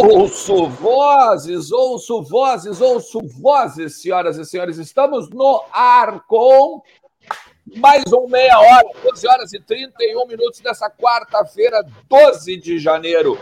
Ouço 0.00 0.68
vozes, 0.68 1.72
ouço 1.72 2.22
vozes, 2.22 2.80
ouço 2.80 3.18
vozes, 3.40 4.00
senhoras 4.00 4.38
e 4.38 4.44
senhores. 4.44 4.78
Estamos 4.78 5.28
no 5.28 5.64
ar 5.72 6.20
com 6.28 6.80
mais 7.74 8.04
um 8.12 8.28
meia 8.28 8.60
hora, 8.60 8.88
12 9.02 9.26
horas 9.26 9.52
e 9.52 9.60
31 9.60 10.24
minutos 10.28 10.60
dessa 10.60 10.88
quarta-feira, 10.88 11.84
12 12.08 12.56
de 12.58 12.78
janeiro. 12.78 13.36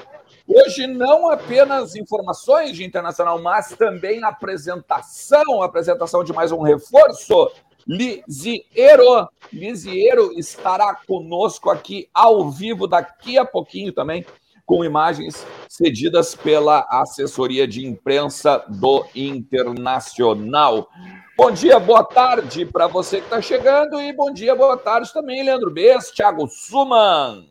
Hoje 0.49 0.87
não 0.87 1.29
apenas 1.29 1.95
informações 1.95 2.75
de 2.75 2.85
internacional, 2.85 3.39
mas 3.39 3.69
também 3.77 4.25
apresentação, 4.25 5.63
apresentação 5.63 6.25
de 6.25 6.33
mais 6.33 6.53
um 6.53 6.63
reforço. 6.63 7.51
Lisiero, 7.87 9.29
Lisiero 9.53 10.33
estará 10.39 10.95
conosco 11.07 11.69
aqui 11.69 12.09
ao 12.15 12.51
vivo 12.51 12.87
daqui 12.87 13.37
a 13.37 13.45
pouquinho 13.45 13.93
também 13.93 14.25
com 14.67 14.85
imagens 14.85 15.47
cedidas 15.69 16.35
pela 16.35 16.85
assessoria 16.91 17.67
de 17.69 17.87
imprensa 17.87 18.65
do 18.69 19.07
Internacional. 19.15 20.91
Bom 21.39 21.53
dia, 21.53 21.79
boa 21.79 22.03
tarde 22.03 22.67
para 22.67 22.89
você 22.89 23.19
que 23.19 23.27
está 23.27 23.41
chegando 23.41 24.01
e 24.01 24.13
bom 24.13 24.33
dia, 24.33 24.57
boa 24.57 24.77
tarde 24.77 25.13
também, 25.13 25.45
Leandro 25.45 25.71
Bess, 25.71 26.11
Thiago 26.11 26.49
Suman. 26.49 27.47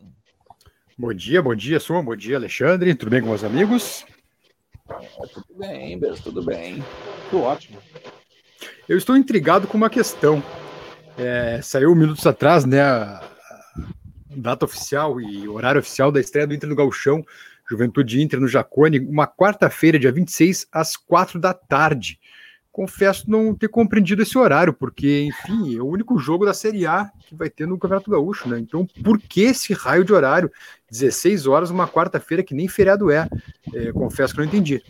Bom 0.98 1.14
dia, 1.14 1.40
bom 1.40 1.54
dia, 1.54 1.80
Suman, 1.80 2.04
bom 2.04 2.14
dia, 2.14 2.36
Alexandre, 2.36 2.94
tudo 2.94 3.10
bem 3.10 3.22
com 3.22 3.28
meus 3.28 3.44
amigos? 3.44 4.04
É, 4.90 5.26
tudo 5.32 5.46
bem, 5.56 5.98
Bess, 5.98 6.20
tudo 6.20 6.42
bem. 6.42 6.84
Tudo 7.30 7.44
ótimo. 7.44 7.78
Eu 8.88 8.98
estou 8.98 9.16
intrigado 9.16 9.66
com 9.66 9.76
uma 9.76 9.90
questão. 9.90 10.42
É, 11.16 11.60
saiu 11.62 11.94
minutos 11.94 12.26
atrás, 12.26 12.66
né, 12.66 12.82
data 14.36 14.64
oficial 14.64 15.20
e 15.20 15.48
horário 15.48 15.80
oficial 15.80 16.12
da 16.12 16.20
estreia 16.20 16.46
do 16.46 16.54
Inter 16.54 16.68
no 16.68 16.76
Galchão, 16.76 17.24
Juventude 17.68 18.22
Inter 18.22 18.40
no 18.40 18.48
Jacone, 18.48 19.00
uma 19.00 19.26
quarta-feira, 19.26 19.98
dia 19.98 20.12
26, 20.12 20.68
às 20.70 20.96
quatro 20.96 21.38
da 21.38 21.52
tarde. 21.52 22.18
Confesso 22.70 23.28
não 23.30 23.54
ter 23.54 23.68
compreendido 23.68 24.22
esse 24.22 24.36
horário, 24.36 24.72
porque, 24.72 25.22
enfim, 25.22 25.76
é 25.76 25.80
o 25.80 25.86
único 25.86 26.18
jogo 26.18 26.44
da 26.44 26.52
Série 26.52 26.86
A 26.86 27.10
que 27.26 27.34
vai 27.34 27.48
ter 27.48 27.66
no 27.66 27.78
Campeonato 27.78 28.10
Gaúcho, 28.10 28.48
né? 28.48 28.58
Então, 28.58 28.86
por 29.02 29.18
que 29.18 29.42
esse 29.42 29.72
raio 29.72 30.04
de 30.04 30.12
horário? 30.12 30.52
16 30.90 31.46
horas, 31.46 31.70
uma 31.70 31.88
quarta-feira 31.88 32.42
que 32.42 32.54
nem 32.54 32.68
feriado 32.68 33.10
é. 33.10 33.26
é. 33.74 33.92
Confesso 33.92 34.34
que 34.34 34.40
não 34.40 34.46
entendi. 34.46 34.82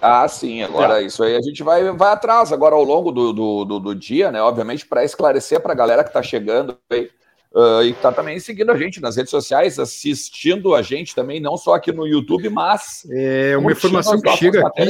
Ah, 0.00 0.26
sim. 0.28 0.62
Agora, 0.62 1.02
é. 1.02 1.06
isso 1.06 1.22
aí 1.22 1.34
a 1.34 1.42
gente 1.42 1.64
vai, 1.64 1.90
vai 1.92 2.12
atrás 2.12 2.52
agora 2.52 2.76
ao 2.76 2.84
longo 2.84 3.10
do, 3.10 3.32
do, 3.32 3.64
do, 3.64 3.80
do 3.80 3.94
dia, 3.94 4.30
né? 4.30 4.40
Obviamente, 4.40 4.86
para 4.86 5.04
esclarecer 5.04 5.60
para 5.60 5.72
a 5.72 5.76
galera 5.76 6.04
que 6.04 6.10
está 6.10 6.22
chegando 6.22 6.78
aí 6.90 7.10
Uh, 7.52 7.82
e 7.82 7.90
está 7.90 8.12
também 8.12 8.38
seguindo 8.38 8.70
a 8.70 8.76
gente 8.76 9.00
nas 9.00 9.16
redes 9.16 9.30
sociais, 9.30 9.78
assistindo 9.78 10.74
a 10.74 10.82
gente 10.82 11.14
também, 11.14 11.40
não 11.40 11.56
só 11.56 11.74
aqui 11.74 11.90
no 11.90 12.06
YouTube, 12.06 12.48
mas. 12.50 13.06
É 13.10 13.56
uma 13.56 13.72
informação 13.72 14.20
que 14.20 14.36
chega 14.36 14.66
aqui. 14.66 14.82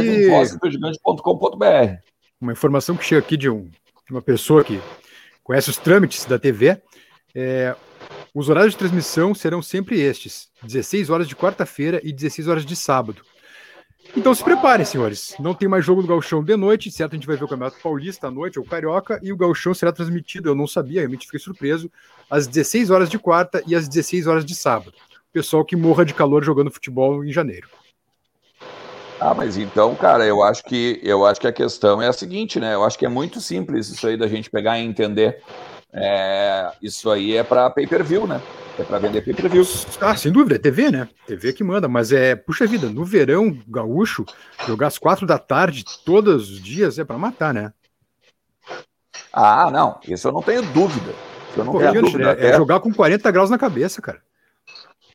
Uma 2.41 2.53
informação 2.53 2.97
que 2.97 3.05
chega 3.05 3.21
aqui 3.21 3.37
de, 3.37 3.49
um, 3.49 3.65
de 3.65 4.11
uma 4.11 4.23
pessoa 4.23 4.65
que 4.65 4.81
conhece 5.45 5.71
os 5.71 5.77
trâmites 5.77 6.25
da 6.25 6.39
TV. 6.39 6.81
É, 7.35 7.77
os 8.35 8.49
horários 8.49 8.73
de 8.73 8.79
transmissão 8.79 9.35
serão 9.35 9.63
sempre 9.63 10.01
estes: 10.01 10.49
16 10.63 11.11
horas 11.11 11.29
de 11.29 11.37
quarta-feira 11.37 12.01
e 12.03 12.13
16 12.13 12.49
horas 12.49 12.67
de 12.67 12.75
sábado. 12.75 13.23
Então 14.17 14.35
se 14.35 14.43
preparem, 14.43 14.85
senhores. 14.85 15.35
Não 15.39 15.55
tem 15.55 15.69
mais 15.69 15.85
jogo 15.85 16.03
do 16.03 16.09
Galchão 16.09 16.43
de 16.43 16.57
noite, 16.57 16.91
certo? 16.91 17.13
A 17.13 17.17
gente 17.17 17.27
vai 17.27 17.37
ver 17.37 17.45
o 17.45 17.49
Campeonato 17.49 17.79
Paulista 17.83 18.29
à 18.29 18.31
noite, 18.31 18.59
ou 18.59 18.65
Carioca, 18.65 19.21
e 19.23 19.33
o 19.33 19.37
Galchão 19.37 19.75
será 19.75 19.93
transmitido, 19.93 20.49
eu 20.49 20.55
não 20.55 20.67
sabia, 20.67 21.01
realmente 21.01 21.27
fiquei 21.27 21.41
surpreso, 21.41 21.91
às 22.31 22.47
16 22.47 22.91
horas 22.91 23.09
de 23.09 23.19
quarta 23.19 23.63
e 23.67 23.75
às 23.75 23.89
16 23.89 24.27
horas 24.27 24.45
de 24.45 24.55
sábado. 24.55 24.93
Pessoal 25.33 25.65
que 25.65 25.77
morra 25.77 26.05
de 26.05 26.15
calor 26.15 26.43
jogando 26.43 26.71
futebol 26.71 27.25
em 27.25 27.31
janeiro. 27.31 27.69
Ah, 29.21 29.35
mas 29.35 29.57
então, 29.57 29.95
cara, 29.95 30.25
eu 30.25 30.43
acho 30.43 30.63
que 30.65 31.01
eu 31.03 31.27
acho 31.27 31.41
que 31.41 31.47
a 31.47 31.53
questão 31.53 32.01
é 32.01 32.07
a 32.07 32.13
seguinte, 32.13 32.61
né? 32.61 32.75
Eu 32.75 32.85
acho 32.85 32.97
que 32.97 33.05
é 33.05 33.09
muito 33.09 33.41
simples 33.41 33.89
isso 33.89 34.07
aí 34.07 34.17
da 34.17 34.29
gente 34.29 34.49
pegar 34.49 34.79
e 34.79 34.85
entender. 34.85 35.43
É, 35.93 36.71
isso 36.81 37.11
aí 37.11 37.37
é 37.37 37.43
para 37.43 37.69
pay-per-view, 37.69 38.27
né? 38.27 38.41
É 38.78 38.84
para 38.84 38.99
vender 39.00 39.22
pay-per-view. 39.22 39.65
Ah, 40.00 40.16
sem 40.16 40.31
dúvida, 40.31 40.55
é 40.55 40.59
TV, 40.59 40.91
né? 40.91 41.09
TV 41.27 41.53
que 41.53 41.65
manda, 41.65 41.89
mas 41.89 42.12
é, 42.12 42.37
puxa 42.37 42.65
vida, 42.65 42.89
no 42.89 43.05
verão 43.05 43.59
gaúcho, 43.66 44.25
jogar 44.66 44.87
às 44.87 44.99
quatro 44.99 45.27
da 45.27 45.37
tarde 45.37 45.84
todos 46.05 46.49
os 46.49 46.62
dias 46.62 46.99
é 46.99 47.05
para 47.05 47.19
matar, 47.19 47.53
né? 47.53 47.72
Ah, 49.33 49.69
não, 49.71 49.99
isso 50.06 50.28
eu 50.28 50.33
não 50.33 50.43
tenho 50.43 50.62
dúvida. 50.62 51.12
Eu 51.56 51.65
não 51.65 51.72
Pô, 51.72 51.78
tenho 51.81 52.03
dúvida. 52.03 52.37
É, 52.39 52.50
é, 52.50 52.56
jogar 52.56 52.78
com 52.78 52.94
40 52.94 53.28
graus 53.33 53.50
na 53.50 53.59
cabeça, 53.59 54.00
cara. 54.00 54.21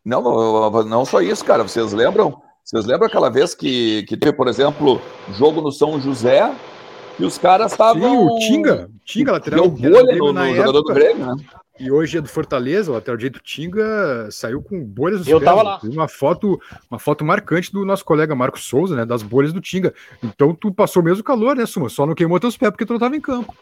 Não, 0.04 0.22
não, 0.22 0.84
não 0.84 1.06
só 1.06 1.22
isso, 1.22 1.46
cara. 1.46 1.64
Vocês 1.64 1.94
lembram? 1.94 2.42
Vocês 2.66 2.86
lembram 2.86 3.08
aquela 3.08 3.30
vez 3.30 3.56
que, 3.56 4.04
que 4.04 4.18
teve, 4.18 4.34
por 4.34 4.50
exemplo, 4.50 5.02
jogo 5.38 5.62
no 5.62 5.72
São 5.72 6.02
José 6.02 6.54
e 7.18 7.24
os 7.24 7.38
caras 7.38 7.72
estavam. 7.72 8.02
Sim, 8.02 8.18
o 8.18 8.40
Tinga, 8.40 8.90
Tinga 9.06 9.32
lateral. 9.32 9.70
Deu 9.70 9.92
bolha 9.92 10.16
no, 10.18 10.34
no 10.34 10.56
jogador 10.56 10.82
do 10.82 10.94
Grêmio, 10.94 11.26
né? 11.28 11.44
E 11.80 11.92
hoje 11.92 12.20
é 12.20 12.22
do 12.22 12.28
Fortaleza, 12.30 12.92
o 12.92 12.94
lateral 12.94 13.18
direito 13.18 13.40
Tinga 13.40 14.30
saiu 14.30 14.62
com 14.62 14.84
bolhas 14.84 15.20
nos 15.20 15.28
Eu 15.28 15.40
pés. 15.40 15.50
Tava 15.50 15.64
lá. 15.64 15.80
Uma 15.84 16.08
foto, 16.08 16.62
uma 16.90 17.00
foto 17.00 17.26
marcante 17.26 17.72
do 17.72 17.84
nosso 17.84 18.06
colega 18.06 18.36
Marcos 18.36 18.66
Souza, 18.66 18.96
né? 18.96 19.06
Das 19.06 19.24
bolhas 19.24 19.52
do 19.52 19.60
Tinga. 19.60 19.92
Então 20.24 20.54
tu 20.54 20.72
passou 20.72 21.02
mesmo 21.02 21.24
calor, 21.24 21.56
né, 21.56 21.66
Suma? 21.66 21.90
Só 21.90 22.06
não 22.06 22.14
queimou 22.14 22.40
teus 22.40 22.56
pés 22.56 22.70
porque 22.70 22.86
tu 22.86 22.90
não 22.90 22.98
estava 22.98 23.16
em 23.16 23.22
campo. 23.22 23.56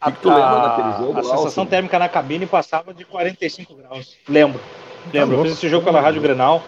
A, 0.00 0.12
tu 0.12 0.28
lembra 0.28 0.60
daquele 0.60 0.92
jogo? 0.98 1.18
A 1.18 1.22
lá, 1.22 1.36
sensação 1.36 1.62
assim? 1.64 1.70
térmica 1.70 1.98
na 1.98 2.08
cabine 2.08 2.46
passava 2.46 2.94
de 2.94 3.04
45 3.04 3.74
graus. 3.74 4.16
Lembro. 4.28 4.60
Lembro. 5.12 5.36
Tá 5.36 5.42
eu 5.42 5.44
fiz 5.44 5.52
esse 5.54 5.68
jogo 5.68 5.84
pela 5.84 6.00
Rádio 6.00 6.22
Grenal. 6.22 6.62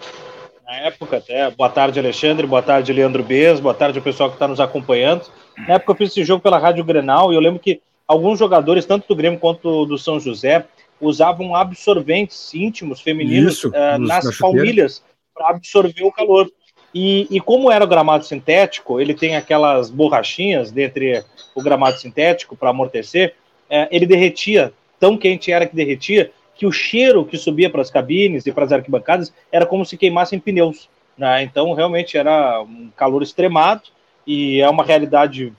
Na 0.65 0.75
época, 0.75 1.17
até. 1.17 1.49
Boa 1.49 1.69
tarde, 1.69 1.97
Alexandre. 1.97 2.45
Boa 2.45 2.61
tarde, 2.61 2.91
Leandro 2.91 3.23
Bez. 3.23 3.61
Boa 3.61 3.73
tarde, 3.73 3.99
o 3.99 4.01
pessoal 4.01 4.29
que 4.29 4.35
está 4.35 4.49
nos 4.49 4.59
acompanhando. 4.59 5.25
Na 5.65 5.75
época, 5.75 5.93
eu 5.93 5.95
fiz 5.95 6.11
esse 6.11 6.25
jogo 6.25 6.43
pela 6.43 6.59
Rádio 6.59 6.83
Grenal 6.83 7.31
e 7.31 7.35
eu 7.35 7.41
lembro 7.41 7.59
que 7.59 7.81
alguns 8.09 8.39
jogadores, 8.39 8.87
tanto 8.87 9.07
do 9.07 9.15
Grêmio 9.15 9.39
quanto 9.39 9.85
do 9.85 9.95
São 9.95 10.19
José, 10.19 10.65
usavam 10.99 11.55
absorventes 11.55 12.51
íntimos 12.55 12.99
femininos 12.99 13.53
Isso, 13.53 13.69
uh, 13.69 13.99
nas 13.99 14.35
palmilhas 14.35 15.03
para 15.31 15.49
absorver 15.49 16.03
o 16.03 16.11
calor. 16.11 16.51
E, 16.93 17.27
e, 17.29 17.39
como 17.39 17.71
era 17.71 17.85
o 17.85 17.87
gramado 17.87 18.25
sintético, 18.25 18.99
ele 18.99 19.13
tem 19.13 19.35
aquelas 19.35 19.91
borrachinhas 19.91 20.71
dentre 20.71 21.23
o 21.53 21.61
gramado 21.61 21.99
sintético 21.99 22.57
para 22.57 22.71
amortecer, 22.71 23.35
uh, 23.69 23.87
ele 23.91 24.07
derretia, 24.07 24.73
tão 24.99 25.15
quente 25.15 25.51
era 25.51 25.67
que 25.67 25.75
derretia, 25.75 26.31
que 26.55 26.65
o 26.65 26.71
cheiro 26.71 27.23
que 27.23 27.37
subia 27.37 27.69
para 27.69 27.81
as 27.81 27.91
cabines 27.91 28.45
e 28.47 28.51
para 28.51 28.65
as 28.65 28.71
arquibancadas 28.71 29.31
era 29.51 29.67
como 29.67 29.85
se 29.85 29.95
queimassem 29.95 30.39
pneus. 30.39 30.89
Né? 31.15 31.43
Então, 31.43 31.73
realmente 31.73 32.17
era 32.17 32.59
um 32.63 32.89
calor 32.97 33.21
extremado 33.21 33.83
e 34.25 34.59
é 34.59 34.67
uma 34.67 34.83
realidade 34.83 35.53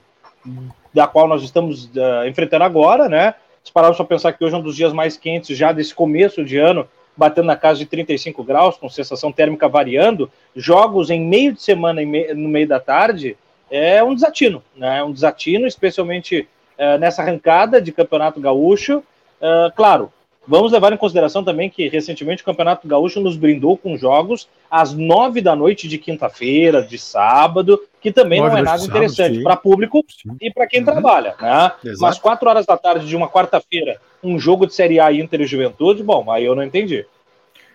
da 0.93 1.07
qual 1.07 1.27
nós 1.27 1.43
estamos 1.43 1.85
uh, 1.85 2.27
enfrentando 2.27 2.63
agora, 2.63 3.07
né? 3.07 3.35
Se 3.63 3.71
pararmos 3.71 3.97
para 3.97 4.05
pensar 4.05 4.33
que 4.33 4.43
hoje 4.43 4.55
é 4.55 4.57
um 4.57 4.61
dos 4.61 4.75
dias 4.75 4.91
mais 4.91 5.17
quentes 5.17 5.57
já 5.57 5.71
desse 5.71 5.93
começo 5.93 6.43
de 6.43 6.57
ano, 6.57 6.87
batendo 7.15 7.45
na 7.45 7.55
casa 7.55 7.79
de 7.79 7.85
35 7.85 8.43
graus, 8.43 8.77
com 8.77 8.89
sensação 8.89 9.31
térmica 9.31 9.69
variando, 9.69 10.31
jogos 10.55 11.09
em 11.09 11.21
meio 11.21 11.53
de 11.53 11.61
semana, 11.61 12.01
no 12.01 12.49
meio 12.49 12.67
da 12.67 12.79
tarde, 12.79 13.37
é 13.69 14.03
um 14.03 14.13
desatino, 14.13 14.63
né? 14.75 14.99
É 14.99 15.03
um 15.03 15.11
desatino, 15.11 15.67
especialmente 15.67 16.47
uh, 16.77 16.97
nessa 16.99 17.21
arrancada 17.21 17.81
de 17.81 17.91
campeonato 17.91 18.41
gaúcho. 18.41 18.99
Uh, 19.39 19.71
claro, 19.75 20.11
Vamos 20.51 20.73
levar 20.73 20.91
em 20.91 20.97
consideração 20.97 21.45
também 21.45 21.69
que 21.69 21.87
recentemente 21.87 22.41
o 22.41 22.45
Campeonato 22.45 22.85
Gaúcho 22.85 23.21
nos 23.21 23.37
brindou 23.37 23.77
com 23.77 23.97
jogos 23.97 24.49
às 24.69 24.93
nove 24.93 25.39
da 25.39 25.55
noite 25.55 25.87
de 25.87 25.97
quinta-feira, 25.97 26.81
de 26.81 26.97
sábado, 26.97 27.81
que 28.01 28.11
também 28.11 28.41
não 28.41 28.57
é 28.57 28.61
nada 28.61 28.83
interessante 28.83 29.41
para 29.41 29.55
público 29.55 30.03
sim. 30.09 30.35
e 30.41 30.51
para 30.51 30.67
quem 30.67 30.81
uhum. 30.81 30.87
trabalha, 30.87 31.35
né? 31.39 31.71
Exato. 31.85 32.01
Mas 32.01 32.19
quatro 32.19 32.49
horas 32.49 32.65
da 32.65 32.75
tarde 32.75 33.07
de 33.07 33.15
uma 33.15 33.29
quarta-feira, 33.29 34.01
um 34.21 34.37
jogo 34.37 34.67
de 34.67 34.73
Série 34.73 34.99
A 34.99 35.13
Inter 35.13 35.39
e 35.39 35.45
Juventude, 35.45 36.03
bom, 36.03 36.29
aí 36.29 36.43
eu 36.43 36.53
não 36.53 36.63
entendi. 36.63 37.05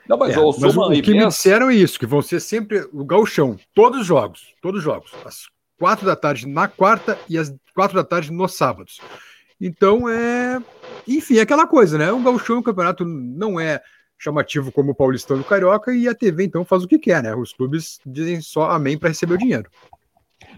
Não, 0.06 0.18
mas, 0.18 0.36
é, 0.36 0.38
o, 0.38 0.54
mas 0.60 0.76
o, 0.76 0.90
que 1.00 1.14
me 1.14 1.26
disseram 1.26 1.70
é 1.70 1.74
isso, 1.74 1.98
que 1.98 2.04
vão 2.04 2.20
ser 2.20 2.40
sempre 2.40 2.86
o 2.92 3.06
gauchão, 3.06 3.58
todos 3.74 4.02
os 4.02 4.06
jogos, 4.06 4.52
todos 4.60 4.80
os 4.80 4.84
jogos, 4.84 5.12
às 5.24 5.46
quatro 5.78 6.04
da 6.04 6.14
tarde 6.14 6.46
na 6.46 6.68
quarta 6.68 7.18
e 7.26 7.38
às 7.38 7.50
quatro 7.74 7.96
da 7.96 8.04
tarde 8.04 8.30
nos 8.30 8.54
sábados. 8.54 9.00
Então 9.60 10.08
é 10.08 10.60
enfim, 11.06 11.38
é 11.38 11.42
aquela 11.42 11.66
coisa, 11.66 11.96
né? 11.96 12.10
O 12.10 12.20
Gauchão, 12.20 12.58
o 12.58 12.62
campeonato 12.62 13.04
não 13.04 13.60
é 13.60 13.80
chamativo 14.18 14.72
como 14.72 14.92
o 14.92 14.94
Paulistão 14.94 15.36
e 15.36 15.40
o 15.40 15.44
Carioca, 15.44 15.94
e 15.94 16.08
a 16.08 16.14
TV 16.14 16.44
então 16.44 16.64
faz 16.64 16.82
o 16.82 16.88
que 16.88 16.98
quer, 16.98 17.22
né? 17.22 17.34
Os 17.34 17.52
clubes 17.52 18.00
dizem 18.04 18.40
só 18.40 18.70
amém 18.70 18.98
para 18.98 19.10
receber 19.10 19.34
o 19.34 19.38
dinheiro. 19.38 19.70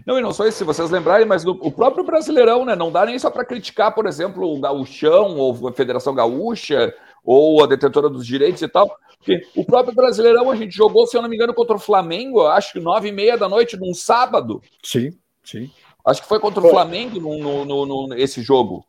Não, 0.05 0.17
e 0.17 0.21
não 0.21 0.31
só 0.31 0.47
isso, 0.47 0.57
se 0.57 0.63
vocês 0.63 0.89
lembrarem, 0.89 1.27
mas 1.27 1.43
no, 1.43 1.51
o 1.51 1.71
próprio 1.71 2.03
Brasileirão, 2.03 2.65
né? 2.65 2.75
Não 2.75 2.91
dá 2.91 3.05
nem 3.05 3.19
só 3.19 3.29
para 3.29 3.45
criticar, 3.45 3.93
por 3.93 4.07
exemplo, 4.07 4.43
o 4.43 4.59
Gauchão, 4.59 5.37
ou 5.37 5.67
a 5.67 5.73
Federação 5.73 6.15
Gaúcha, 6.15 6.93
ou 7.23 7.63
a 7.63 7.67
detentora 7.67 8.09
dos 8.09 8.25
direitos 8.25 8.61
e 8.61 8.67
tal, 8.67 8.89
porque 9.17 9.45
o 9.55 9.65
próprio 9.65 9.93
Brasileirão 9.93 10.49
a 10.49 10.55
gente 10.55 10.75
jogou, 10.75 11.05
se 11.05 11.17
eu 11.17 11.21
não 11.21 11.29
me 11.29 11.35
engano, 11.35 11.53
contra 11.53 11.75
o 11.75 11.79
Flamengo, 11.79 12.47
acho 12.47 12.73
que 12.73 12.79
nove 12.79 13.09
e 13.09 13.11
meia 13.11 13.37
da 13.37 13.47
noite, 13.47 13.77
num 13.77 13.93
sábado. 13.93 14.61
Sim, 14.81 15.11
sim. 15.43 15.69
Acho 16.05 16.21
que 16.21 16.27
foi 16.27 16.39
contra 16.39 16.65
o 16.65 16.69
Flamengo 16.69 17.19
no, 17.19 17.37
no, 17.37 17.65
no, 17.65 18.07
no 18.07 18.15
esse 18.15 18.41
jogo 18.41 18.85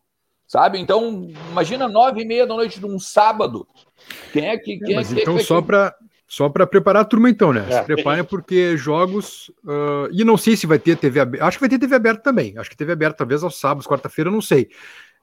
sabe? 0.50 0.80
Então, 0.80 1.28
imagina 1.52 1.86
nove 1.86 2.22
e 2.22 2.24
meia 2.24 2.44
da 2.44 2.54
noite 2.54 2.80
de 2.80 2.86
um 2.86 2.98
sábado. 2.98 3.68
Quem 4.32 4.48
é 4.48 4.58
que. 4.58 4.80
Quem 4.80 4.94
é, 4.94 4.96
mas 4.96 5.16
é, 5.16 5.20
então, 5.20 5.38
só 5.38 5.62
para 5.62 5.94
só 6.26 6.48
para 6.48 6.66
preparar 6.66 7.02
a 7.02 7.04
turma, 7.04 7.30
então, 7.30 7.52
né? 7.52 7.64
É. 7.68 7.78
Se 7.78 7.84
preparem 7.84 8.24
porque 8.24 8.76
jogos. 8.76 9.48
Uh, 9.64 10.10
e 10.10 10.24
não 10.24 10.36
sei 10.36 10.56
se 10.56 10.66
vai 10.66 10.78
ter 10.80 10.96
TV 10.96 11.20
aberta. 11.20 11.46
Acho 11.46 11.56
que 11.56 11.62
vai 11.62 11.68
ter 11.68 11.78
TV 11.78 11.94
aberta 11.94 12.20
também. 12.22 12.58
Acho 12.58 12.68
que 12.68 12.76
TV 12.76 12.92
aberta, 12.92 13.18
talvez 13.18 13.44
aos 13.44 13.60
sábados, 13.60 13.86
quarta-feira, 13.86 14.28
não 14.28 14.42
sei. 14.42 14.68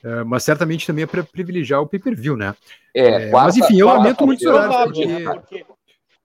Uh, 0.02 0.26
mas 0.26 0.44
certamente 0.44 0.88
também 0.88 1.04
é 1.04 1.08
para 1.08 1.24
privilegiar 1.24 1.82
o 1.82 1.88
pay-per-view, 1.88 2.38
né? 2.38 2.56
É, 2.94 3.08
é 3.08 3.30
quarta, 3.30 3.48
mas 3.48 3.58
enfim, 3.58 3.82
eu 3.82 3.88
lamento 3.88 4.26
muito 4.26 4.40
os 4.40 4.46
horários. 4.46 4.98
Porque... 4.98 5.24
porque... 5.24 5.66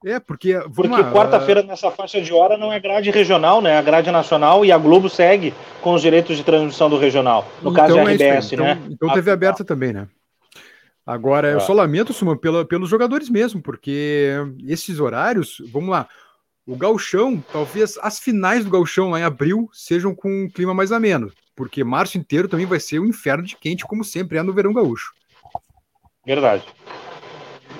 É, 0.04 0.18
porque. 0.18 0.58
Porque 0.74 1.04
quarta-feira, 1.12 1.62
nessa 1.62 1.90
faixa 1.90 2.20
de 2.20 2.32
hora, 2.32 2.56
não 2.56 2.72
é 2.72 2.80
grade 2.80 3.10
regional, 3.10 3.60
né? 3.60 3.72
É 3.72 3.78
a 3.78 3.82
grade 3.82 4.10
nacional 4.10 4.64
e 4.64 4.72
a 4.72 4.78
Globo 4.78 5.08
segue 5.08 5.54
com 5.80 5.94
os 5.94 6.02
direitos 6.02 6.36
de 6.36 6.44
transmissão 6.44 6.90
do 6.90 6.98
regional. 6.98 7.46
No 7.62 7.70
então 7.70 7.86
caso, 7.86 7.98
é 7.98 8.14
RBS, 8.14 8.52
então, 8.52 8.64
né? 8.64 8.82
Então, 8.90 9.12
TV 9.12 9.30
aberta 9.30 9.64
também, 9.64 9.92
né? 9.92 10.08
Agora, 11.06 11.50
eu 11.50 11.58
ah. 11.58 11.60
só 11.60 11.72
lamento, 11.72 12.12
Suma, 12.12 12.36
pela, 12.36 12.64
pelos 12.64 12.88
jogadores 12.88 13.28
mesmo, 13.28 13.60
porque 13.60 14.30
esses 14.66 15.00
horários, 15.00 15.56
vamos 15.72 15.90
lá, 15.90 16.08
o 16.66 16.76
galchão, 16.76 17.42
talvez 17.52 17.98
as 18.00 18.20
finais 18.20 18.64
do 18.64 18.70
galchão 18.70 19.10
lá 19.10 19.18
em 19.18 19.24
abril 19.24 19.68
sejam 19.72 20.14
com 20.14 20.44
um 20.44 20.48
clima 20.48 20.72
mais 20.72 20.92
ameno, 20.92 21.32
porque 21.56 21.82
março 21.82 22.18
inteiro 22.18 22.48
também 22.48 22.66
vai 22.66 22.78
ser 22.78 23.00
um 23.00 23.06
inferno 23.06 23.44
de 23.44 23.56
quente, 23.56 23.84
como 23.84 24.04
sempre 24.04 24.38
é 24.38 24.42
no 24.42 24.52
verão 24.52 24.72
gaúcho. 24.72 25.12
Verdade. 26.24 26.64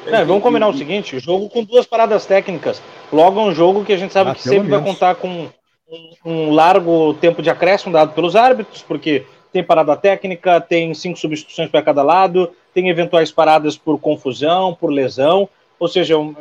É, 0.07 0.25
vamos 0.25 0.43
combinar 0.43 0.69
o 0.69 0.77
seguinte: 0.77 1.19
jogo 1.19 1.49
com 1.49 1.65
duas 1.65 1.87
paradas 1.87 2.27
técnicas. 2.27 2.83
Logo 3.13 3.41
é 3.41 3.45
um 3.45 3.55
jogo 3.55 3.85
que 3.85 3.93
a 3.93 3.97
gente 3.97 4.13
sabe 4.13 4.31
ah, 4.31 4.35
que 4.35 4.43
sempre 4.43 4.69
menos. 4.69 4.71
vai 4.71 4.93
contar 4.93 5.15
com 5.15 5.49
um, 5.89 6.15
um 6.25 6.51
largo 6.53 7.15
tempo 7.15 7.43
de 7.43 7.51
acréscimo 7.51 7.93
dado 7.93 8.13
pelos 8.13 8.35
árbitros, 8.35 8.83
porque 8.83 9.25
tem 9.53 9.63
parada 9.63 9.95
técnica, 9.97 10.61
tem 10.61 10.93
cinco 10.95 11.19
substituições 11.19 11.71
para 11.71 11.83
cada 11.83 12.03
lado, 12.03 12.51
tem 12.73 12.89
eventuais 12.89 13.31
paradas 13.31 13.77
por 13.77 13.99
confusão, 13.99 14.75
por 14.75 14.91
lesão, 14.91 15.49
ou 15.79 15.87
seja, 15.89 16.17
um, 16.17 16.35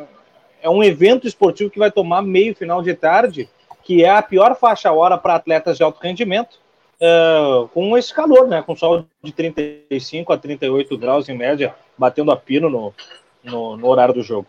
é 0.62 0.70
um 0.70 0.82
evento 0.82 1.26
esportivo 1.26 1.70
que 1.70 1.78
vai 1.78 1.90
tomar 1.90 2.22
meio 2.22 2.54
final 2.54 2.82
de 2.82 2.94
tarde, 2.94 3.48
que 3.84 4.04
é 4.04 4.10
a 4.10 4.22
pior 4.22 4.56
faixa 4.56 4.90
hora 4.92 5.18
para 5.18 5.34
atletas 5.34 5.76
de 5.76 5.82
alto 5.82 6.00
rendimento, 6.00 6.58
uh, 7.00 7.68
com 7.68 7.98
esse 7.98 8.14
calor, 8.14 8.48
né? 8.48 8.62
Com 8.62 8.74
sol 8.74 9.04
de 9.22 9.32
35 9.32 10.32
a 10.32 10.38
38 10.38 10.96
graus 10.96 11.28
em 11.28 11.36
média, 11.36 11.74
batendo 11.98 12.30
a 12.30 12.36
pino 12.36 12.70
no, 12.70 12.94
no, 13.44 13.76
no 13.76 13.86
horário 13.86 14.14
do 14.14 14.22
jogo. 14.22 14.46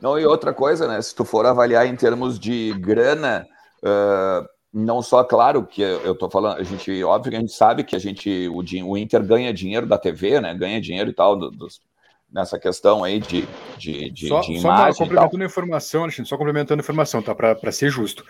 Não, 0.00 0.18
e 0.18 0.24
outra 0.24 0.54
coisa, 0.54 0.88
né? 0.88 1.00
Se 1.02 1.14
tu 1.14 1.24
for 1.24 1.44
avaliar 1.44 1.86
em 1.86 1.94
termos 1.94 2.38
de 2.38 2.72
grana, 2.78 3.46
uh, 3.82 4.48
não 4.72 5.02
só, 5.02 5.22
claro, 5.22 5.66
que 5.66 5.82
eu 5.82 6.12
estou 6.12 6.30
falando, 6.30 6.58
a 6.58 6.62
gente, 6.62 7.04
óbvio 7.04 7.30
que 7.30 7.36
a 7.36 7.40
gente 7.40 7.52
sabe 7.52 7.84
que 7.84 7.94
a 7.94 7.98
gente, 7.98 8.48
o, 8.48 8.62
o 8.88 8.96
Inter 8.96 9.22
ganha 9.22 9.52
dinheiro 9.52 9.86
da 9.86 9.98
TV, 9.98 10.40
né? 10.40 10.54
Ganha 10.54 10.80
dinheiro 10.80 11.10
e 11.10 11.12
tal, 11.12 11.36
do, 11.36 11.50
dos, 11.50 11.82
nessa 12.32 12.58
questão 12.58 13.02
aí 13.02 13.18
de, 13.18 13.46
de, 13.76 14.10
de, 14.10 14.28
só, 14.28 14.40
de 14.40 14.52
imagem. 14.52 14.92
Só 14.94 15.04
complementando 15.04 15.42
a 15.42 15.46
informação, 15.46 16.02
Alexandre, 16.04 16.28
só 16.28 16.36
complementando 16.36 16.80
a 16.80 16.84
informação, 16.84 17.22
tá? 17.22 17.34
Para 17.34 17.72
ser 17.72 17.90
justo. 17.90 18.24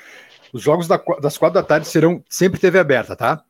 Os 0.53 0.63
jogos 0.63 0.89
da, 0.89 1.01
das 1.21 1.39
quatro 1.39 1.61
da 1.61 1.67
tarde 1.67 1.87
serão 1.87 2.23
sempre 2.29 2.61
TV 2.61 2.79
aberta, 2.79 3.15
tá? 3.15 3.43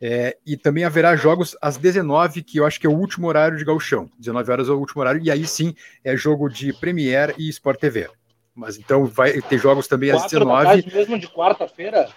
É, 0.00 0.36
e 0.46 0.56
também 0.56 0.84
haverá 0.84 1.16
jogos 1.16 1.56
às 1.60 1.76
19, 1.76 2.42
que 2.42 2.58
eu 2.58 2.66
acho 2.66 2.80
que 2.80 2.86
é 2.86 2.90
o 2.90 2.96
último 2.96 3.26
horário 3.26 3.58
de 3.58 3.64
gauchão. 3.64 4.08
19 4.18 4.50
horas 4.50 4.68
é 4.68 4.72
o 4.72 4.78
último 4.78 5.00
horário, 5.00 5.20
e 5.22 5.30
aí 5.30 5.46
sim 5.46 5.74
é 6.04 6.16
jogo 6.16 6.48
de 6.48 6.72
Premiere 6.72 7.34
e 7.38 7.48
Sport 7.48 7.80
TV. 7.80 8.08
Mas 8.54 8.76
então 8.76 9.06
vai 9.06 9.40
ter 9.40 9.58
jogos 9.58 9.86
também 9.86 10.10
às 10.10 10.24
19. 10.24 10.82
Da 10.82 10.96
mesmo 10.96 11.18
de 11.18 11.28
quarta-feira 11.28 12.08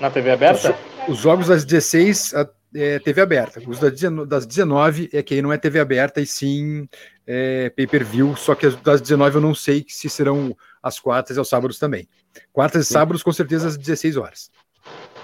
na 0.00 0.10
TV 0.10 0.30
aberta? 0.30 0.74
Os, 1.06 1.16
os 1.16 1.18
jogos 1.18 1.48
das 1.48 1.64
16 1.64 2.32
é 2.74 2.98
TV 2.98 3.20
aberta. 3.20 3.60
Os 3.66 3.78
das 4.26 4.46
19 4.46 5.10
é 5.12 5.22
que 5.22 5.34
aí 5.34 5.42
não 5.42 5.52
é 5.52 5.58
TV 5.58 5.80
aberta 5.80 6.20
e 6.20 6.26
sim 6.26 6.88
é, 7.26 7.70
pay-per-view, 7.70 8.36
só 8.36 8.54
que 8.54 8.68
das 8.70 9.00
19 9.00 9.36
eu 9.36 9.40
não 9.40 9.54
sei 9.54 9.84
se 9.88 10.08
serão 10.08 10.56
as 10.82 10.98
quartas 10.98 11.36
e 11.36 11.38
aos 11.38 11.48
sábados 11.48 11.78
também. 11.78 12.08
Quartas 12.52 12.86
e 12.86 12.92
sábados 12.92 13.22
com 13.22 13.32
certeza 13.32 13.68
às 13.68 13.76
16 13.76 14.16
horas. 14.16 14.50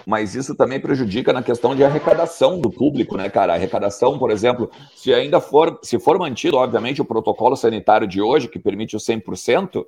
Mas 0.06 0.34
isso 0.34 0.54
também 0.54 0.78
prejudica 0.78 1.32
na 1.32 1.42
questão 1.42 1.74
de 1.74 1.82
arrecadação 1.82 2.60
do 2.60 2.70
público, 2.70 3.16
né, 3.16 3.28
cara? 3.28 3.52
A 3.52 3.56
arrecadação, 3.56 4.18
por 4.18 4.30
exemplo, 4.30 4.70
se 4.94 5.12
ainda 5.12 5.40
for, 5.40 5.80
se 5.82 5.98
for 5.98 6.18
mantido, 6.18 6.56
obviamente, 6.56 7.02
o 7.02 7.04
protocolo 7.04 7.56
sanitário 7.56 8.06
de 8.06 8.20
hoje, 8.20 8.48
que 8.48 8.58
permite 8.58 8.94
o 8.94 9.00
100%, 9.00 9.84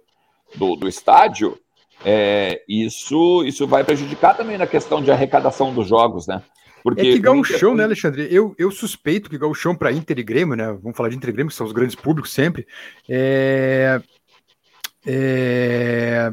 do, 0.55 0.76
do 0.76 0.88
estádio, 0.88 1.59
é, 2.05 2.62
isso, 2.69 3.44
isso 3.44 3.67
vai 3.67 3.85
prejudicar 3.85 4.37
também 4.37 4.56
na 4.56 4.67
questão 4.67 5.03
de 5.03 5.11
arrecadação 5.11 5.75
dos 5.75 5.88
jogos, 5.88 6.26
né? 6.26 6.43
Porque 6.82 7.00
é 7.00 7.05
que 7.05 7.19
Gauchão, 7.19 7.75
né, 7.75 7.85
Alexandre? 7.85 8.29
Eu, 8.31 8.55
eu 8.56 8.70
suspeito 8.70 9.29
que 9.29 9.37
Gauchão 9.37 9.75
para 9.75 9.93
Inter 9.93 10.19
e 10.19 10.23
Grêmio, 10.23 10.56
né? 10.56 10.67
Vamos 10.81 10.97
falar 10.97 11.09
de 11.09 11.17
Inter 11.17 11.31
e 11.31 11.32
Grêmio, 11.32 11.50
que 11.50 11.56
são 11.56 11.67
os 11.67 11.73
grandes 11.73 11.97
públicos 11.97 12.32
sempre. 12.32 12.67
É, 13.09 14.00
é, 15.05 16.32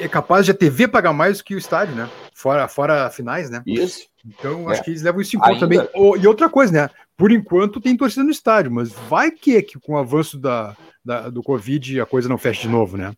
é 0.00 0.08
capaz 0.08 0.44
de 0.44 0.52
a 0.52 0.54
TV 0.54 0.88
pagar 0.88 1.12
mais 1.12 1.38
do 1.38 1.44
que 1.44 1.54
o 1.54 1.58
estádio, 1.58 1.94
né? 1.94 2.08
Fora, 2.34 2.66
fora 2.68 3.10
finais, 3.10 3.50
né? 3.50 3.62
Isso. 3.66 4.06
Então, 4.24 4.68
é. 4.68 4.72
acho 4.72 4.82
que 4.82 4.90
eles 4.90 5.02
levam 5.02 5.20
isso 5.20 5.36
em 5.36 5.38
conta 5.38 5.52
Ainda... 5.52 5.86
também. 5.86 6.20
e 6.20 6.26
outra 6.26 6.48
coisa, 6.48 6.72
né? 6.72 6.90
Por 7.16 7.30
enquanto 7.30 7.80
tem 7.80 7.96
torcida 7.96 8.24
no 8.24 8.30
estádio, 8.30 8.72
mas 8.72 8.92
vai 8.92 9.30
que, 9.30 9.62
que 9.62 9.78
com 9.78 9.92
o 9.92 9.98
avanço 9.98 10.38
da, 10.38 10.76
da, 11.04 11.28
do 11.28 11.42
Covid 11.42 12.00
a 12.00 12.06
coisa 12.06 12.28
não 12.28 12.38
fecha 12.38 12.62
de 12.62 12.68
novo, 12.68 12.96
né? 12.96 13.12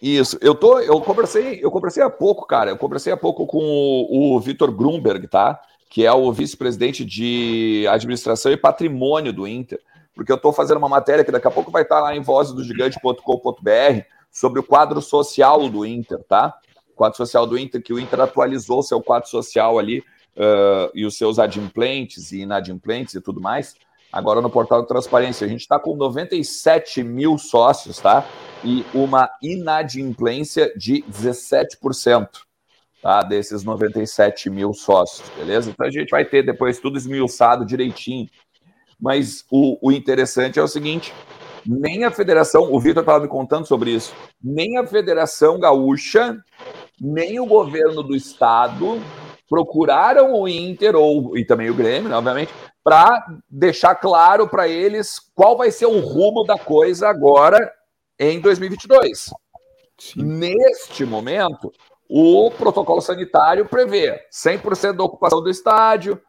Isso, 0.00 0.38
eu 0.40 0.54
tô, 0.54 0.78
eu 0.78 1.00
conversei, 1.00 1.58
eu 1.62 1.70
conversei 1.70 2.02
há 2.02 2.10
pouco, 2.10 2.46
cara, 2.46 2.70
eu 2.70 2.76
conversei 2.76 3.12
há 3.12 3.16
pouco 3.16 3.46
com 3.46 3.58
o, 3.58 4.36
o 4.36 4.40
Vitor 4.40 4.70
Grunberg, 4.70 5.26
tá? 5.26 5.60
Que 5.90 6.06
é 6.06 6.12
o 6.12 6.30
vice-presidente 6.32 7.04
de 7.04 7.84
administração 7.90 8.52
e 8.52 8.56
patrimônio 8.56 9.32
do 9.32 9.46
Inter, 9.46 9.80
porque 10.18 10.32
eu 10.32 10.36
estou 10.36 10.52
fazendo 10.52 10.78
uma 10.78 10.88
matéria 10.88 11.24
que 11.24 11.30
daqui 11.30 11.46
a 11.46 11.50
pouco 11.50 11.70
vai 11.70 11.82
estar 11.82 12.00
lá 12.00 12.12
em 12.12 12.20
vozesdogigante.com.br 12.20 14.02
sobre 14.32 14.58
o 14.58 14.64
quadro 14.64 15.00
social 15.00 15.68
do 15.68 15.86
Inter, 15.86 16.18
tá? 16.24 16.58
O 16.90 16.96
quadro 16.96 17.16
social 17.16 17.46
do 17.46 17.56
Inter, 17.56 17.80
que 17.80 17.92
o 17.92 18.00
Inter 18.00 18.22
atualizou 18.22 18.82
seu 18.82 19.00
quadro 19.00 19.28
social 19.28 19.78
ali 19.78 20.00
uh, 20.00 20.90
e 20.92 21.06
os 21.06 21.16
seus 21.16 21.38
adimplentes 21.38 22.32
e 22.32 22.40
inadimplentes 22.40 23.14
e 23.14 23.20
tudo 23.20 23.40
mais 23.40 23.76
agora 24.12 24.40
no 24.40 24.50
portal 24.50 24.82
de 24.82 24.88
transparência. 24.88 25.46
A 25.46 25.48
gente 25.48 25.60
está 25.60 25.78
com 25.78 25.94
97 25.94 27.04
mil 27.04 27.38
sócios, 27.38 28.00
tá? 28.00 28.26
E 28.64 28.84
uma 28.92 29.30
inadimplência 29.40 30.72
de 30.76 31.04
17%, 31.04 32.28
tá? 33.00 33.22
Desses 33.22 33.62
97 33.62 34.50
mil 34.50 34.74
sócios, 34.74 35.28
beleza? 35.36 35.70
Então 35.70 35.86
a 35.86 35.90
gente 35.90 36.10
vai 36.10 36.24
ter 36.24 36.44
depois 36.44 36.80
tudo 36.80 36.98
esmiuçado 36.98 37.64
direitinho. 37.64 38.28
Mas 39.00 39.44
o, 39.50 39.78
o 39.80 39.92
interessante 39.92 40.58
é 40.58 40.62
o 40.62 40.68
seguinte: 40.68 41.12
nem 41.66 42.04
a 42.04 42.10
federação, 42.10 42.72
o 42.72 42.80
Vitor 42.80 43.02
estava 43.02 43.20
me 43.20 43.28
contando 43.28 43.66
sobre 43.66 43.90
isso, 43.90 44.14
nem 44.42 44.78
a 44.78 44.86
Federação 44.86 45.58
Gaúcha, 45.58 46.36
nem 47.00 47.38
o 47.38 47.46
governo 47.46 48.02
do 48.02 48.16
estado 48.16 49.00
procuraram 49.48 50.34
o 50.34 50.48
Inter 50.48 50.94
ou 50.94 51.36
e 51.36 51.44
também 51.44 51.70
o 51.70 51.74
Grêmio, 51.74 52.08
né, 52.08 52.16
obviamente, 52.16 52.52
para 52.84 53.26
deixar 53.48 53.94
claro 53.94 54.48
para 54.48 54.68
eles 54.68 55.18
qual 55.34 55.56
vai 55.56 55.70
ser 55.70 55.86
o 55.86 56.00
rumo 56.00 56.44
da 56.44 56.58
coisa 56.58 57.08
agora 57.08 57.72
em 58.18 58.40
2022. 58.40 59.30
Sim. 59.98 60.22
Neste 60.22 61.04
momento, 61.04 61.72
o 62.08 62.50
protocolo 62.50 63.00
sanitário 63.00 63.66
prevê 63.66 64.20
100% 64.32 64.92
da 64.92 65.04
ocupação 65.04 65.42
do 65.42 65.50
estádio, 65.50 66.20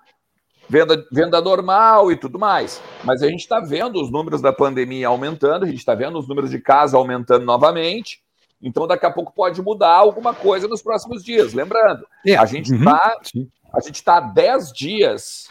venda, 0.69 1.05
venda 1.11 1.41
normal 1.41 2.11
e 2.11 2.15
tudo 2.15 2.37
mais. 2.37 2.81
Mas 3.03 3.21
a 3.21 3.27
gente 3.27 3.41
está 3.41 3.59
vendo 3.59 4.01
os 4.01 4.11
números 4.11 4.41
da 4.41 4.53
pandemia 4.53 5.07
aumentando, 5.07 5.63
a 5.63 5.67
gente 5.67 5.79
está 5.79 5.95
vendo 5.95 6.19
os 6.19 6.27
números 6.27 6.51
de 6.51 6.59
casos 6.59 6.93
aumentando 6.93 7.45
novamente. 7.45 8.21
Então, 8.61 8.85
daqui 8.85 9.05
a 9.05 9.11
pouco 9.11 9.33
pode 9.33 9.61
mudar 9.61 9.95
alguma 9.95 10.33
coisa 10.33 10.67
nos 10.67 10.81
próximos 10.81 11.23
dias. 11.23 11.53
Lembrando, 11.53 12.05
é. 12.27 12.35
a 12.35 12.45
gente 12.45 12.73
está 12.73 13.17
uhum. 13.33 13.47
a 13.73 13.79
gente 13.79 13.95
está 13.95 14.19
10 14.19 14.73
dias 14.73 15.47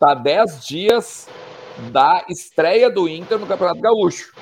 está 0.00 0.12
a 0.12 0.14
10 0.14 0.66
dias 0.66 1.28
da 1.92 2.24
estreia 2.28 2.90
do 2.90 3.08
Inter 3.08 3.38
no 3.38 3.46
Campeonato 3.46 3.80
Gaúcho, 3.80 4.32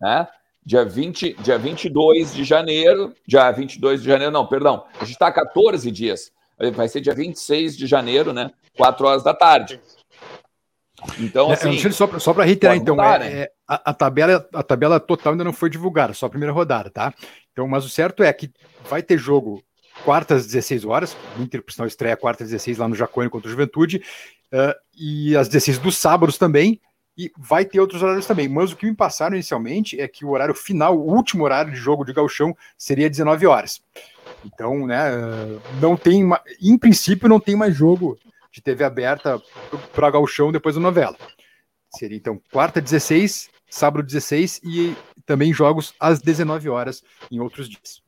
né? 0.00 0.28
Dia, 0.64 0.84
20, 0.84 1.34
dia 1.42 1.58
22 1.58 2.34
de 2.34 2.44
janeiro, 2.44 3.12
dia 3.26 3.50
22 3.50 4.00
de 4.00 4.08
janeiro, 4.08 4.32
não, 4.32 4.46
perdão, 4.46 4.84
a 4.94 5.04
gente 5.04 5.14
está 5.14 5.26
a 5.26 5.32
14 5.32 5.90
dias, 5.90 6.30
vai 6.70 6.88
ser 6.88 7.00
dia 7.00 7.14
26 7.14 7.76
de 7.76 7.86
janeiro, 7.86 8.32
né? 8.32 8.50
4 8.76 9.06
horas 9.06 9.22
da 9.22 9.34
tarde. 9.34 9.80
Então, 11.18 11.50
é, 11.50 11.54
assim, 11.54 11.74
é, 11.74 11.90
só, 11.90 12.18
só 12.18 12.32
para 12.32 12.44
reiterar, 12.44 12.76
então, 12.76 12.94
mudar, 12.94 13.22
é, 13.22 13.30
né? 13.30 13.40
é, 13.40 13.52
a, 13.66 13.90
a, 13.90 13.94
tabela, 13.94 14.48
a 14.54 14.62
tabela 14.62 15.00
total 15.00 15.32
ainda 15.32 15.44
não 15.44 15.52
foi 15.52 15.68
divulgada, 15.68 16.14
só 16.14 16.26
a 16.26 16.30
primeira 16.30 16.52
rodada, 16.52 16.90
tá? 16.90 17.12
Então, 17.50 17.66
mas 17.66 17.84
o 17.84 17.88
certo 17.88 18.22
é 18.22 18.32
que 18.32 18.50
vai 18.88 19.02
ter 19.02 19.18
jogo 19.18 19.62
quartas 20.04 20.46
16 20.46 20.84
horas, 20.84 21.16
o 21.36 21.42
Inter, 21.42 21.62
por 21.62 21.72
sinal, 21.72 21.86
estreia 21.86 22.16
quartas 22.16 22.48
16 22.48 22.78
lá 22.78 22.88
no 22.88 22.94
Jacone 22.94 23.28
contra 23.28 23.48
o 23.48 23.50
Juventude, 23.50 24.02
uh, 24.52 24.74
e 24.96 25.36
às 25.36 25.48
16 25.48 25.78
dos 25.78 25.96
sábados 25.96 26.38
também, 26.38 26.80
e 27.16 27.30
vai 27.36 27.64
ter 27.64 27.78
outros 27.80 28.02
horários 28.02 28.26
também. 28.26 28.48
Mas 28.48 28.72
o 28.72 28.76
que 28.76 28.86
me 28.86 28.94
passaram 28.94 29.34
inicialmente 29.34 30.00
é 30.00 30.08
que 30.08 30.24
o 30.24 30.30
horário 30.30 30.54
final, 30.54 30.96
o 30.96 31.14
último 31.14 31.44
horário 31.44 31.70
de 31.70 31.78
jogo 31.78 32.04
de 32.04 32.12
galchão, 32.12 32.56
seria 32.76 33.10
19 33.10 33.46
horas. 33.46 33.82
Então, 34.44 34.86
né, 34.86 35.10
não 35.80 35.96
tem, 35.96 36.28
em 36.60 36.78
princípio, 36.78 37.28
não 37.28 37.40
tem 37.40 37.56
mais 37.56 37.74
jogo 37.74 38.18
de 38.50 38.60
TV 38.60 38.84
aberta 38.84 39.40
para 39.92 40.10
Galchão 40.10 40.52
depois 40.52 40.74
da 40.74 40.80
novela. 40.80 41.16
Seria 41.96 42.16
então 42.16 42.40
quarta 42.50 42.80
16, 42.80 43.50
sábado 43.68 44.04
16 44.04 44.60
e 44.64 44.96
também 45.24 45.52
jogos 45.52 45.94
às 45.98 46.20
19 46.20 46.68
horas 46.68 47.02
em 47.30 47.40
outros 47.40 47.68
dias. 47.68 48.02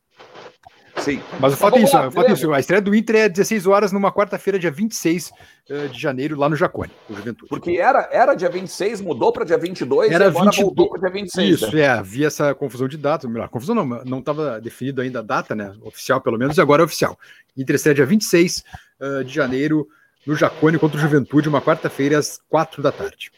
Sim. 1.05 1.21
Mas 1.39 1.53
o 1.53 1.57
fato, 1.57 1.77
é 1.77 1.83
isso, 1.83 1.99
o 1.99 2.11
fato 2.11 2.31
é 2.31 2.33
isso, 2.33 2.53
a 2.53 2.59
estreia 2.59 2.81
do 2.81 2.95
Inter 2.95 3.17
é 3.17 3.29
16 3.29 3.67
horas 3.67 3.93
numa 3.93 4.11
quarta-feira, 4.11 4.59
dia 4.59 4.71
26 4.71 5.31
uh, 5.69 5.89
de 5.91 6.01
janeiro, 6.01 6.39
lá 6.39 6.49
no 6.49 6.57
Jacone, 6.57 6.91
o 7.11 7.15
Juventude. 7.15 7.49
Porque 7.51 7.73
era, 7.73 8.09
era 8.11 8.35
dia 8.35 8.49
26, 8.49 9.03
mudou 9.03 9.31
para 9.31 9.45
dia 9.45 9.59
22 9.59 10.11
era 10.11 10.25
e 10.25 10.29
agora 10.29 10.51
22... 10.51 10.65
voltou 10.65 10.89
para 10.89 11.01
dia 11.01 11.11
26. 11.11 11.51
Isso, 11.51 11.77
né? 11.77 11.83
é, 11.83 11.89
havia 11.89 12.27
essa 12.27 12.55
confusão 12.55 12.89
de 12.89 12.97
data, 12.97 13.29
melhor, 13.29 13.49
confusão 13.51 13.75
não, 13.75 13.85
não 13.85 14.19
estava 14.21 14.59
definido 14.61 15.03
ainda 15.03 15.19
a 15.19 15.23
data, 15.23 15.55
né, 15.55 15.75
oficial 15.83 16.21
pelo 16.23 16.39
menos, 16.39 16.57
e 16.57 16.61
agora 16.61 16.83
é 16.83 16.87
oficial. 16.87 17.19
Inter 17.55 17.77
estreia 17.77 17.95
dia 17.95 18.07
26 18.07 18.65
uh, 19.01 19.25
de 19.25 19.35
janeiro 19.35 19.87
no 20.27 20.35
Jacone 20.35 20.79
contra 20.79 20.97
o 20.97 21.01
Juventude, 21.01 21.51
uma 21.51 21.61
quarta-feira 21.61 22.19
às 22.19 22.41
4 22.49 22.83
da 22.83 22.91
tarde. 22.91 23.31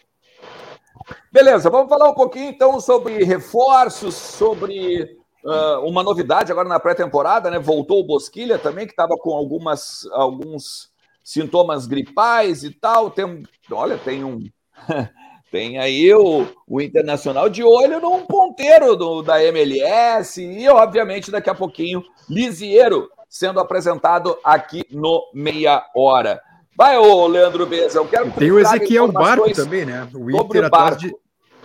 Beleza, 1.33 1.69
vamos 1.69 1.89
falar 1.89 2.09
um 2.09 2.15
pouquinho 2.15 2.51
então 2.51 2.81
sobre 2.81 3.25
reforços, 3.25 4.15
sobre 4.15 5.19
uh, 5.47 5.87
uma 5.87 6.03
novidade 6.03 6.51
agora 6.51 6.69
na 6.69 6.81
pré-temporada, 6.81 7.51
né? 7.51 7.59
Voltou 7.59 8.01
o 8.01 8.07
Bosquilha 8.07 8.59
também, 8.59 8.87
que 8.87 8.93
estava 8.93 9.17
com 9.17 9.33
algumas, 9.33 10.07
alguns 10.13 10.91
sintomas 11.23 11.87
gripais 11.87 12.65
e 12.65 12.71
tal. 12.71 13.11
Tem, 13.11 13.43
olha, 13.71 13.97
tem 13.97 14.25
um. 14.25 14.41
tem 15.51 15.79
aí 15.79 16.13
o, 16.13 16.47
o 16.67 16.81
Internacional 16.81 17.49
de 17.49 17.63
olho 17.63 18.01
num 18.01 18.27
ponteiro 18.27 18.97
do, 18.97 19.23
da 19.23 19.43
MLS 19.45 20.43
e, 20.43 20.69
obviamente, 20.69 21.31
daqui 21.31 21.49
a 21.49 21.55
pouquinho, 21.55 22.03
Lisieiro 22.29 23.09
sendo 23.29 23.61
apresentado 23.61 24.37
aqui 24.43 24.85
no 24.91 25.23
Meia 25.35 25.85
Hora. 25.95 26.41
Vai, 26.77 26.97
ô 26.97 27.27
Leandro 27.27 27.67
Beza, 27.67 27.99
eu 27.99 28.07
quero 28.07 28.31
Tem 28.33 28.51
o 28.51 28.59
Ezequiel 28.59 29.11
Barco 29.11 29.51
também, 29.53 29.85
né? 29.85 30.09
O 30.15 30.31
Inter, 30.31 30.65
atrás 30.65 30.99
de, 30.99 31.15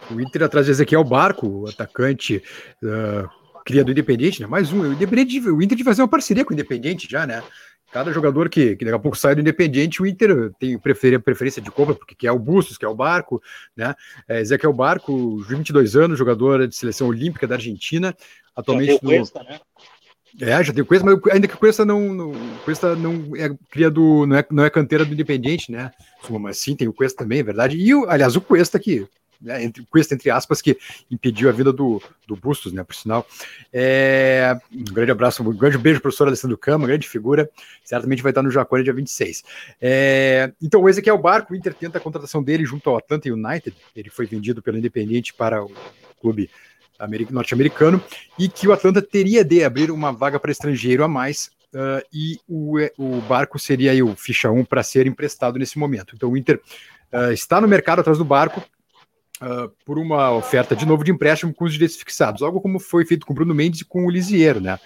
o 0.10 0.22
Inter 0.22 0.44
atrás 0.44 0.66
de 0.66 0.72
Ezequiel 0.72 1.04
Barco, 1.04 1.48
o 1.48 1.70
atacante 1.70 2.42
uh, 2.82 3.30
cria 3.66 3.84
do 3.84 3.92
Independente, 3.92 4.42
né? 4.42 4.48
Mais 4.48 4.72
um. 4.72 4.82
O, 4.82 4.94
Independente, 4.94 5.40
o 5.50 5.62
Inter 5.62 5.78
de 5.78 5.84
fazer 5.84 6.02
uma 6.02 6.08
parceria 6.08 6.44
com 6.44 6.52
o 6.52 6.54
Independente 6.54 7.10
já, 7.10 7.26
né? 7.26 7.44
Cada 7.92 8.14
jogador 8.14 8.50
que, 8.50 8.78
que 8.78 8.86
daqui 8.86 8.96
a 8.96 9.00
pouco 9.00 9.18
sai 9.18 9.36
do 9.36 9.42
Independente, 9.42 10.02
o 10.02 10.06
Inter 10.06 10.52
tem 10.58 10.78
prefer, 10.78 11.20
preferência 11.20 11.62
de 11.62 11.70
compra, 11.70 11.94
porque 11.94 12.16
quer 12.16 12.32
o 12.32 12.40
Bustos, 12.40 12.78
quer 12.78 12.88
o 12.88 12.96
Barco, 12.96 13.42
né? 13.76 13.94
É, 14.28 14.40
Ezequiel 14.40 14.72
Barco, 14.72 15.40
22 15.40 15.96
anos, 15.96 16.18
jogador 16.18 16.68
de 16.68 16.76
seleção 16.76 17.08
olímpica 17.08 17.46
da 17.46 17.56
Argentina, 17.56 18.16
atualmente. 18.56 18.94
Já 18.94 19.00
no... 19.02 19.10
Cuesta, 19.10 19.44
né? 19.44 19.60
É, 20.40 20.64
já 20.64 20.72
tem 20.72 20.82
o 20.82 20.86
Cuesta, 20.86 21.06
mas 21.06 21.34
ainda 21.34 21.48
que 21.48 21.56
o 21.56 21.58
Cuesta 21.58 21.84
não, 21.84 22.14
não, 22.14 22.32
Cuesta 22.64 22.96
não 22.96 23.36
é 23.36 23.54
cria 23.70 23.92
do, 23.92 24.26
não 24.26 24.38
é, 24.38 24.46
não 24.50 24.64
é 24.64 24.70
canteira 24.70 25.04
do 25.04 25.14
Independente, 25.14 25.70
né? 25.70 25.92
Mas 26.40 26.58
sim, 26.58 26.76
tem 26.76 26.88
o 26.88 26.94
Cuesta 26.94 27.24
também, 27.24 27.40
é 27.40 27.44
verdade. 27.44 27.76
E, 27.76 27.94
o, 27.94 28.10
aliás, 28.10 28.38
o 28.38 28.42
Cuesta 28.42 28.80
que 28.80 29.06
né, 29.42 29.64
entre, 29.64 29.86
entre 30.12 30.30
aspas, 30.30 30.62
que 30.62 30.78
impediu 31.10 31.50
a 31.50 31.52
vida 31.52 31.74
do, 31.74 32.02
do 32.28 32.36
Bustos, 32.36 32.72
né, 32.72 32.84
por 32.84 32.96
sinal. 32.96 33.26
É, 33.74 34.56
um 34.72 34.84
grande 34.84 35.12
abraço, 35.12 35.42
um 35.42 35.56
grande 35.56 35.78
beijo, 35.78 36.00
professor 36.00 36.28
Alessandro 36.28 36.58
Cama, 36.58 36.88
grande 36.88 37.08
figura, 37.08 37.50
certamente 37.84 38.22
vai 38.22 38.32
estar 38.32 38.44
no 38.44 38.52
Jacone 38.52 38.84
dia 38.84 38.94
26. 38.94 39.44
É, 39.82 40.52
então, 40.62 40.88
esse 40.88 41.00
aqui 41.00 41.10
é 41.10 41.14
o 41.14 41.18
Barco, 41.18 41.54
o 41.54 41.56
Inter 41.56 41.74
tenta 41.74 41.98
a 41.98 42.02
contratação 42.02 42.44
dele 42.44 42.66
junto 42.66 42.90
ao 42.90 42.98
Atlanta 42.98 43.30
United, 43.30 43.76
ele 43.96 44.10
foi 44.10 44.26
vendido 44.26 44.62
pelo 44.62 44.78
Independiente 44.78 45.34
para 45.34 45.64
o 45.64 45.72
clube 46.20 46.50
norte-americano, 47.32 48.04
e 48.38 48.48
que 48.48 48.68
o 48.68 48.74
Atlanta 48.74 49.02
teria 49.02 49.44
de 49.44 49.64
abrir 49.64 49.90
uma 49.90 50.12
vaga 50.12 50.40
para 50.40 50.52
estrangeiro 50.52 51.04
a 51.04 51.08
mais, 51.08 51.50
uh, 51.74 52.06
e 52.14 52.40
o, 52.48 52.78
o 52.98 53.22
Barco 53.22 53.58
seria 53.58 54.06
o 54.06 54.16
ficha 54.16 54.52
1 54.52 54.66
para 54.66 54.84
ser 54.84 55.08
emprestado 55.08 55.58
nesse 55.58 55.80
momento. 55.80 56.14
Então, 56.16 56.30
o 56.30 56.38
Inter 56.38 56.62
uh, 57.12 57.32
está 57.32 57.60
no 57.60 57.68
mercado 57.68 58.00
atrás 58.00 58.18
do 58.18 58.26
Barco, 58.26 58.64
Uh, 59.42 59.70
por 59.84 59.98
uma 59.98 60.32
oferta 60.32 60.76
de 60.76 60.86
novo 60.86 61.04
de 61.04 61.10
empréstimo 61.10 61.52
com 61.52 61.66
os 61.66 61.74
direitos 61.74 61.98
fixados, 61.98 62.44
algo 62.44 62.62
como 62.62 62.80
foi 62.80 63.04
feito 63.06 63.26
com 63.26 63.34
o 63.34 63.36
Bruno 63.36 63.56
Mendes 63.56 63.82
e 63.82 63.86
com 63.86 64.06
o 64.06 64.10
Lisieiro, 64.10 64.62
né? 64.62 64.78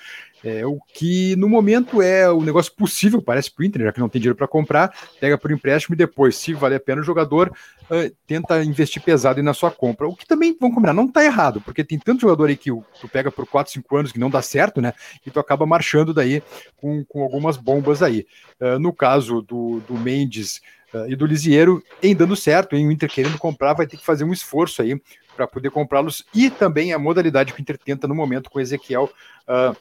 É, 0.45 0.63
o 0.63 0.79
que 0.93 1.35
no 1.37 1.49
momento 1.49 2.03
é 2.03 2.29
o 2.29 2.39
negócio 2.39 2.71
possível, 2.73 3.19
parece 3.19 3.49
para 3.49 3.63
o 3.63 3.65
Inter, 3.65 3.81
já 3.81 3.91
que 3.91 3.99
não 3.99 4.07
tem 4.07 4.21
dinheiro 4.21 4.37
para 4.37 4.47
comprar, 4.47 4.95
pega 5.19 5.39
por 5.39 5.51
empréstimo 5.51 5.95
e 5.95 5.97
depois, 5.97 6.35
se 6.35 6.53
vale 6.53 6.75
a 6.75 6.79
pena, 6.79 7.01
o 7.01 7.03
jogador 7.03 7.51
uh, 7.89 8.15
tenta 8.27 8.63
investir 8.63 9.01
pesado 9.01 9.41
na 9.41 9.55
sua 9.55 9.71
compra. 9.71 10.07
O 10.07 10.15
que 10.15 10.23
também, 10.23 10.55
vamos 10.59 10.75
combinar, 10.75 10.93
não 10.93 11.05
está 11.05 11.25
errado, 11.25 11.59
porque 11.61 11.83
tem 11.83 11.97
tanto 11.97 12.21
jogador 12.21 12.47
aí 12.47 12.55
que 12.55 12.69
tu 12.69 13.07
pega 13.11 13.31
por 13.31 13.47
4, 13.47 13.73
5 13.73 13.97
anos 13.97 14.11
que 14.11 14.19
não 14.19 14.29
dá 14.29 14.39
certo, 14.43 14.79
né? 14.79 14.93
E 15.25 15.31
tu 15.31 15.39
acaba 15.39 15.65
marchando 15.65 16.13
daí 16.13 16.43
com, 16.77 17.03
com 17.05 17.23
algumas 17.23 17.57
bombas 17.57 18.03
aí. 18.03 18.27
Uh, 18.61 18.77
no 18.77 18.93
caso 18.93 19.41
do, 19.41 19.79
do 19.87 19.95
Mendes 19.95 20.61
uh, 20.95 21.09
e 21.09 21.15
do 21.15 21.25
Lisieiro, 21.25 21.83
em 22.01 22.15
dando 22.15 22.35
certo, 22.35 22.75
em 22.75 22.87
o 22.87 22.91
Inter 22.91 23.09
querendo 23.09 23.37
comprar, 23.37 23.73
vai 23.73 23.85
ter 23.85 23.97
que 23.97 24.05
fazer 24.05 24.23
um 24.23 24.33
esforço 24.33 24.81
aí 24.81 24.99
para 25.35 25.47
poder 25.47 25.69
comprá-los 25.69 26.25
e 26.33 26.49
também 26.49 26.93
a 26.93 26.99
modalidade 26.99 27.53
que 27.53 27.59
o 27.59 27.61
Inter 27.61 27.77
tenta 27.77 28.07
no 28.07 28.15
momento 28.15 28.49
com 28.49 28.57
o 28.57 28.61
Ezequiel. 28.61 29.09
Uh, 29.47 29.75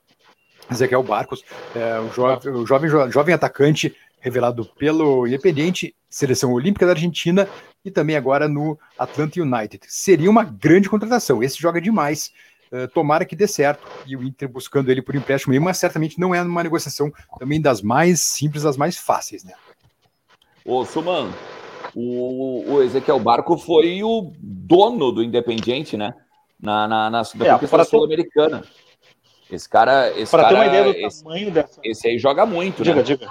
Ezequiel 0.71 1.03
Barcos, 1.03 1.45
é, 1.77 2.01
o, 2.01 2.11
jovem, 2.11 2.53
o 2.53 2.67
jovem, 2.67 2.91
jovem 3.11 3.35
atacante 3.35 3.95
revelado 4.19 4.65
pelo 4.79 5.27
Independente, 5.27 5.95
seleção 6.09 6.53
olímpica 6.53 6.87
da 6.87 6.93
Argentina 6.93 7.47
e 7.85 7.91
também 7.91 8.17
agora 8.17 8.49
no 8.49 8.79
Atlanta 8.99 9.41
United. 9.41 9.81
Seria 9.87 10.31
uma 10.31 10.43
grande 10.43 10.89
contratação. 10.89 11.43
Esse 11.43 11.61
joga 11.61 11.81
demais. 11.81 12.33
Uh, 12.73 12.89
tomara 12.89 13.27
que 13.27 13.37
dê 13.37 13.47
certo. 13.47 13.87
E 14.07 14.17
o 14.17 14.23
Inter 14.23 14.49
buscando 14.49 14.91
ele 14.91 15.03
por 15.03 15.15
empréstimo, 15.15 15.59
mas 15.61 15.77
certamente 15.77 16.19
não 16.19 16.35
é 16.35 16.41
uma 16.41 16.63
negociação 16.63 17.13
também 17.39 17.61
das 17.61 17.83
mais 17.83 18.23
simples, 18.23 18.63
das 18.63 18.79
mais 18.79 18.97
fáceis, 18.97 19.45
né? 19.45 19.53
Ô, 20.65 20.85
Suman, 20.85 21.31
o, 21.95 22.75
o 22.75 22.83
Ezequiel 22.83 23.19
Barco 23.21 23.59
foi 23.59 24.03
o 24.03 24.33
dono 24.41 25.13
do 25.13 25.23
Independiente, 25.23 25.97
né? 25.97 26.15
Na, 26.61 26.89
na, 26.89 27.11
na, 27.11 27.23
na 27.35 27.47
é, 27.47 27.85
Sul-Americana. 27.85 28.63
Esse 29.51 29.69
cara. 29.69 30.11
Esse 30.19 30.31
para 30.31 30.49
ter 30.49 30.55
uma 30.55 30.67
ideia 30.67 30.85
do 30.85 30.91
esse, 30.91 31.23
tamanho 31.23 31.51
dessa. 31.51 31.81
Esse 31.85 32.09
aí 32.09 32.19
joga 32.19 32.47
muito, 32.47 32.83
diga, 32.83 32.97
né? 32.97 33.03
Diga, 33.03 33.31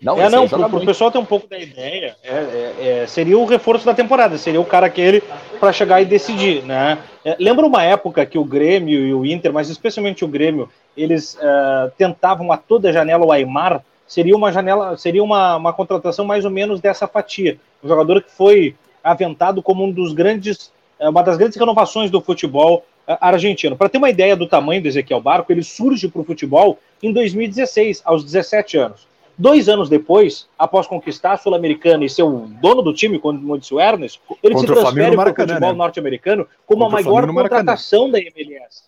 Não, 0.00 0.18
é, 0.18 0.30
não, 0.30 0.48
para 0.48 0.66
o 0.66 0.86
pessoal 0.86 1.10
ter 1.10 1.18
um 1.18 1.24
pouco 1.24 1.46
da 1.46 1.58
ideia, 1.58 2.16
é, 2.22 2.32
é, 2.32 3.02
é, 3.02 3.06
seria 3.06 3.38
o 3.38 3.44
reforço 3.44 3.84
da 3.84 3.92
temporada, 3.94 4.38
seria 4.38 4.60
o 4.60 4.64
cara 4.64 4.86
aquele 4.86 5.22
para 5.60 5.72
chegar 5.72 6.00
e 6.00 6.06
decidir, 6.06 6.62
né? 6.64 6.98
É, 7.24 7.36
lembra 7.38 7.66
uma 7.66 7.84
época 7.84 8.24
que 8.24 8.38
o 8.38 8.44
Grêmio 8.44 9.06
e 9.06 9.12
o 9.12 9.24
Inter, 9.24 9.52
mas 9.52 9.68
especialmente 9.68 10.24
o 10.24 10.28
Grêmio, 10.28 10.68
eles 10.96 11.34
uh, 11.34 11.90
tentavam 11.96 12.50
a 12.50 12.56
toda 12.56 12.92
janela 12.92 13.24
o 13.24 13.32
Aymar, 13.32 13.84
seria 14.12 14.36
uma 14.36 14.52
janela, 14.52 14.94
seria 14.98 15.24
uma, 15.24 15.56
uma 15.56 15.72
contratação 15.72 16.22
mais 16.26 16.44
ou 16.44 16.50
menos 16.50 16.80
dessa 16.80 17.08
fatia. 17.08 17.58
Um 17.82 17.88
jogador 17.88 18.22
que 18.22 18.30
foi 18.30 18.74
aventado 19.02 19.62
como 19.62 19.84
um 19.84 19.90
dos 19.90 20.12
grandes, 20.12 20.70
é, 20.98 21.08
uma 21.08 21.22
das 21.22 21.38
grandes 21.38 21.56
renovações 21.56 22.10
do 22.10 22.20
futebol 22.20 22.84
é, 23.06 23.16
argentino. 23.22 23.74
Para 23.74 23.88
ter 23.88 23.96
uma 23.96 24.10
ideia 24.10 24.36
do 24.36 24.46
tamanho 24.46 24.82
do 24.82 24.88
Ezequiel 24.88 25.18
Barco, 25.18 25.50
ele 25.50 25.62
surge 25.62 26.08
para 26.08 26.20
o 26.20 26.24
futebol 26.24 26.78
em 27.02 27.10
2016, 27.10 28.02
aos 28.04 28.22
17 28.22 28.76
anos. 28.76 29.08
Dois 29.38 29.66
anos 29.66 29.88
depois, 29.88 30.46
após 30.58 30.86
conquistar 30.86 31.32
a 31.32 31.36
Sul-Americana 31.38 32.04
e 32.04 32.10
ser 32.10 32.22
o 32.22 32.46
dono 32.60 32.82
do 32.82 32.92
time, 32.92 33.18
como 33.18 33.58
disse 33.58 33.72
o 33.72 33.80
Ernest, 33.80 34.20
ele 34.42 34.54
Contra 34.54 34.74
se 34.74 34.80
transfere 34.82 35.16
para 35.16 35.32
o 35.32 35.34
futebol 35.34 35.72
né? 35.72 35.78
norte-americano 35.78 36.46
como 36.66 36.84
Contra 36.84 37.00
a 37.00 37.02
maior 37.02 37.26
contratação 37.32 38.10
da 38.10 38.18
MLS. 38.20 38.82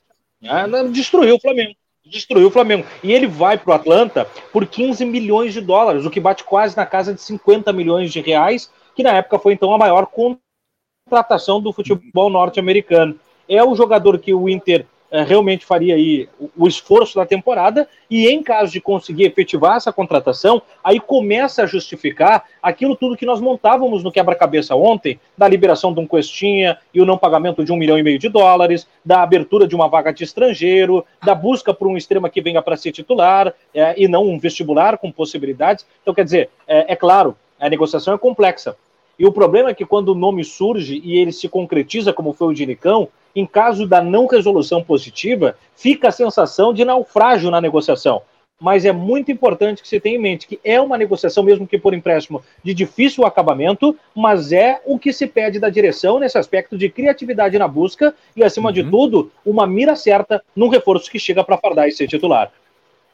Ah, 0.46 0.66
destruiu 0.92 1.36
o 1.36 1.40
Flamengo 1.40 1.74
destruiu 2.04 2.48
o 2.48 2.50
Flamengo. 2.50 2.86
E 3.02 3.12
ele 3.12 3.26
vai 3.26 3.56
para 3.56 3.70
o 3.70 3.74
Atlanta 3.74 4.26
por 4.52 4.66
15 4.66 5.04
milhões 5.04 5.52
de 5.52 5.60
dólares, 5.60 6.04
o 6.04 6.10
que 6.10 6.20
bate 6.20 6.44
quase 6.44 6.76
na 6.76 6.86
casa 6.86 7.14
de 7.14 7.20
50 7.20 7.72
milhões 7.72 8.12
de 8.12 8.20
reais, 8.20 8.70
que 8.94 9.02
na 9.02 9.12
época 9.12 9.38
foi 9.38 9.54
então 9.54 9.72
a 9.72 9.78
maior 9.78 10.06
contratação 10.06 11.60
do 11.60 11.72
futebol 11.72 12.30
norte-americano. 12.30 13.18
É 13.48 13.62
o 13.62 13.74
jogador 13.74 14.18
que 14.18 14.32
o 14.32 14.48
Inter 14.48 14.86
realmente 15.22 15.64
faria 15.64 15.94
aí 15.94 16.28
o, 16.40 16.50
o 16.56 16.68
esforço 16.68 17.16
da 17.16 17.24
temporada 17.24 17.88
e 18.10 18.26
em 18.28 18.42
caso 18.42 18.72
de 18.72 18.80
conseguir 18.80 19.24
efetivar 19.24 19.76
essa 19.76 19.92
contratação, 19.92 20.60
aí 20.82 20.98
começa 20.98 21.62
a 21.62 21.66
justificar 21.66 22.44
aquilo 22.62 22.96
tudo 22.96 23.16
que 23.16 23.26
nós 23.26 23.40
montávamos 23.40 24.02
no 24.02 24.10
quebra-cabeça 24.10 24.74
ontem, 24.74 25.20
da 25.36 25.46
liberação 25.46 25.92
de 25.92 26.00
um 26.00 26.06
questinha 26.06 26.78
e 26.92 27.00
o 27.00 27.06
não 27.06 27.16
pagamento 27.16 27.64
de 27.64 27.72
um 27.72 27.76
milhão 27.76 27.98
e 27.98 28.02
meio 28.02 28.18
de 28.18 28.28
dólares, 28.28 28.88
da 29.04 29.22
abertura 29.22 29.68
de 29.68 29.74
uma 29.74 29.88
vaga 29.88 30.12
de 30.12 30.24
estrangeiro, 30.24 31.04
da 31.22 31.34
busca 31.34 31.72
por 31.72 31.86
um 31.86 31.96
extrema 31.96 32.28
que 32.28 32.40
venha 32.40 32.62
para 32.62 32.76
ser 32.76 32.92
titular 32.92 33.54
é, 33.72 33.94
e 33.96 34.08
não 34.08 34.24
um 34.24 34.38
vestibular 34.38 34.98
com 34.98 35.12
possibilidades. 35.12 35.86
Então, 36.02 36.14
quer 36.14 36.24
dizer, 36.24 36.50
é, 36.66 36.92
é 36.92 36.96
claro, 36.96 37.36
a 37.60 37.68
negociação 37.68 38.14
é 38.14 38.18
complexa. 38.18 38.76
E 39.18 39.24
o 39.24 39.32
problema 39.32 39.70
é 39.70 39.74
que 39.74 39.84
quando 39.84 40.08
o 40.08 40.14
nome 40.14 40.44
surge 40.44 41.00
e 41.04 41.16
ele 41.18 41.32
se 41.32 41.48
concretiza, 41.48 42.12
como 42.12 42.32
foi 42.32 42.48
o 42.48 42.54
de 42.54 42.66
Nicão, 42.66 43.08
em 43.34 43.46
caso 43.46 43.86
da 43.86 44.02
não 44.02 44.26
resolução 44.26 44.82
positiva, 44.82 45.56
fica 45.76 46.08
a 46.08 46.12
sensação 46.12 46.72
de 46.72 46.84
naufrágio 46.84 47.50
na 47.50 47.60
negociação. 47.60 48.22
Mas 48.60 48.84
é 48.84 48.92
muito 48.92 49.32
importante 49.32 49.82
que 49.82 49.88
você 49.88 49.98
tenha 49.98 50.16
em 50.16 50.20
mente 50.20 50.46
que 50.46 50.60
é 50.64 50.80
uma 50.80 50.96
negociação, 50.96 51.42
mesmo 51.42 51.66
que 51.66 51.76
por 51.76 51.92
empréstimo, 51.92 52.42
de 52.62 52.72
difícil 52.72 53.26
acabamento, 53.26 53.96
mas 54.14 54.52
é 54.52 54.80
o 54.86 54.98
que 54.98 55.12
se 55.12 55.26
pede 55.26 55.58
da 55.58 55.68
direção 55.68 56.20
nesse 56.20 56.38
aspecto 56.38 56.78
de 56.78 56.88
criatividade 56.88 57.58
na 57.58 57.66
busca 57.66 58.14
e, 58.36 58.44
acima 58.44 58.68
uhum. 58.68 58.74
de 58.74 58.84
tudo, 58.84 59.32
uma 59.44 59.66
mira 59.66 59.96
certa 59.96 60.42
num 60.54 60.68
reforço 60.68 61.10
que 61.10 61.18
chega 61.18 61.42
para 61.42 61.58
fardar 61.58 61.88
e 61.88 61.92
ser 61.92 62.06
titular. 62.06 62.52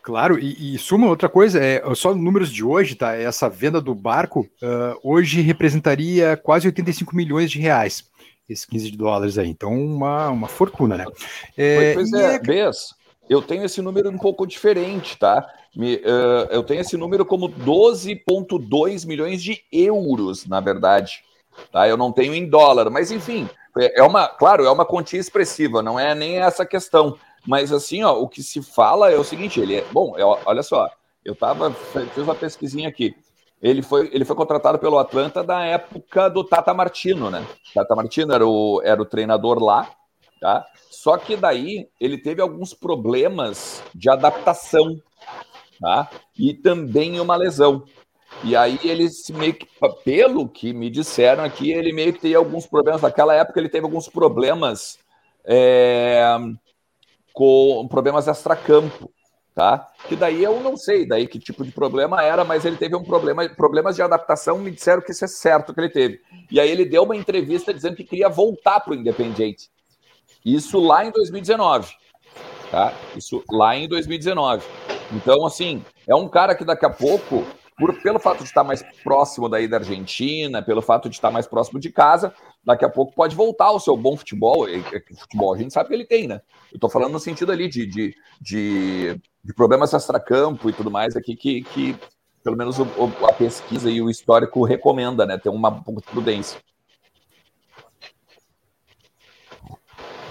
Claro, 0.03 0.39
e, 0.39 0.75
e, 0.75 0.79
suma 0.79 1.09
outra 1.09 1.29
coisa, 1.29 1.63
é 1.63 1.83
só 1.95 2.15
números 2.15 2.51
de 2.51 2.65
hoje, 2.65 2.95
tá? 2.95 3.15
Essa 3.15 3.51
venda 3.51 3.81
do 3.81 3.95
barco 3.95 4.49
uh, 4.63 4.99
hoje 5.03 5.43
representaria 5.43 6.39
quase 6.39 6.67
85 6.67 7.15
milhões 7.15 7.51
de 7.51 7.59
reais, 7.59 8.03
esses 8.53 8.65
15 8.65 8.91
dólares 8.93 9.39
aí. 9.39 9.49
Então, 9.49 9.73
uma, 9.73 10.29
uma 10.29 10.49
fortuna, 10.49 10.97
né? 10.97 11.07
É, 11.57 11.95
pois 11.95 12.13
é, 12.13 12.35
é... 12.35 12.39
Bess, 12.39 12.95
eu 13.29 13.41
tenho 13.41 13.65
esse 13.65 13.81
número 13.81 14.11
um 14.11 14.19
pouco 14.19 14.47
diferente, 14.47 15.17
tá? 15.19 15.49
Me, 15.75 15.97
uh, 15.97 16.51
eu 16.51 16.63
tenho 16.63 16.81
esse 16.81 16.97
número 16.97 17.25
como 17.25 17.49
12,2 17.49 19.07
milhões 19.07 19.43
de 19.43 19.63
euros, 19.73 20.47
na 20.47 20.61
verdade. 20.61 21.23
Tá? 21.73 21.89
Eu 21.89 21.97
não 21.97 22.11
tenho 22.11 22.35
em 22.35 22.49
dólar, 22.49 22.91
mas 22.91 23.13
enfim, 23.13 23.49
é, 23.79 24.01
é 24.01 24.03
uma, 24.03 24.27
claro, 24.27 24.65
é 24.65 24.71
uma 24.71 24.85
quantia 24.85 25.21
expressiva, 25.21 25.83
não 25.83 25.99
é 25.99 26.15
nem 26.15 26.39
essa 26.39 26.67
questão. 26.67 27.17
Mas 27.47 27.73
assim, 27.73 28.03
ó, 28.03 28.21
o 28.21 28.29
que 28.29 28.43
se 28.43 28.63
fala 28.63 29.11
é 29.11 29.17
o 29.17 29.25
seguinte, 29.25 29.61
ele 29.61 29.77
é. 29.77 29.85
Bom, 29.93 30.15
é, 30.19 30.25
olha 30.25 30.63
só, 30.63 30.91
eu 31.25 31.35
tava. 31.35 31.71
Fiz 31.73 32.23
uma 32.23 32.35
pesquisinha 32.35 32.89
aqui. 32.89 33.15
Ele 33.63 33.83
foi, 33.83 34.09
ele 34.13 34.25
foi 34.25 34.35
contratado 34.35 34.79
pelo 34.79 34.99
Atlanta 34.99 35.45
da 35.45 35.63
época 35.63 36.31
do 36.31 36.43
Tata 36.43 36.73
Martino, 36.73 37.31
né? 37.31 37.47
Tata 37.75 37.95
Martino 37.95 38.33
era 38.33 38.47
o, 38.47 38.81
era 38.83 39.01
o 39.01 39.07
treinador 39.07 39.63
lá, 39.63 39.91
tá? 40.41 40.65
Só 40.91 41.17
que 41.19 41.37
daí 41.37 41.89
ele 42.01 42.17
teve 42.17 42.41
alguns 42.41 42.73
problemas 42.73 43.83
de 43.95 44.09
adaptação, 44.09 44.97
tá? 45.79 46.11
E 46.39 46.55
também 46.55 47.21
uma 47.21 47.37
lesão. 47.37 47.85
E 48.43 48.57
aí 48.57 48.79
ele 48.83 49.07
meio 49.35 49.55
que, 49.55 49.67
pelo 50.05 50.49
que 50.49 50.73
me 50.73 50.89
disseram 50.89 51.45
aqui, 51.45 51.71
ele 51.71 51.93
meio 51.93 52.13
que 52.15 52.21
tem 52.21 52.35
alguns 52.35 52.67
problemas. 52.67 53.03
Naquela 53.03 53.35
época 53.35 53.61
ele 53.61 53.69
teve 53.69 53.85
alguns 53.85 54.09
problemas 54.09 54.99
é, 55.45 56.23
com 57.33 57.87
problemas 57.89 58.27
extracampo, 58.27 59.11
tá? 59.61 59.91
Que 60.09 60.17
daí 60.17 60.43
eu 60.43 60.59
não 60.61 60.75
sei 60.75 61.07
daí 61.07 61.27
que 61.27 61.39
tipo 61.39 61.63
de 61.63 61.71
problema 61.71 62.23
era, 62.23 62.47
mas 62.47 62.65
ele 62.65 62.79
teve 62.79 62.97
um 62.97 63.05
problema, 63.05 63.47
problemas 63.47 63.95
de 63.95 64.01
adaptação, 64.01 64.57
me 64.57 64.71
disseram 64.71 65.03
que 65.03 65.13
isso 65.13 65.23
é 65.23 65.29
certo 65.29 65.75
que 65.75 65.81
ele 65.81 65.91
teve. 65.91 66.23
E 66.51 66.59
aí 66.59 66.71
ele 66.71 66.87
deu 66.87 67.03
uma 67.03 67.15
entrevista 67.15 67.75
dizendo 67.75 67.95
que 67.95 68.05
queria 68.05 68.31
voltar 68.31 68.81
para 68.81 68.95
o 68.95 68.97
Independiente. 68.97 69.69
Isso 70.43 70.81
lá 70.81 71.05
em 71.05 71.11
2019, 71.11 71.93
tá? 72.71 72.95
Isso 73.15 73.45
lá 73.51 73.77
em 73.77 73.87
2019. 73.87 74.65
Então, 75.13 75.45
assim, 75.45 75.85
é 76.09 76.15
um 76.15 76.27
cara 76.27 76.55
que 76.55 76.65
daqui 76.65 76.87
a 76.87 76.91
pouco 76.91 77.45
por, 77.81 77.95
pelo 78.03 78.19
fato 78.19 78.39
de 78.41 78.45
estar 78.45 78.63
mais 78.63 78.83
próximo 79.03 79.49
daí 79.49 79.67
da 79.67 79.79
Argentina, 79.79 80.63
pelo 80.63 80.83
fato 80.83 81.09
de 81.09 81.17
estar 81.17 81.31
mais 81.31 81.47
próximo 81.47 81.81
de 81.81 81.91
casa, 81.91 82.35
daqui 82.63 82.85
a 82.85 82.91
pouco 82.91 83.15
pode 83.15 83.35
voltar 83.35 83.67
ao 83.67 83.81
seu 83.81 83.97
bom 83.97 84.19
futebol. 84.19 84.69
E, 84.69 84.85
futebol 85.19 85.55
a 85.55 85.59
gente 85.59 85.73
sabe 85.73 85.89
que 85.89 85.95
ele 85.95 86.05
tem, 86.05 86.29
né? 86.29 86.43
Eu 86.71 86.79
tô 86.79 86.91
falando 86.91 87.13
no 87.13 87.19
sentido 87.19 87.51
ali 87.51 87.69
de, 87.69 87.87
de, 87.87 88.15
de, 88.39 89.21
de 89.43 89.55
problemas 89.55 89.95
extracampo 89.95 90.69
e 90.69 90.75
tudo 90.75 90.91
mais 90.91 91.17
aqui 91.17 91.35
que, 91.35 91.63
que 91.63 91.97
pelo 92.45 92.57
menos 92.57 92.79
o, 92.79 92.85
a 93.27 93.33
pesquisa 93.33 93.91
e 93.91 94.03
o 94.03 94.11
histórico 94.11 94.63
recomenda, 94.63 95.25
né? 95.25 95.39
Ter 95.39 95.49
uma 95.49 95.83
um 95.89 95.95
prudência. 95.95 96.61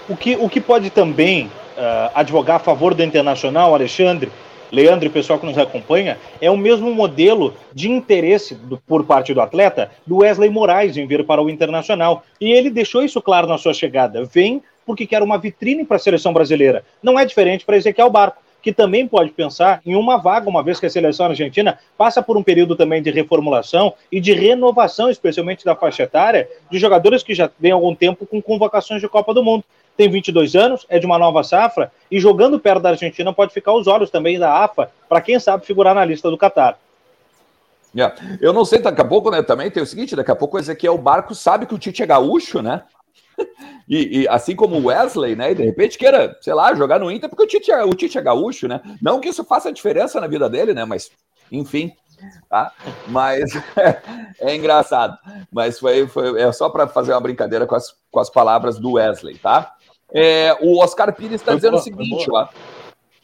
O 0.08 0.16
que, 0.16 0.36
o 0.36 0.48
que 0.48 0.60
pode 0.60 0.90
também 0.90 1.46
uh, 1.46 2.10
advogar 2.14 2.56
a 2.56 2.60
favor 2.60 2.94
do 2.94 3.02
Internacional, 3.02 3.74
Alexandre, 3.74 4.30
Leandro 4.70 5.06
e 5.06 5.08
o 5.08 5.12
pessoal 5.12 5.38
que 5.38 5.46
nos 5.46 5.58
acompanha, 5.58 6.18
é 6.40 6.50
o 6.50 6.56
mesmo 6.56 6.92
modelo 6.94 7.54
de 7.72 7.90
interesse 7.90 8.54
do, 8.54 8.78
por 8.78 9.04
parte 9.04 9.34
do 9.34 9.40
atleta 9.40 9.90
do 10.06 10.18
Wesley 10.18 10.50
Moraes 10.50 10.96
em 10.96 11.06
vir 11.06 11.24
para 11.24 11.42
o 11.42 11.50
Internacional. 11.50 12.22
E 12.40 12.50
ele 12.50 12.70
deixou 12.70 13.02
isso 13.02 13.20
claro 13.20 13.46
na 13.46 13.58
sua 13.58 13.74
chegada. 13.74 14.24
Vem 14.24 14.62
porque 14.86 15.06
quer 15.06 15.22
uma 15.22 15.38
vitrine 15.38 15.84
para 15.84 15.96
a 15.96 16.00
seleção 16.00 16.32
brasileira. 16.32 16.84
Não 17.02 17.18
é 17.18 17.24
diferente 17.24 17.64
para 17.64 17.76
Ezequiel 17.76 18.10
Barco 18.10 18.42
que 18.62 18.72
também 18.72 19.06
pode 19.06 19.30
pensar 19.30 19.80
em 19.84 19.94
uma 19.94 20.16
vaga, 20.16 20.48
uma 20.48 20.62
vez 20.62 20.78
que 20.78 20.86
a 20.86 20.90
seleção 20.90 21.26
argentina 21.26 21.78
passa 21.96 22.22
por 22.22 22.36
um 22.36 22.42
período 22.42 22.76
também 22.76 23.02
de 23.02 23.10
reformulação 23.10 23.94
e 24.10 24.20
de 24.20 24.32
renovação, 24.32 25.10
especialmente 25.10 25.64
da 25.64 25.74
faixa 25.74 26.02
etária, 26.02 26.48
de 26.70 26.78
jogadores 26.78 27.22
que 27.22 27.34
já 27.34 27.50
vêm 27.58 27.72
algum 27.72 27.94
tempo 27.94 28.26
com 28.26 28.40
convocações 28.40 29.00
de 29.00 29.08
Copa 29.08 29.32
do 29.32 29.42
Mundo 29.42 29.64
tem 29.96 30.10
22 30.10 30.54
anos, 30.54 30.86
é 30.88 30.98
de 30.98 31.06
uma 31.06 31.18
nova 31.18 31.42
safra, 31.42 31.92
e 32.10 32.18
jogando 32.18 32.58
perto 32.58 32.82
da 32.82 32.90
Argentina 32.90 33.32
pode 33.32 33.52
ficar 33.52 33.72
os 33.72 33.86
olhos 33.86 34.10
também 34.10 34.38
da 34.38 34.64
AFA, 34.64 34.90
para 35.08 35.20
quem 35.20 35.38
sabe 35.38 35.66
figurar 35.66 35.94
na 35.94 36.04
lista 36.04 36.30
do 36.30 36.38
Catar. 36.38 36.78
Yeah. 37.94 38.14
Eu 38.40 38.52
não 38.52 38.64
sei, 38.64 38.78
daqui 38.78 39.00
a 39.00 39.04
pouco, 39.04 39.30
né? 39.30 39.42
Também 39.42 39.70
tem 39.70 39.82
o 39.82 39.86
seguinte: 39.86 40.14
daqui 40.14 40.30
a 40.30 40.36
pouco 40.36 40.56
o 40.56 40.60
Ezequiel 40.60 40.96
Barco 40.96 41.34
sabe 41.34 41.66
que 41.66 41.74
o 41.74 41.78
Tite 41.78 42.02
é 42.02 42.06
gaúcho, 42.06 42.62
né? 42.62 42.82
E, 43.88 44.20
e, 44.20 44.28
assim 44.28 44.54
como 44.54 44.76
o 44.76 44.86
Wesley, 44.86 45.34
né? 45.34 45.50
E 45.50 45.54
de 45.56 45.64
repente 45.64 45.98
queira, 45.98 46.38
sei 46.40 46.54
lá, 46.54 46.72
jogar 46.76 47.00
no 47.00 47.10
Inter, 47.10 47.28
porque 47.28 47.42
o 47.42 47.46
Tite, 47.46 47.72
é, 47.72 47.82
o 47.82 47.92
Tite 47.92 48.16
é 48.16 48.22
gaúcho, 48.22 48.68
né? 48.68 48.80
Não 49.02 49.18
que 49.18 49.28
isso 49.28 49.42
faça 49.42 49.72
diferença 49.72 50.20
na 50.20 50.28
vida 50.28 50.48
dele, 50.48 50.72
né? 50.72 50.84
Mas, 50.84 51.10
enfim, 51.50 51.92
tá? 52.48 52.72
Mas 53.08 53.50
é, 53.76 54.00
é 54.52 54.54
engraçado. 54.54 55.18
Mas 55.50 55.80
foi, 55.80 56.06
foi 56.06 56.40
é 56.40 56.52
só 56.52 56.68
para 56.68 56.86
fazer 56.86 57.12
uma 57.12 57.20
brincadeira 57.20 57.66
com 57.66 57.74
as, 57.74 57.92
com 58.12 58.20
as 58.20 58.30
palavras 58.30 58.78
do 58.78 58.92
Wesley, 58.92 59.38
tá? 59.38 59.74
É, 60.12 60.56
o 60.60 60.78
Oscar 60.82 61.14
Pires 61.14 61.40
está 61.40 61.54
dizendo 61.54 61.72
boa, 61.72 61.80
o 61.80 61.84
seguinte, 61.84 62.26
ó. 62.30 62.48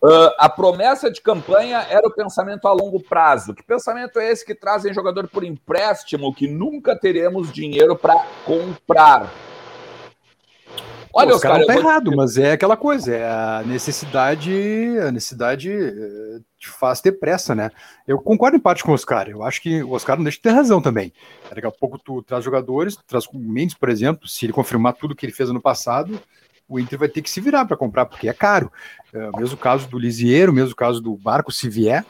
Uh, 0.03 0.31
a 0.38 0.49
promessa 0.49 1.11
de 1.11 1.20
campanha 1.20 1.87
era 1.88 2.07
o 2.07 2.14
pensamento 2.14 2.68
a 2.68 2.72
longo 2.72 3.01
prazo. 3.01 3.55
Que 3.55 3.62
pensamento 3.62 4.18
é 4.18 4.31
esse 4.31 4.44
que 4.44 4.55
trazem 4.55 4.92
jogador 4.92 5.27
por 5.27 5.42
empréstimo 5.42 6.35
que 6.35 6.46
nunca 6.46 6.94
teremos 6.94 7.51
dinheiro 7.51 7.96
para 7.96 8.25
comprar? 8.44 9.33
Olha, 11.18 11.31
Pô, 11.31 11.37
os 11.37 11.42
caras 11.42 11.61
não 11.61 11.66
tá 11.66 11.77
errado, 11.77 12.14
mas 12.14 12.37
é 12.37 12.53
aquela 12.53 12.77
coisa, 12.77 13.16
é 13.16 13.25
a 13.27 13.62
necessidade, 13.64 14.53
a 15.01 15.11
necessidade 15.11 15.72
eh, 15.72 16.40
te 16.59 16.68
faz 16.68 17.01
ter 17.01 17.12
pressa, 17.12 17.55
né? 17.55 17.70
Eu 18.07 18.20
concordo 18.20 18.55
em 18.55 18.61
parte 18.61 18.85
com 18.85 18.90
o 18.90 18.94
Oscar, 18.94 19.27
eu 19.31 19.42
acho 19.42 19.62
que 19.62 19.83
o 19.83 19.92
Oscar 19.92 20.18
não 20.18 20.25
deixa 20.25 20.37
de 20.37 20.42
ter 20.42 20.51
razão 20.51 20.79
também. 20.79 21.14
Daqui 21.49 21.66
a 21.66 21.70
pouco 21.70 21.99
tu 21.99 22.22
traz 22.22 22.44
jogadores, 22.44 22.99
traz 23.07 23.25
o 23.29 23.38
Mendes, 23.38 23.75
por 23.75 23.88
exemplo, 23.88 24.29
se 24.29 24.44
ele 24.44 24.53
confirmar 24.53 24.92
tudo 24.92 25.16
que 25.16 25.25
ele 25.25 25.33
fez 25.33 25.49
ano 25.49 25.61
passado, 25.61 26.20
o 26.69 26.79
Inter 26.79 26.99
vai 26.99 27.09
ter 27.09 27.23
que 27.23 27.31
se 27.31 27.41
virar 27.41 27.65
para 27.65 27.77
comprar, 27.77 28.07
porque 28.07 28.29
é 28.29 28.33
caro. 28.33 28.71
É, 29.13 29.31
mesmo 29.39 29.57
caso 29.57 29.89
do 29.89 29.99
Lisieiro, 29.99 30.53
mesmo 30.53 30.75
caso 30.75 31.01
do 31.01 31.17
Barco, 31.17 31.53
se 31.53 31.69
vier. 31.69 32.05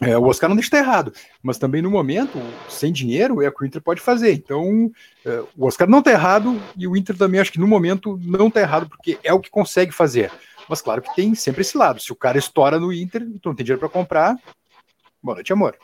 É, 0.00 0.18
o 0.18 0.24
Oscar 0.24 0.48
não 0.48 0.56
deixa 0.56 0.66
estar 0.66 0.78
errado, 0.78 1.12
mas 1.40 1.56
também 1.56 1.80
no 1.80 1.88
momento, 1.88 2.40
sem 2.68 2.92
dinheiro, 2.92 3.40
é 3.40 3.48
o 3.48 3.52
que 3.52 3.62
o 3.62 3.66
Inter 3.66 3.80
pode 3.80 4.00
fazer. 4.00 4.32
Então, 4.32 4.90
é, 5.24 5.42
o 5.56 5.66
Oscar 5.66 5.88
não 5.88 6.00
está 6.00 6.10
errado 6.10 6.60
e 6.76 6.88
o 6.88 6.96
Inter 6.96 7.16
também 7.16 7.40
acho 7.40 7.52
que 7.52 7.60
no 7.60 7.66
momento 7.66 8.18
não 8.22 8.48
está 8.48 8.60
errado, 8.60 8.88
porque 8.88 9.18
é 9.22 9.32
o 9.32 9.38
que 9.38 9.50
consegue 9.50 9.92
fazer. 9.92 10.32
Mas 10.68 10.82
claro 10.82 11.00
que 11.00 11.14
tem 11.14 11.34
sempre 11.34 11.60
esse 11.60 11.76
lado. 11.76 12.00
Se 12.00 12.10
o 12.10 12.16
cara 12.16 12.38
estoura 12.38 12.80
no 12.80 12.92
Inter, 12.92 13.22
então 13.22 13.50
não 13.50 13.54
tem 13.54 13.64
dinheiro 13.64 13.78
para 13.78 13.88
comprar, 13.88 14.36
boa 15.22 15.36
noite, 15.36 15.52
amor. 15.52 15.76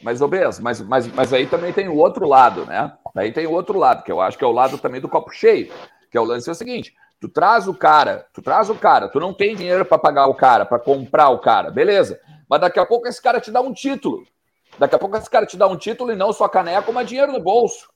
Mas, 0.00 0.20
Obes, 0.20 0.58
mas, 0.60 0.80
mas, 0.80 1.06
mas 1.08 1.32
aí 1.32 1.46
também 1.46 1.72
tem 1.72 1.88
o 1.88 1.96
outro 1.96 2.26
lado, 2.26 2.64
né? 2.66 2.92
Aí 3.14 3.32
tem 3.32 3.46
o 3.46 3.52
outro 3.52 3.78
lado, 3.78 4.02
que 4.04 4.10
eu 4.10 4.20
acho 4.20 4.38
que 4.38 4.44
é 4.44 4.46
o 4.46 4.52
lado 4.52 4.78
também 4.78 5.00
do 5.00 5.08
copo 5.08 5.30
cheio, 5.30 5.72
que 6.10 6.18
é 6.18 6.20
o 6.20 6.24
lance 6.24 6.48
é 6.48 6.52
o 6.52 6.54
seguinte: 6.54 6.94
Tu 7.22 7.28
traz 7.28 7.68
o 7.68 7.72
cara, 7.72 8.26
tu 8.34 8.42
traz 8.42 8.68
o 8.68 8.74
cara, 8.74 9.06
tu 9.06 9.20
não 9.20 9.32
tem 9.32 9.54
dinheiro 9.54 9.84
para 9.84 9.96
pagar 9.96 10.26
o 10.26 10.34
cara, 10.34 10.66
para 10.66 10.80
comprar 10.80 11.28
o 11.28 11.38
cara, 11.38 11.70
beleza. 11.70 12.18
Mas 12.50 12.60
daqui 12.60 12.80
a 12.80 12.84
pouco 12.84 13.06
esse 13.06 13.22
cara 13.22 13.40
te 13.40 13.48
dá 13.48 13.60
um 13.60 13.72
título. 13.72 14.26
Daqui 14.76 14.96
a 14.96 14.98
pouco 14.98 15.16
esse 15.16 15.30
cara 15.30 15.46
te 15.46 15.56
dá 15.56 15.68
um 15.68 15.76
título 15.76 16.10
e 16.10 16.16
não 16.16 16.32
sua 16.32 16.48
caneca, 16.48 16.90
mas 16.90 17.08
dinheiro 17.08 17.30
no 17.30 17.38
bolso. 17.38 17.88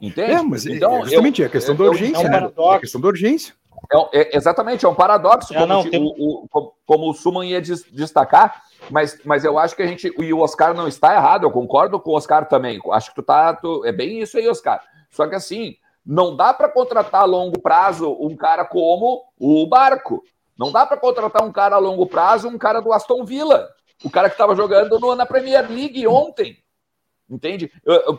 Entende? 0.00 0.30
É, 0.30 0.42
mas 0.42 0.64
então, 0.64 0.98
é 0.98 1.06
justamente 1.06 1.40
eu, 1.40 1.46
é 1.46 1.48
a 1.48 1.50
questão 1.50 1.74
eu, 1.74 1.78
da 1.78 1.84
urgência, 1.86 2.22
é 2.22 2.28
um 2.28 2.30
né? 2.30 2.52
É 2.56 2.74
a 2.76 2.78
questão 2.78 3.00
da 3.00 3.08
urgência. 3.08 3.54
É, 3.92 4.20
é, 4.20 4.36
exatamente, 4.36 4.86
é 4.86 4.88
um 4.88 4.94
paradoxo, 4.94 5.52
é, 5.52 5.56
como, 5.56 5.66
não, 5.66 5.90
tem... 5.90 6.00
o, 6.00 6.44
o, 6.44 6.72
como 6.86 7.10
o 7.10 7.14
Suman 7.14 7.44
ia 7.44 7.60
destacar, 7.60 8.62
mas, 8.88 9.18
mas 9.24 9.44
eu 9.44 9.58
acho 9.58 9.74
que 9.74 9.82
a 9.82 9.88
gente. 9.88 10.14
E 10.16 10.32
o 10.32 10.38
Oscar 10.38 10.72
não 10.72 10.86
está 10.86 11.16
errado, 11.16 11.46
eu 11.46 11.50
concordo 11.50 11.98
com 11.98 12.12
o 12.12 12.14
Oscar 12.14 12.46
também. 12.46 12.80
Acho 12.92 13.10
que 13.10 13.16
tu 13.16 13.24
tá. 13.24 13.54
Tu, 13.54 13.84
é 13.84 13.90
bem 13.90 14.20
isso 14.20 14.38
aí, 14.38 14.48
Oscar. 14.48 14.80
Só 15.10 15.26
que 15.26 15.34
assim, 15.34 15.74
não 16.04 16.34
dá 16.34 16.52
para 16.52 16.68
contratar 16.68 17.22
a 17.22 17.26
longo 17.26 17.60
prazo 17.60 18.16
um 18.20 18.36
cara 18.36 18.64
como 18.64 19.24
o 19.38 19.66
Barco. 19.66 20.22
Não 20.58 20.70
dá 20.70 20.84
para 20.84 20.96
contratar 20.96 21.42
um 21.42 21.52
cara 21.52 21.76
a 21.76 21.78
longo 21.78 22.06
prazo, 22.06 22.48
um 22.48 22.58
cara 22.58 22.80
do 22.80 22.92
Aston 22.92 23.24
Villa. 23.24 23.68
O 24.04 24.10
cara 24.10 24.28
que 24.28 24.34
estava 24.34 24.54
jogando 24.54 24.98
no, 24.98 25.14
na 25.14 25.26
Premier 25.26 25.70
League 25.70 26.06
ontem. 26.06 26.58
Entende? 27.30 27.70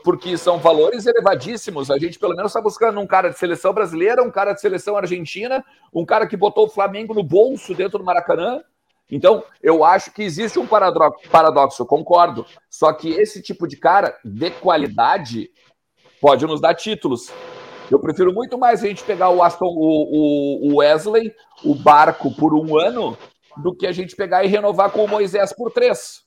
Porque 0.03 0.37
são 0.37 0.57
valores 0.57 1.05
elevadíssimos. 1.05 1.91
A 1.91 1.97
gente, 1.99 2.17
pelo 2.17 2.33
menos, 2.33 2.51
está 2.51 2.61
buscando 2.61 2.99
um 2.99 3.05
cara 3.05 3.29
de 3.29 3.37
seleção 3.37 3.73
brasileira, 3.73 4.23
um 4.23 4.31
cara 4.31 4.53
de 4.53 4.61
seleção 4.61 4.95
argentina, 4.95 5.63
um 5.93 6.05
cara 6.05 6.25
que 6.25 6.37
botou 6.37 6.65
o 6.65 6.69
Flamengo 6.69 7.13
no 7.13 7.21
bolso 7.21 7.75
dentro 7.75 7.99
do 7.99 8.05
Maracanã. 8.05 8.63
Então, 9.11 9.43
eu 9.61 9.83
acho 9.83 10.11
que 10.13 10.23
existe 10.23 10.57
um 10.57 10.65
paradoxo, 10.65 11.85
concordo. 11.85 12.45
Só 12.69 12.93
que 12.93 13.09
esse 13.09 13.41
tipo 13.41 13.67
de 13.67 13.75
cara 13.75 14.17
de 14.23 14.49
qualidade 14.49 15.51
pode 16.21 16.45
nos 16.47 16.61
dar 16.61 16.73
títulos. 16.73 17.29
Eu 17.91 17.99
prefiro 17.99 18.33
muito 18.33 18.57
mais 18.57 18.81
a 18.81 18.87
gente 18.87 19.03
pegar 19.03 19.29
o 19.29 19.43
Aston, 19.43 19.65
o, 19.65 20.69
o 20.69 20.77
Wesley, 20.77 21.33
o 21.61 21.75
barco 21.75 22.33
por 22.33 22.53
um 22.53 22.79
ano, 22.79 23.17
do 23.57 23.75
que 23.75 23.85
a 23.85 23.91
gente 23.91 24.15
pegar 24.15 24.45
e 24.45 24.47
renovar 24.47 24.91
com 24.91 25.03
o 25.03 25.07
Moisés 25.09 25.51
por 25.51 25.69
três. 25.71 26.21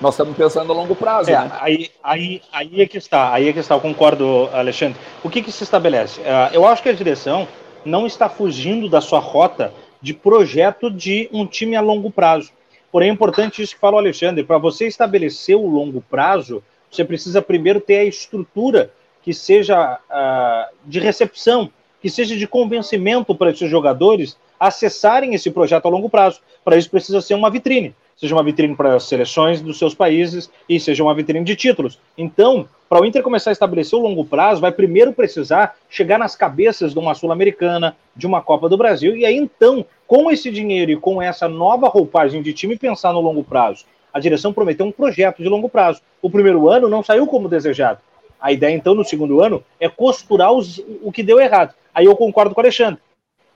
Nós 0.00 0.14
estamos 0.14 0.34
pensando 0.36 0.72
a 0.72 0.74
longo 0.74 0.96
prazo, 0.96 1.30
é, 1.30 1.38
né? 1.38 1.50
Aí, 1.60 1.90
aí, 2.02 2.42
aí 2.50 2.80
é 2.80 2.86
que 2.86 2.96
está, 2.96 3.32
aí 3.32 3.48
é 3.48 3.52
que 3.52 3.58
está, 3.58 3.74
eu 3.74 3.80
concordo, 3.80 4.48
Alexandre. 4.54 4.98
O 5.22 5.28
que, 5.28 5.42
que 5.42 5.52
se 5.52 5.62
estabelece? 5.62 6.18
Uh, 6.20 6.54
eu 6.54 6.66
acho 6.66 6.82
que 6.82 6.88
a 6.88 6.94
direção 6.94 7.46
não 7.84 8.06
está 8.06 8.28
fugindo 8.28 8.88
da 8.88 9.02
sua 9.02 9.18
rota 9.18 9.72
de 10.00 10.14
projeto 10.14 10.90
de 10.90 11.28
um 11.30 11.46
time 11.46 11.76
a 11.76 11.80
longo 11.82 12.10
prazo. 12.10 12.50
Porém, 12.90 13.10
é 13.10 13.12
importante 13.12 13.62
isso 13.62 13.74
que 13.74 13.80
falou 13.80 13.96
o 13.96 14.02
Alexandre, 14.02 14.44
para 14.44 14.56
você 14.56 14.86
estabelecer 14.86 15.56
o 15.56 15.66
longo 15.66 16.00
prazo, 16.00 16.62
você 16.90 17.04
precisa 17.04 17.42
primeiro 17.42 17.80
ter 17.80 17.98
a 17.98 18.04
estrutura 18.04 18.90
que 19.24 19.34
seja 19.34 19.98
uh, 19.98 20.74
de 20.84 21.00
recepção, 21.00 21.70
que 22.00 22.10
seja 22.10 22.36
de 22.36 22.46
convencimento 22.46 23.34
para 23.34 23.50
esses 23.50 23.70
jogadores 23.70 24.36
acessarem 24.60 25.34
esse 25.34 25.50
projeto 25.50 25.86
a 25.86 25.90
longo 25.90 26.08
prazo. 26.08 26.40
Para 26.64 26.76
isso 26.76 26.90
precisa 26.90 27.20
ser 27.20 27.34
uma 27.34 27.50
vitrine 27.50 27.94
seja 28.16 28.34
uma 28.34 28.42
vitrine 28.42 28.74
para 28.74 28.96
as 28.96 29.04
seleções 29.04 29.60
dos 29.60 29.78
seus 29.78 29.94
países 29.94 30.50
e 30.68 30.78
seja 30.78 31.02
uma 31.02 31.14
vitrine 31.14 31.44
de 31.44 31.56
títulos. 31.56 31.98
Então, 32.16 32.68
para 32.88 33.00
o 33.00 33.04
Inter 33.04 33.22
começar 33.22 33.50
a 33.50 33.52
estabelecer 33.52 33.98
o 33.98 34.02
longo 34.02 34.24
prazo, 34.24 34.60
vai 34.60 34.72
primeiro 34.72 35.12
precisar 35.12 35.76
chegar 35.88 36.18
nas 36.18 36.36
cabeças 36.36 36.92
de 36.92 36.98
uma 36.98 37.14
Sul-Americana, 37.14 37.96
de 38.14 38.26
uma 38.26 38.40
Copa 38.40 38.68
do 38.68 38.76
Brasil, 38.76 39.16
e 39.16 39.26
aí 39.26 39.36
então, 39.36 39.84
com 40.06 40.30
esse 40.30 40.50
dinheiro 40.50 40.92
e 40.92 40.96
com 40.96 41.20
essa 41.20 41.48
nova 41.48 41.88
roupagem 41.88 42.42
de 42.42 42.52
time, 42.52 42.78
pensar 42.78 43.12
no 43.12 43.20
longo 43.20 43.42
prazo. 43.42 43.84
A 44.12 44.20
direção 44.20 44.52
prometeu 44.52 44.86
um 44.86 44.92
projeto 44.92 45.42
de 45.42 45.48
longo 45.48 45.68
prazo. 45.68 46.00
O 46.22 46.30
primeiro 46.30 46.68
ano 46.68 46.88
não 46.88 47.02
saiu 47.02 47.26
como 47.26 47.48
desejado. 47.48 47.98
A 48.44 48.52
ideia, 48.52 48.74
então, 48.74 48.94
no 48.94 49.06
segundo 49.06 49.40
ano, 49.40 49.64
é 49.80 49.88
costurar 49.88 50.52
os, 50.52 50.78
o 51.00 51.10
que 51.10 51.22
deu 51.22 51.40
errado. 51.40 51.74
Aí 51.94 52.04
eu 52.04 52.14
concordo 52.14 52.54
com 52.54 52.60
o 52.60 52.62
Alexandre. 52.62 53.00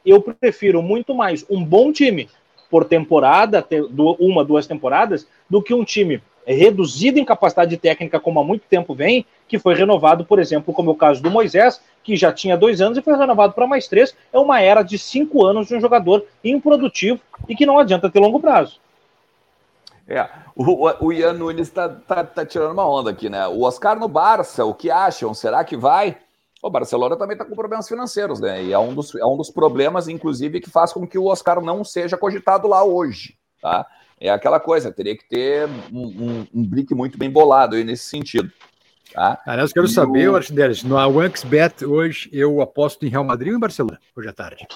Eu 0.03 0.19
prefiro 0.19 0.81
muito 0.81 1.15
mais 1.15 1.45
um 1.51 1.63
bom 1.63 1.93
time 1.93 2.27
por 2.71 2.87
temporada, 2.87 3.63
uma, 4.19 4.43
duas 4.43 4.67
temporadas, 4.67 5.29
do 5.47 5.61
que 5.61 5.75
um 5.75 5.85
time 5.85 6.23
reduzido 6.47 7.19
em 7.19 7.25
capacidade 7.27 7.77
técnica, 7.77 8.19
como 8.19 8.41
há 8.41 8.45
muito 8.45 8.63
tempo 8.63 8.95
vem, 8.95 9.27
que 9.47 9.59
foi 9.59 9.75
renovado, 9.75 10.25
por 10.25 10.39
exemplo, 10.39 10.73
como 10.73 10.89
é 10.89 10.93
o 10.95 10.97
caso 10.97 11.23
do 11.23 11.31
Moisés, 11.31 11.83
que 12.03 12.17
já 12.17 12.33
tinha 12.33 12.57
dois 12.57 12.81
anos 12.81 12.97
e 12.97 13.03
foi 13.03 13.15
renovado 13.15 13.53
para 13.53 13.67
mais 13.67 13.87
três. 13.89 14.17
É 14.33 14.39
uma 14.39 14.63
era 14.63 14.83
de 14.83 14.97
cinco 14.97 15.45
anos 15.45 15.69
de 15.69 15.75
um 15.75 15.81
jogador 15.83 16.25
improdutivo 16.43 17.21
e 17.47 17.55
que 17.55 17.67
não 17.67 17.79
adianta 17.79 18.09
ter 18.09 18.21
longo 18.21 18.41
prazo. 18.41 18.81
É, 20.09 20.27
o, 20.57 21.07
o 21.07 21.13
Ian 21.13 21.35
Nunes 21.35 21.69
está 21.69 21.87
tá, 21.87 22.25
tá 22.25 22.47
tirando 22.47 22.73
uma 22.73 22.89
onda 22.89 23.11
aqui, 23.11 23.29
né? 23.29 23.47
O 23.47 23.63
Oscar 23.63 23.99
no 23.99 24.09
Barça, 24.09 24.65
o 24.65 24.73
que 24.73 24.91
acham? 24.91 25.35
Será 25.35 25.63
que 25.63 25.77
vai? 25.77 26.17
O 26.63 26.71
Barcelona 26.71 27.15
também 27.15 27.35
está 27.35 27.45
com 27.45 27.55
problemas 27.55 27.87
financeiros, 27.87 28.41
né? 28.41 28.65
E 28.65 28.73
é 28.73 28.79
um, 28.79 28.95
dos, 28.95 29.15
é 29.15 29.25
um 29.25 29.37
dos 29.37 29.51
problemas, 29.51 30.09
inclusive, 30.09 30.61
que 30.61 30.71
faz 30.71 30.95
com 30.95 31.07
que 31.07 31.19
o 31.19 31.27
Oscar 31.27 31.61
não 31.61 31.85
seja 31.85 32.17
cogitado 32.17 32.67
lá 32.67 32.83
hoje, 32.83 33.37
tá? 33.61 33.87
É 34.19 34.31
aquela 34.31 34.59
coisa, 34.59 34.91
teria 34.91 35.17
que 35.17 35.29
ter 35.29 35.69
um, 35.93 36.07
um, 36.07 36.47
um 36.55 36.67
brick 36.67 36.93
muito 36.95 37.17
bem 37.19 37.31
bolado 37.31 37.77
aí 37.77 37.85
nesse 37.85 38.05
sentido. 38.05 38.51
Tá? 39.13 39.41
Aliás, 39.47 39.71
eu 39.71 39.75
quero 39.75 39.87
e 39.87 39.91
saber, 39.91 40.29
o... 40.29 40.37
Archidelis, 40.37 40.83
no 40.83 40.97
OneXBet 40.97 41.85
hoje 41.85 42.29
eu 42.33 42.61
aposto 42.61 43.07
em 43.07 43.09
Real 43.09 43.25
Madrid 43.25 43.53
ou 43.53 43.57
em 43.57 43.61
Barcelona, 43.61 43.99
hoje 44.17 44.29
à 44.29 44.33
tarde? 44.33 44.67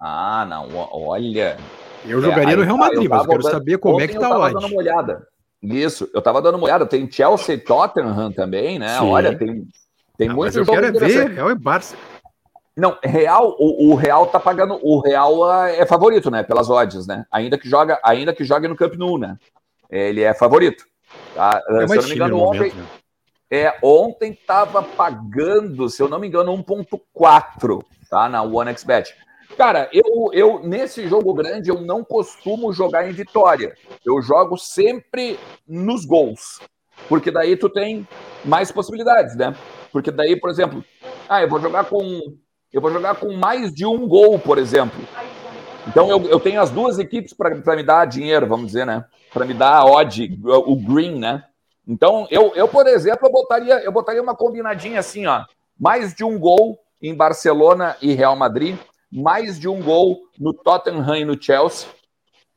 Ah, 0.00 0.44
não, 0.48 0.68
olha... 0.74 1.56
Eu 2.04 2.20
jogaria 2.20 2.54
é, 2.54 2.56
no 2.56 2.62
Real 2.62 2.76
Madrid, 2.76 3.08
mas 3.08 3.22
eu 3.22 3.28
quero 3.28 3.42
dando... 3.42 3.52
saber 3.52 3.78
como 3.78 4.00
é 4.00 4.06
que 4.06 4.18
tá 4.18 4.36
o 4.36 4.50
dando 4.50 4.66
uma 4.66 4.76
olhada. 4.76 5.26
Isso, 5.62 6.10
eu 6.12 6.20
tava 6.20 6.42
dando 6.42 6.56
uma 6.56 6.64
olhada, 6.64 6.84
tem 6.84 7.10
Chelsea 7.10 7.54
e 7.54 7.58
Tottenham 7.58 8.30
também, 8.32 8.78
né? 8.78 8.98
Sim. 8.98 9.10
Olha, 9.10 9.36
tem 9.36 9.66
tem 10.16 10.28
ah, 10.28 10.34
muito 10.34 10.58
eu 10.58 10.64
quero 10.64 10.86
é 10.86 10.92
ver 10.92 11.30
Real 11.30 11.50
e 11.50 11.54
Barça. 11.54 11.96
Não, 12.76 12.98
Real, 13.02 13.54
o, 13.58 13.90
o, 13.90 13.94
Real 13.94 14.26
tá 14.26 14.40
pagando, 14.40 14.78
o 14.82 15.00
Real 15.00 15.52
é 15.66 15.86
favorito, 15.86 16.30
né, 16.30 16.42
pelas 16.42 16.68
odds, 16.68 17.06
né? 17.06 17.24
Ainda 17.30 17.56
que 17.56 17.68
joga, 17.68 18.00
ainda 18.02 18.32
que 18.32 18.44
jogue 18.44 18.66
no 18.66 18.76
Camp 18.76 18.94
Nou, 18.94 19.16
né? 19.16 19.36
Ele 19.88 20.22
é 20.22 20.34
favorito. 20.34 20.84
Tá? 21.34 21.62
É 21.68 21.86
se 21.86 21.96
eu 21.96 22.02
não 22.02 22.08
me 22.08 22.14
engano, 22.14 22.38
ontem, 22.38 22.58
momento, 22.58 22.76
né? 22.76 22.86
é, 23.50 23.78
ontem 23.80 24.38
tava 24.46 24.82
pagando, 24.82 25.88
se 25.88 26.02
eu 26.02 26.08
não 26.08 26.18
me 26.18 26.26
engano, 26.26 26.52
1.4, 26.52 27.84
tá, 28.10 28.28
na 28.28 28.42
OneXBet. 28.42 29.14
Cara, 29.56 29.88
eu, 29.92 30.30
eu 30.32 30.60
nesse 30.60 31.06
jogo 31.08 31.32
grande 31.32 31.70
eu 31.70 31.80
não 31.80 32.02
costumo 32.02 32.72
jogar 32.72 33.08
em 33.08 33.12
vitória. 33.12 33.76
Eu 34.04 34.20
jogo 34.20 34.56
sempre 34.56 35.38
nos 35.66 36.04
gols, 36.04 36.60
porque 37.08 37.30
daí 37.30 37.56
tu 37.56 37.68
tem 37.68 38.06
mais 38.44 38.72
possibilidades, 38.72 39.36
né? 39.36 39.54
Porque 39.92 40.10
daí, 40.10 40.38
por 40.38 40.50
exemplo, 40.50 40.84
ah, 41.28 41.42
eu 41.42 41.48
vou 41.48 41.60
jogar 41.60 41.84
com 41.84 42.36
eu 42.72 42.80
vou 42.80 42.90
jogar 42.90 43.14
com 43.14 43.32
mais 43.34 43.72
de 43.72 43.86
um 43.86 44.08
gol, 44.08 44.36
por 44.38 44.58
exemplo. 44.58 45.00
Então 45.86 46.10
eu, 46.10 46.20
eu 46.24 46.40
tenho 46.40 46.60
as 46.60 46.70
duas 46.70 46.98
equipes 46.98 47.32
para 47.32 47.76
me 47.76 47.82
dar 47.84 48.04
dinheiro, 48.06 48.48
vamos 48.48 48.66
dizer, 48.66 48.84
né? 48.84 49.04
Para 49.32 49.44
me 49.44 49.54
dar 49.54 49.76
a 49.76 49.84
odd, 49.84 50.40
o 50.44 50.74
green, 50.74 51.18
né? 51.18 51.44
Então 51.86 52.26
eu, 52.30 52.52
eu 52.56 52.66
por 52.66 52.88
exemplo, 52.88 53.28
eu 53.28 53.32
botaria, 53.32 53.74
eu 53.84 53.92
botaria 53.92 54.22
uma 54.22 54.34
combinadinha 54.34 54.98
assim, 54.98 55.26
ó, 55.26 55.44
mais 55.78 56.12
de 56.12 56.24
um 56.24 56.38
gol 56.38 56.78
em 57.00 57.14
Barcelona 57.14 57.96
e 58.02 58.14
Real 58.14 58.34
Madrid, 58.34 58.76
mais 59.14 59.60
de 59.60 59.68
um 59.68 59.80
gol 59.80 60.22
no 60.36 60.52
Tottenham 60.52 61.14
e 61.14 61.24
no 61.24 61.40
Chelsea, 61.40 61.88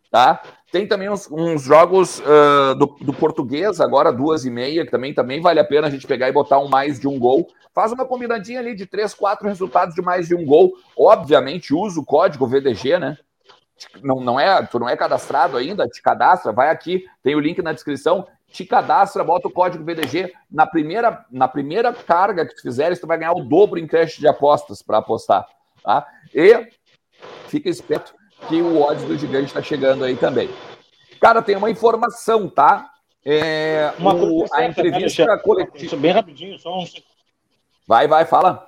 tá? 0.09 0.41
Tem 0.71 0.87
também 0.87 1.07
uns, 1.07 1.29
uns 1.31 1.61
jogos 1.63 2.19
uh, 2.19 2.75
do, 2.75 2.87
do, 2.99 3.13
português, 3.13 3.79
agora 3.79 4.11
duas 4.11 4.43
e 4.43 4.49
meia, 4.49 4.83
que 4.83 4.91
também, 4.91 5.13
também 5.13 5.39
vale 5.39 5.59
a 5.59 5.63
pena 5.63 5.87
a 5.87 5.89
gente 5.89 6.07
pegar 6.07 6.27
e 6.27 6.33
botar 6.33 6.59
um 6.59 6.67
mais 6.67 6.99
de 6.99 7.07
um 7.07 7.17
gol. 7.17 7.47
Faz 7.73 7.91
uma 7.91 8.05
combinadinha 8.05 8.59
ali 8.59 8.75
de 8.75 8.85
três, 8.85 9.13
quatro 9.13 9.47
resultados 9.47 9.93
de 9.93 10.01
mais 10.01 10.27
de 10.27 10.35
um 10.35 10.43
gol. 10.43 10.73
Obviamente, 10.97 11.73
usa 11.73 11.99
o 11.99 12.05
código 12.05 12.47
VDG, 12.47 12.97
né? 12.97 13.17
Não, 14.01 14.19
não 14.19 14.39
é, 14.39 14.65
tu 14.65 14.79
não 14.79 14.89
é 14.89 14.97
cadastrado 14.97 15.55
ainda, 15.55 15.87
te 15.87 16.01
cadastra, 16.01 16.51
vai 16.51 16.69
aqui, 16.69 17.05
tem 17.21 17.35
o 17.35 17.39
link 17.39 17.61
na 17.61 17.71
descrição, 17.71 18.27
te 18.51 18.65
cadastra, 18.65 19.23
bota 19.23 19.47
o 19.47 19.51
código 19.51 19.85
VDG. 19.85 20.33
Na 20.49 20.65
primeira, 20.65 21.23
na 21.31 21.47
primeira 21.47 21.93
carga 21.93 22.45
que 22.45 22.55
tu 22.55 22.61
fizeres, 22.63 22.99
tu 22.99 23.05
vai 23.05 23.19
ganhar 23.19 23.33
o 23.33 23.43
dobro 23.43 23.79
em 23.79 23.85
crédito 23.85 24.19
de 24.19 24.27
apostas 24.27 24.81
para 24.81 24.97
apostar. 24.97 25.45
Tá? 25.87 26.05
E 26.35 26.67
fica 27.47 27.69
esperto 27.69 28.13
que 28.49 28.61
o 28.61 28.81
odds 28.81 29.05
do 29.05 29.17
gigante 29.17 29.45
está 29.45 29.61
chegando 29.61 30.03
aí 30.03 30.17
também. 30.17 30.49
Cara, 31.17 31.41
tem 31.41 31.55
uma 31.55 31.71
informação, 31.71 32.49
tá? 32.49 32.89
É, 33.25 33.93
uma 33.97 34.13
o, 34.13 34.45
a 34.51 34.65
entrevista 34.65 35.37
coletiva. 35.37 35.95
Bem 35.95 36.11
rapidinho, 36.11 36.59
só 36.59 36.77
um. 36.77 36.83
Vai, 37.87 38.05
vai, 38.05 38.25
fala. 38.25 38.67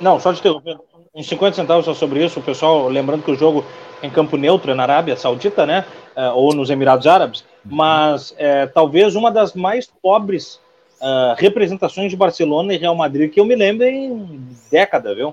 Não, 0.00 0.18
só 0.18 0.32
de 0.32 0.40
interromper. 0.40 0.76
Uns 1.14 1.28
50 1.28 1.54
centavos 1.54 1.84
só 1.84 1.94
sobre 1.94 2.24
isso, 2.24 2.40
o 2.40 2.42
pessoal, 2.42 2.88
lembrando 2.88 3.22
que 3.22 3.30
o 3.30 3.36
jogo 3.36 3.64
é 4.02 4.06
em 4.08 4.10
campo 4.10 4.36
neutro, 4.36 4.72
é 4.72 4.74
na 4.74 4.82
Arábia 4.82 5.16
Saudita, 5.16 5.64
né? 5.64 5.84
É, 6.16 6.30
ou 6.30 6.52
nos 6.52 6.68
Emirados 6.68 7.06
Árabes, 7.06 7.44
mas 7.64 8.34
é, 8.38 8.66
talvez 8.66 9.14
uma 9.14 9.30
das 9.30 9.54
mais 9.54 9.86
pobres 9.86 10.56
uh, 11.00 11.34
representações 11.36 12.10
de 12.10 12.16
Barcelona 12.16 12.74
e 12.74 12.76
Real 12.76 12.96
Madrid 12.96 13.30
que 13.30 13.38
eu 13.38 13.44
me 13.44 13.54
lembro 13.54 13.86
em 13.86 14.48
década, 14.68 15.14
viu? 15.14 15.32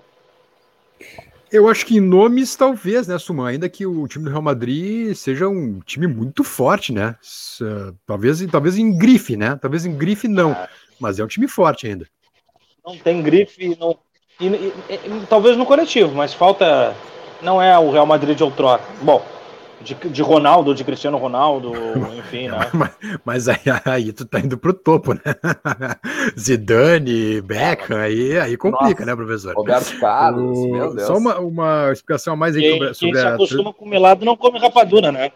Eu 1.51 1.67
acho 1.67 1.85
que 1.85 1.97
em 1.97 1.99
nomes, 1.99 2.55
talvez, 2.55 3.07
né, 3.07 3.17
Suman? 3.17 3.47
Ainda 3.47 3.67
que 3.67 3.85
o 3.85 4.07
time 4.07 4.25
do 4.25 4.29
Real 4.29 4.41
Madrid 4.41 5.15
seja 5.15 5.47
um 5.47 5.79
time 5.79 6.05
muito 6.05 6.43
forte, 6.43 6.93
né? 6.93 7.15
Talvez, 8.05 8.45
talvez 8.51 8.77
em 8.77 8.95
grife, 8.95 9.35
né? 9.35 9.57
Talvez 9.59 9.85
em 9.85 9.97
grife 9.97 10.27
não, 10.27 10.55
mas 10.99 11.17
é 11.17 11.23
um 11.23 11.27
time 11.27 11.47
forte 11.47 11.87
ainda. 11.87 12.07
Não 12.85 12.97
tem 12.97 13.21
grife, 13.21 13.75
não. 13.79 13.97
E, 14.39 14.47
e, 14.47 14.73
e, 14.89 15.25
talvez 15.27 15.57
no 15.57 15.65
coletivo, 15.65 16.13
mas 16.15 16.33
falta. 16.33 16.95
Não 17.41 17.61
é 17.61 17.77
o 17.79 17.89
Real 17.89 18.05
Madrid 18.05 18.35
de 18.35 18.43
outrora. 18.43 18.81
Bom, 19.01 19.25
de, 19.81 19.95
de 19.95 20.21
Ronaldo, 20.21 20.75
de 20.75 20.83
Cristiano 20.83 21.17
Ronaldo, 21.17 21.73
enfim, 22.17 22.49
né? 22.49 22.69
Mas, 22.73 22.91
mas 23.23 23.49
aí, 23.49 23.57
aí, 23.85 24.13
tu 24.13 24.25
tá 24.25 24.39
indo 24.39 24.57
pro 24.57 24.73
topo, 24.73 25.13
né? 25.13 25.21
Zidane, 26.37 27.41
Beckham, 27.41 27.97
aí, 27.97 28.37
aí 28.37 28.57
complica, 28.57 29.05
Nossa, 29.05 29.05
né, 29.05 29.15
professor? 29.15 29.55
Roberto 29.55 29.99
Carlos, 29.99 30.57
o... 30.57 30.67
meu 30.71 30.93
Deus. 30.93 31.07
Só 31.07 31.17
uma, 31.17 31.39
uma 31.39 31.91
explicação 31.91 32.33
a 32.33 32.37
mais 32.37 32.55
aí 32.55 32.61
quem, 32.61 32.71
sobre, 32.73 32.93
sobre 32.93 33.13
quem 33.13 33.21
se 33.21 33.27
acostuma 33.27 33.69
a... 33.69 33.73
com 33.73 33.87
melado 33.87 34.25
não 34.25 34.35
come 34.35 34.59
rapadura, 34.59 35.11
né? 35.11 35.31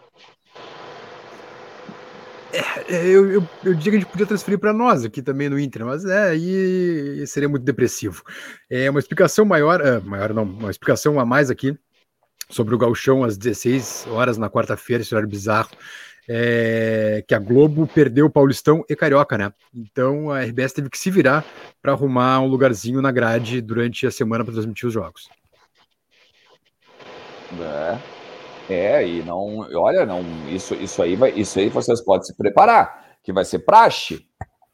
É, 2.52 2.94
é, 2.94 3.06
eu, 3.06 3.32
eu, 3.32 3.48
eu 3.64 3.74
diria 3.74 3.92
que 3.92 3.96
a 3.96 4.00
gente 4.00 4.10
podia 4.10 4.26
transferir 4.26 4.60
para 4.60 4.72
nós 4.72 5.04
aqui 5.04 5.20
também 5.20 5.48
no 5.48 5.58
Inter, 5.58 5.84
mas 5.84 6.04
é, 6.04 6.28
aí 6.28 7.26
seria 7.26 7.48
muito 7.48 7.64
depressivo. 7.64 8.22
É 8.70 8.88
uma 8.88 9.00
explicação 9.00 9.44
maior, 9.44 9.80
é, 9.80 9.98
maior 9.98 10.32
não, 10.32 10.44
uma 10.44 10.70
explicação 10.70 11.18
a 11.18 11.26
mais 11.26 11.50
aqui 11.50 11.76
sobre 12.54 12.74
o 12.74 12.78
Galchão 12.78 13.24
às 13.24 13.36
16 13.36 14.06
horas 14.10 14.38
na 14.38 14.48
quarta-feira, 14.48 15.02
esse 15.02 15.12
horário 15.12 15.28
bizarro, 15.28 15.70
é, 16.28 17.22
que 17.26 17.34
a 17.34 17.38
Globo 17.38 17.86
perdeu 17.86 18.26
o 18.26 18.30
Paulistão 18.30 18.84
e 18.88 18.96
Carioca, 18.96 19.36
né? 19.36 19.52
Então 19.74 20.30
a 20.30 20.40
RBS 20.40 20.72
teve 20.72 20.88
que 20.88 20.98
se 20.98 21.10
virar 21.10 21.44
para 21.82 21.92
arrumar 21.92 22.40
um 22.40 22.46
lugarzinho 22.46 23.02
na 23.02 23.10
grade 23.10 23.60
durante 23.60 24.06
a 24.06 24.10
semana 24.10 24.44
para 24.44 24.54
transmitir 24.54 24.86
os 24.86 24.94
jogos. 24.94 25.28
É, 27.60 27.98
é, 28.70 29.06
e 29.06 29.22
não, 29.22 29.68
olha, 29.74 30.06
não, 30.06 30.22
isso, 30.48 30.74
isso 30.74 31.02
aí 31.02 31.16
vai, 31.16 31.32
isso 31.32 31.58
aí 31.58 31.68
vocês 31.68 32.00
podem 32.00 32.24
se 32.24 32.34
preparar, 32.36 33.16
que 33.22 33.32
vai 33.32 33.44
ser 33.44 33.60
praxe, 33.60 34.26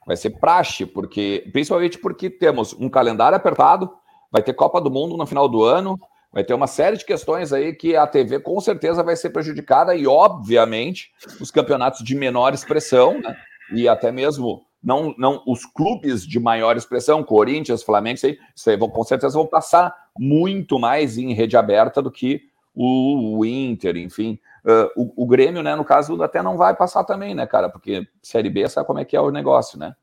vai 0.06 0.16
ser 0.16 0.30
praxe, 0.38 0.86
porque 0.86 1.48
principalmente 1.52 1.98
porque 1.98 2.30
temos 2.30 2.74
um 2.74 2.88
calendário 2.88 3.36
apertado, 3.36 3.90
vai 4.30 4.42
ter 4.42 4.54
Copa 4.54 4.80
do 4.80 4.90
Mundo 4.90 5.16
no 5.16 5.26
final 5.26 5.48
do 5.48 5.64
ano, 5.64 5.98
Vai 6.32 6.44
ter 6.44 6.54
uma 6.54 6.66
série 6.66 6.96
de 6.96 7.04
questões 7.04 7.52
aí 7.52 7.72
que 7.74 7.96
a 7.96 8.06
TV 8.06 8.38
com 8.38 8.60
certeza 8.60 9.02
vai 9.02 9.16
ser 9.16 9.30
prejudicada 9.30 9.94
e, 9.94 10.06
obviamente, 10.06 11.10
os 11.40 11.50
campeonatos 11.50 12.04
de 12.04 12.14
menor 12.14 12.54
expressão, 12.54 13.20
né? 13.20 13.36
E 13.72 13.88
até 13.88 14.12
mesmo 14.12 14.64
não, 14.82 15.14
não 15.18 15.42
os 15.46 15.66
clubes 15.66 16.26
de 16.26 16.38
maior 16.40 16.76
expressão, 16.76 17.22
Corinthians, 17.22 17.82
Flamengo, 17.82 18.16
isso 18.16 18.26
aí, 18.26 18.38
isso 18.54 18.70
aí 18.70 18.76
vão, 18.76 18.88
com 18.88 19.04
certeza 19.04 19.36
vão 19.36 19.46
passar 19.46 19.94
muito 20.18 20.78
mais 20.78 21.18
em 21.18 21.32
rede 21.34 21.56
aberta 21.56 22.00
do 22.00 22.10
que 22.10 22.42
o, 22.74 23.38
o 23.38 23.44
Inter, 23.44 23.96
enfim. 23.96 24.38
Uh, 24.64 24.88
o, 24.96 25.24
o, 25.24 25.26
Grêmio, 25.26 25.62
né, 25.62 25.74
no 25.74 25.84
caso, 25.84 26.22
até 26.22 26.42
não 26.42 26.56
vai 26.56 26.74
passar 26.74 27.04
também, 27.04 27.34
né, 27.34 27.46
cara? 27.46 27.68
Porque 27.68 28.06
Série 28.22 28.50
B 28.50 28.68
sabe 28.68 28.86
como 28.86 28.98
é 28.98 29.04
que 29.04 29.16
é 29.16 29.20
o 29.20 29.30
negócio, 29.30 29.78
né? 29.78 29.94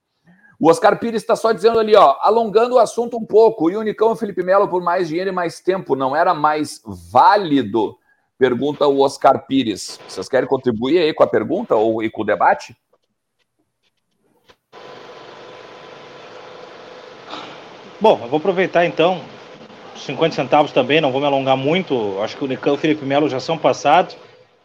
O 0.60 0.70
Oscar 0.70 0.98
Pires 1.00 1.22
está 1.22 1.36
só 1.36 1.52
dizendo 1.52 1.80
ali, 1.80 1.96
ó, 1.96 2.16
alongando 2.20 2.76
o 2.76 2.80
assunto 2.80 3.16
um 3.16 3.26
pouco. 3.26 3.70
E 3.70 3.78
o 3.78 3.80
Unicão 3.80 4.14
e 4.14 4.18
Felipe 4.18 4.44
Melo 4.44 4.68
por 4.68 4.82
mais 4.82 5.08
dinheiro 5.08 5.30
e 5.30 5.34
mais 5.34 5.60
tempo, 5.60 5.96
não 5.96 6.16
era 6.16 6.34
mais 6.34 6.82
válido? 6.86 7.96
Pergunta 8.40 8.88
o 8.88 9.02
Oscar 9.02 9.46
Pires. 9.46 10.00
Vocês 10.08 10.28
querem 10.28 10.48
contribuir 10.48 11.00
aí 11.00 11.14
com 11.14 11.24
a 11.24 11.28
pergunta 11.28 11.76
ou 11.76 12.02
e 12.02 12.10
com 12.10 12.24
o 12.24 12.26
debate? 12.26 12.76
Bom, 18.00 18.20
eu 18.24 18.28
vou 18.28 18.38
aproveitar 18.38 18.86
então 18.86 19.22
50 19.96 20.36
centavos 20.36 20.72
também, 20.72 21.02
não 21.02 21.12
vou 21.12 21.22
me 21.22 21.28
alongar 21.28 21.58
muito. 21.58 22.20
Acho 22.22 22.38
que 22.38 22.44
o 22.44 22.48
Nicão 22.48 22.74
e 22.74 22.78
o 22.78 22.80
Felipe 22.80 23.06
Melo 23.06 23.30
já 23.30 23.40
são 23.40 23.58
passados, 23.58 24.16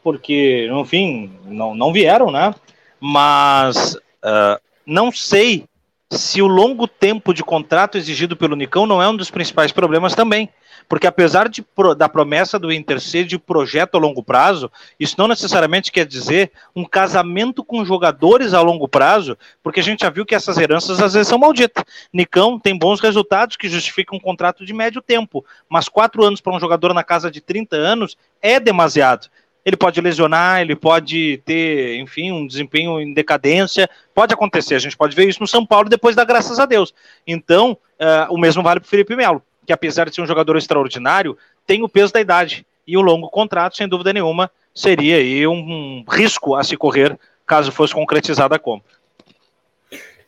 porque, 0.03 0.69
no 0.71 0.85
fim, 0.85 1.33
não, 1.45 1.75
não 1.75 1.93
vieram, 1.93 2.31
né? 2.31 2.55
Mas 3.01 3.95
uh, 3.95 4.61
não 4.87 5.11
sei 5.11 5.67
se 6.13 6.43
o 6.43 6.47
longo 6.47 6.87
tempo 6.87 7.33
de 7.33 7.43
contrato 7.43 7.97
exigido 7.97 8.37
pelo 8.37 8.57
Nicão 8.57 8.87
não 8.87 9.03
é 9.03 9.09
um 9.09 9.17
dos 9.17 9.31
principais 9.31 9.73
problemas 9.73 10.15
também. 10.15 10.49
Porque 10.89 11.07
apesar 11.07 11.49
de, 11.49 11.65
da 11.97 12.09
promessa 12.09 12.59
do 12.59 12.73
Inter 12.73 13.01
ser 13.01 13.25
de 13.25 13.39
projeto 13.39 13.95
a 13.95 13.99
longo 13.99 14.23
prazo, 14.23 14.71
isso 14.99 15.15
não 15.17 15.29
necessariamente 15.29 15.91
quer 15.93 16.05
dizer 16.05 16.51
um 16.75 16.85
casamento 16.85 17.65
com 17.65 17.85
jogadores 17.85 18.53
a 18.53 18.61
longo 18.61 18.89
prazo, 18.89 19.39
porque 19.63 19.81
a 19.81 19.83
gente 19.83 20.01
já 20.01 20.11
viu 20.11 20.27
que 20.27 20.35
essas 20.35 20.59
heranças 20.59 21.01
às 21.01 21.15
vezes 21.15 21.29
são 21.29 21.39
malditas. 21.39 21.85
Nicão 22.13 22.59
tem 22.59 22.77
bons 22.77 23.01
resultados 23.01 23.57
que 23.57 23.69
justificam 23.69 24.19
um 24.19 24.21
contrato 24.21 24.67
de 24.67 24.73
médio 24.75 25.01
tempo, 25.01 25.45
mas 25.69 25.89
quatro 25.89 26.25
anos 26.25 26.41
para 26.41 26.55
um 26.55 26.61
jogador 26.61 26.93
na 26.93 27.05
casa 27.05 27.31
de 27.31 27.41
30 27.41 27.77
anos 27.77 28.17
é 28.43 28.61
demasiado 28.61 29.29
ele 29.65 29.77
pode 29.77 30.01
lesionar, 30.01 30.61
ele 30.61 30.75
pode 30.75 31.41
ter, 31.45 31.99
enfim, 31.99 32.33
um 32.33 32.47
desempenho 32.47 33.01
em 33.01 33.15
decadência, 33.15 33.89
pode 34.15 34.35
acontecer, 34.35 34.75
a 34.75 34.79
gente 34.79 34.97
pode 34.97 35.15
ver 35.15 35.29
isso 35.29 35.41
no 35.41 35.47
São 35.47 35.65
Paulo 35.65 35.89
depois 35.89 36.17
da 36.17 36.25
graças 36.25 36.59
a 36.59 36.67
Deus. 36.67 36.93
Então, 37.27 37.73
uh, 38.01 38.33
o 38.33 38.39
mesmo 38.39 38.63
vale 38.63 38.81
para 38.81 38.87
o 38.87 38.91
Felipe 38.91 39.15
Melo, 39.15 39.43
que 39.67 39.73
apesar 39.73 40.09
de 40.09 40.15
ser 40.15 40.23
um 40.23 40.27
jogador 40.27 40.57
extraordinário, 40.57 41.37
tem 41.67 41.83
o 41.83 41.89
peso 41.89 42.13
da 42.13 42.21
idade, 42.21 42.67
e 42.87 42.97
o 42.97 43.01
longo 43.01 43.29
contrato, 43.29 43.77
sem 43.77 43.89
dúvida 43.89 44.13
nenhuma, 44.13 44.51
seria 44.75 45.17
aí 45.17 45.47
um, 45.47 45.55
um 45.55 46.05
risco 46.09 46.55
a 46.57 46.65
se 46.65 46.77
correr 46.77 47.19
caso 47.47 47.71
fosse 47.71 47.95
concretizada 47.95 48.57
a 48.57 48.59
compra. 48.59 48.91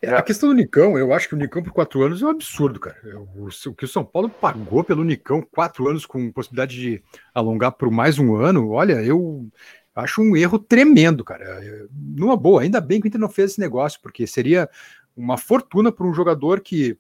É, 0.05 0.17
a 0.17 0.23
questão 0.23 0.49
do 0.49 0.55
Nicão, 0.55 0.99
eu 0.99 1.13
acho 1.13 1.29
que 1.29 1.35
o 1.35 1.39
Nicão 1.39 1.63
por 1.63 1.73
quatro 1.73 2.03
anos 2.03 2.23
é 2.23 2.27
um 2.27 2.31
absurdo, 2.31 2.79
cara. 2.79 2.97
O, 3.37 3.49
o 3.49 3.75
que 3.75 3.85
o 3.85 3.89
São 3.89 4.05
Paulo 4.05 4.29
pagou 4.29 4.85
pelo 4.85 5.05
Nicão, 5.05 5.43
quatro 5.43 5.89
anos 5.89 6.05
com 6.05 6.31
possibilidade 6.31 6.77
de 6.77 7.03
alongar 7.35 7.73
por 7.73 7.91
mais 7.91 8.19
um 8.19 8.35
ano, 8.35 8.71
olha, 8.71 9.03
eu 9.03 9.49
acho 9.95 10.21
um 10.23 10.37
erro 10.37 10.59
tremendo, 10.59 11.25
cara. 11.25 11.89
Numa 11.91 12.37
boa, 12.37 12.63
ainda 12.63 12.81
bem 12.81 13.01
que 13.01 13.07
o 13.07 13.09
Inter 13.09 13.21
não 13.21 13.29
fez 13.29 13.53
esse 13.53 13.61
negócio, 13.61 14.01
porque 14.03 14.27
seria 14.27 14.69
uma 15.17 15.39
fortuna 15.39 15.93
para 15.93 16.07
um 16.07 16.15
jogador 16.15 16.61
que. 16.61 16.99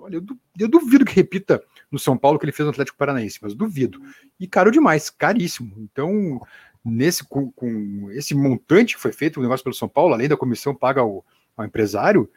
Olha, 0.00 0.16
eu, 0.16 0.22
eu 0.58 0.68
duvido 0.68 1.04
que 1.04 1.14
repita 1.14 1.60
no 1.90 1.98
São 1.98 2.16
Paulo 2.16 2.38
que 2.38 2.44
ele 2.44 2.52
fez 2.52 2.64
no 2.64 2.70
Atlético 2.70 2.98
Paranaense, 2.98 3.38
mas 3.42 3.54
duvido. 3.54 4.00
E 4.38 4.46
caro 4.46 4.70
demais, 4.70 5.10
caríssimo. 5.10 5.74
Então, 5.76 6.40
nesse 6.84 7.24
com, 7.24 7.50
com 7.50 8.08
esse 8.12 8.34
montante 8.34 8.94
que 8.94 9.00
foi 9.00 9.12
feito 9.12 9.38
o 9.38 9.42
negócio 9.42 9.64
pelo 9.64 9.74
São 9.74 9.88
Paulo, 9.88 10.14
além 10.14 10.28
da 10.28 10.36
comissão 10.36 10.74
paga 10.74 11.02
o 11.02 11.24
ao 11.62 11.66
empresário, 11.66 12.30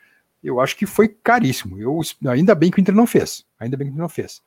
eu 0.43 0.59
acho 0.59 0.75
que 0.75 0.85
foi 0.85 1.07
caríssimo. 1.07 1.79
Eu, 1.79 1.99
ainda 2.29 2.55
bem 2.55 2.71
que 2.71 2.79
o 2.79 2.81
Inter 2.81 2.95
não 2.95 3.07
fez. 3.07 3.45
Ainda 3.59 3.77
bem 3.77 3.87
que 3.87 3.91
o 3.91 3.93
Inter 3.93 4.01
não 4.01 4.09
fez. 4.09 4.41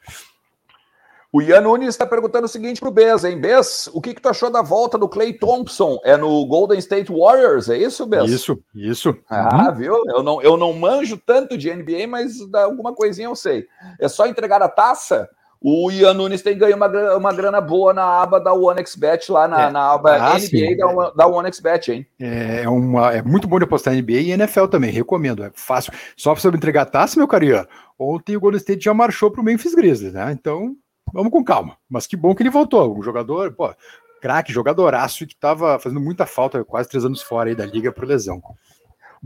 O 1.33 1.43
Ian 1.43 1.63
Nunes 1.63 1.89
está 1.89 2.07
perguntando 2.07 2.45
o 2.45 2.49
seguinte 2.49 2.79
para 2.79 2.89
o 2.89 2.93
Bez, 2.93 3.25
hein? 3.25 3.41
Bez, 3.41 3.91
o 3.93 4.01
que, 4.01 4.15
que 4.15 4.23
tu 4.23 4.29
achou 4.29 4.51
da 4.51 4.63
volta 4.63 4.97
do 4.97 5.09
Clay 5.09 5.33
Thompson? 5.33 5.99
É 6.05 6.17
no 6.17 6.47
Golden 6.47 6.79
State 6.79 7.11
Warriors, 7.11 7.69
é 7.69 7.77
isso, 7.77 8.07
Bez? 8.07 8.31
Isso, 8.31 8.63
isso. 8.73 9.19
Ah, 9.29 9.69
uhum. 9.69 9.75
viu? 9.75 10.03
Eu 10.07 10.23
não, 10.23 10.41
eu 10.41 10.57
não 10.57 10.73
manjo 10.73 11.17
tanto 11.17 11.59
de 11.59 11.75
NBA, 11.75 12.07
mas 12.09 12.35
alguma 12.55 12.95
coisinha 12.95 13.27
eu 13.27 13.35
sei. 13.35 13.67
É 13.99 14.07
só 14.07 14.29
entregar 14.29 14.63
a 14.63 14.69
taça? 14.69 15.29
O 15.67 15.91
Ian 15.91 16.13
Nunes 16.13 16.43
tem 16.43 16.59
ganho 16.59 16.77
uma, 16.77 17.17
uma 17.17 17.33
grana 17.33 17.59
boa 17.59 17.95
na 17.95 18.05
aba 18.05 18.39
da 18.39 18.53
OneXBet, 18.53 19.33
lá 19.33 19.49
na, 19.49 19.63
é. 19.63 19.71
na 19.71 19.95
aba 19.95 20.17
ah, 20.17 20.35
NBA 20.35 20.77
da, 20.77 21.11
da 21.13 21.27
OneXBet, 21.27 21.91
hein? 21.91 22.07
É, 22.21 22.69
uma, 22.69 23.15
é 23.15 23.23
muito 23.23 23.49
bom 23.49 23.57
de 23.57 23.65
apostar 23.65 23.95
NBA 23.95 24.13
e 24.13 24.33
NFL 24.33 24.67
também, 24.67 24.91
recomendo. 24.91 25.43
É 25.43 25.51
fácil. 25.55 25.91
Só 26.19 26.33
para 26.35 26.43
você 26.43 26.49
entregar 26.49 26.83
a 26.83 26.85
taça, 26.85 27.19
meu 27.19 27.27
carinha. 27.27 27.67
Ontem 27.99 28.37
o 28.37 28.41
Golden 28.41 28.59
State 28.59 28.85
já 28.85 28.93
marchou 28.93 29.31
para 29.31 29.41
o 29.41 29.45
Memphis 29.45 29.75
Grizzlies, 29.75 30.13
né? 30.13 30.31
Então, 30.33 30.77
vamos 31.11 31.33
com 31.33 31.43
calma. 31.43 31.79
Mas 31.89 32.07
que 32.07 32.15
bom 32.15 32.35
que 32.35 32.43
ele 32.43 32.51
voltou. 32.51 32.99
Um 32.99 33.03
jogador, 33.03 33.51
pô, 33.55 33.75
craque, 34.21 34.53
jogadoraço 34.53 35.27
que 35.27 35.33
estava 35.33 35.79
fazendo 35.79 36.01
muita 36.01 36.27
falta, 36.27 36.63
quase 36.63 36.91
três 36.91 37.07
anos 37.07 37.23
fora 37.23 37.49
aí 37.49 37.55
da 37.55 37.65
liga 37.65 37.91
por 37.91 38.05
lesão. 38.05 38.43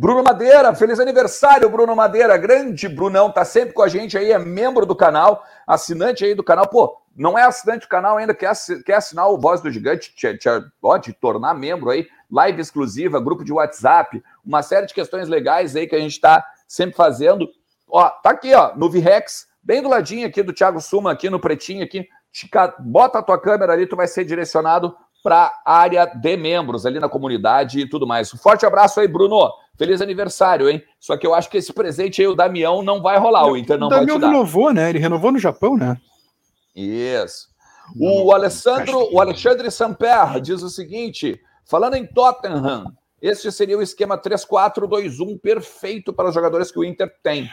Bruno 0.00 0.22
Madeira, 0.22 0.72
feliz 0.76 1.00
aniversário, 1.00 1.68
Bruno 1.68 1.96
Madeira. 1.96 2.36
Grande 2.36 2.88
Brunão, 2.88 3.32
tá 3.32 3.44
sempre 3.44 3.74
com 3.74 3.82
a 3.82 3.88
gente 3.88 4.16
aí, 4.16 4.30
é 4.30 4.38
membro 4.38 4.86
do 4.86 4.94
canal, 4.94 5.44
assinante 5.66 6.24
aí 6.24 6.36
do 6.36 6.44
canal. 6.44 6.68
Pô, 6.68 7.00
não 7.16 7.36
é 7.36 7.42
assinante 7.42 7.80
do 7.80 7.88
canal 7.88 8.16
ainda, 8.16 8.32
quer, 8.32 8.52
quer 8.86 8.94
assinar 8.94 9.28
o 9.28 9.36
Voz 9.36 9.60
do 9.60 9.68
Gigante, 9.72 10.14
te, 10.14 10.38
te, 10.38 10.48
pode 10.80 11.12
tornar 11.14 11.52
membro 11.52 11.90
aí, 11.90 12.06
live 12.30 12.60
exclusiva, 12.60 13.18
grupo 13.18 13.42
de 13.42 13.52
WhatsApp, 13.52 14.22
uma 14.46 14.62
série 14.62 14.86
de 14.86 14.94
questões 14.94 15.28
legais 15.28 15.74
aí 15.74 15.88
que 15.88 15.96
a 15.96 16.00
gente 16.00 16.20
tá 16.20 16.46
sempre 16.68 16.94
fazendo. 16.94 17.48
Ó, 17.88 18.08
tá 18.08 18.30
aqui, 18.30 18.54
ó, 18.54 18.76
no 18.76 18.88
Virex, 18.88 19.48
bem 19.60 19.82
do 19.82 19.88
ladinho 19.88 20.28
aqui 20.28 20.44
do 20.44 20.52
Thiago 20.52 20.80
Suma, 20.80 21.10
aqui 21.10 21.28
no 21.28 21.40
pretinho 21.40 21.82
aqui. 21.82 22.08
Bota 22.78 23.18
a 23.18 23.22
tua 23.22 23.40
câmera 23.40 23.72
ali, 23.72 23.84
tu 23.84 23.96
vai 23.96 24.06
ser 24.06 24.24
direcionado 24.24 24.94
para 25.24 25.52
a 25.64 25.76
área 25.76 26.06
de 26.06 26.36
membros 26.36 26.86
ali 26.86 27.00
na 27.00 27.08
comunidade 27.08 27.80
e 27.80 27.88
tudo 27.88 28.06
mais. 28.06 28.32
Um 28.32 28.38
forte 28.38 28.64
abraço 28.64 29.00
aí, 29.00 29.08
Bruno. 29.08 29.50
Feliz 29.78 30.02
aniversário, 30.02 30.68
hein? 30.68 30.82
Só 30.98 31.16
que 31.16 31.24
eu 31.24 31.32
acho 31.32 31.48
que 31.48 31.56
esse 31.56 31.72
presente 31.72 32.20
aí, 32.20 32.26
o 32.26 32.34
Damião, 32.34 32.82
não 32.82 33.00
vai 33.00 33.16
rolar. 33.16 33.46
O 33.46 33.56
Inter 33.56 33.78
não 33.78 33.86
o 33.86 33.90
vai 33.90 34.04
te 34.04 34.18
dar. 34.18 34.26
renovou, 34.26 34.72
né? 34.72 34.90
Ele 34.90 34.98
renovou 34.98 35.30
no 35.30 35.38
Japão, 35.38 35.76
né? 35.76 35.96
Isso. 36.74 37.46
O 37.96 38.32
Alessandro, 38.34 39.08
o 39.14 39.20
Alexandre 39.20 39.70
Samper 39.70 40.40
diz 40.42 40.62
o 40.62 40.68
seguinte: 40.68 41.40
falando 41.64 41.94
em 41.94 42.04
Tottenham, 42.04 42.92
esse 43.22 43.50
seria 43.50 43.78
o 43.78 43.82
esquema 43.82 44.20
3-4-2-1 44.20 45.40
perfeito 45.40 46.12
para 46.12 46.28
os 46.28 46.34
jogadores 46.34 46.70
que 46.70 46.78
o 46.78 46.84
Inter 46.84 47.10
tem 47.22 47.48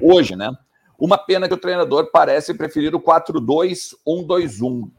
hoje, 0.00 0.36
né? 0.36 0.50
Uma 0.98 1.16
pena 1.18 1.48
que 1.48 1.54
o 1.54 1.60
treinador 1.60 2.10
parece 2.12 2.52
preferir 2.54 2.94
o 2.94 3.00
4-2-1-2-1 3.00 4.90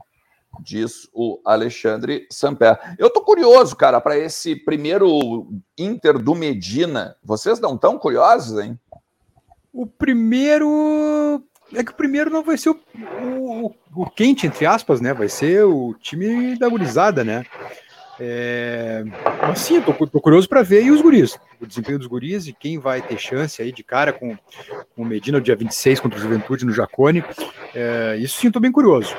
diz 0.61 1.09
o 1.13 1.39
Alexandre 1.43 2.27
Samper. 2.29 2.79
Eu 2.97 3.09
tô 3.09 3.21
curioso, 3.21 3.75
cara, 3.75 3.99
para 3.99 4.17
esse 4.17 4.55
primeiro 4.55 5.47
Inter 5.77 6.17
do 6.19 6.35
Medina. 6.35 7.15
Vocês 7.23 7.59
não 7.59 7.75
estão 7.75 7.97
curiosos, 7.97 8.59
hein? 8.59 8.79
O 9.73 9.85
primeiro. 9.85 11.43
É 11.73 11.83
que 11.83 11.91
o 11.91 11.95
primeiro 11.95 12.29
não 12.29 12.43
vai 12.43 12.57
ser 12.57 12.69
o, 12.69 12.79
o, 13.21 13.73
o 13.95 14.09
quente, 14.09 14.45
entre 14.45 14.65
aspas, 14.65 14.99
né? 14.99 15.13
Vai 15.13 15.29
ser 15.29 15.63
o 15.63 15.95
time 15.99 16.57
da 16.57 16.67
gurizada, 16.67 17.23
né? 17.23 17.45
É... 18.19 19.03
Mas 19.47 19.59
sim, 19.59 19.81
tô, 19.81 19.93
tô 20.05 20.21
curioso 20.21 20.47
para 20.47 20.61
ver 20.61 20.79
aí 20.79 20.91
os 20.91 21.01
guris, 21.01 21.39
o 21.59 21.65
desempenho 21.65 21.97
dos 21.97 22.07
guris 22.07 22.45
e 22.45 22.53
quem 22.53 22.77
vai 22.77 23.01
ter 23.01 23.17
chance 23.17 23.59
aí 23.59 23.71
de 23.71 23.83
cara 23.83 24.13
com, 24.13 24.37
com 24.95 25.01
o 25.01 25.05
Medina 25.05 25.39
no 25.39 25.43
dia 25.43 25.55
26 25.55 25.99
contra 25.99 26.19
o 26.19 26.21
Juventude 26.21 26.65
no 26.65 26.71
Jacone. 26.71 27.23
É... 27.73 28.17
Isso 28.19 28.37
sim, 28.37 28.51
tô 28.51 28.59
bem 28.59 28.71
curioso. 28.71 29.15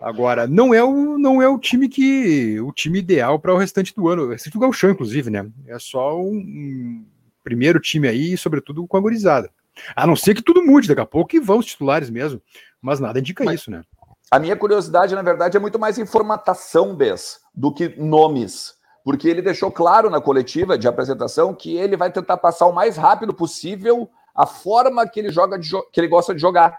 Agora, 0.00 0.46
não 0.46 0.74
é 0.74 0.84
o, 0.84 1.16
não 1.18 1.40
é 1.40 1.48
o 1.48 1.58
time 1.58 1.88
que 1.88 2.60
o 2.60 2.70
time 2.72 2.98
ideal 2.98 3.38
para 3.38 3.54
o 3.54 3.56
restante 3.56 3.94
do 3.94 4.08
ano. 4.08 4.32
É 4.32 4.36
o 4.54 4.58
Galchão, 4.58 4.90
inclusive, 4.90 5.30
né? 5.30 5.48
É 5.66 5.78
só 5.78 6.20
um, 6.20 6.36
um, 6.36 7.06
primeiro 7.42 7.80
time 7.80 8.06
aí, 8.06 8.36
sobretudo 8.36 8.86
com 8.86 8.96
a 8.96 9.00
gurizada. 9.00 9.50
A 9.94 10.06
não 10.06 10.16
ser 10.16 10.34
que 10.34 10.42
tudo 10.42 10.64
mude 10.64 10.88
daqui 10.88 11.00
a 11.00 11.06
pouco 11.06 11.34
e 11.34 11.40
vão 11.40 11.58
os 11.58 11.66
titulares 11.66 12.10
mesmo. 12.10 12.40
Mas 12.80 13.00
nada 13.00 13.18
indica 13.18 13.44
mas, 13.44 13.60
isso, 13.60 13.70
né? 13.70 13.82
A 14.30 14.38
minha 14.38 14.56
curiosidade, 14.56 15.14
na 15.14 15.22
verdade, 15.22 15.56
é 15.56 15.60
muito 15.60 15.78
mais 15.78 15.98
informatação, 15.98 16.94
Bess, 16.94 17.40
do 17.54 17.72
que 17.72 17.94
nomes. 17.96 18.74
Porque 19.04 19.28
ele 19.28 19.40
deixou 19.40 19.70
claro 19.70 20.10
na 20.10 20.20
coletiva 20.20 20.76
de 20.76 20.88
apresentação 20.88 21.54
que 21.54 21.76
ele 21.76 21.96
vai 21.96 22.10
tentar 22.10 22.36
passar 22.36 22.66
o 22.66 22.72
mais 22.72 22.96
rápido 22.96 23.32
possível 23.32 24.10
a 24.34 24.44
forma 24.44 25.08
que 25.08 25.20
ele 25.20 25.30
joga 25.30 25.58
que 25.58 26.00
ele 26.00 26.08
gosta 26.08 26.34
de 26.34 26.40
jogar. 26.40 26.76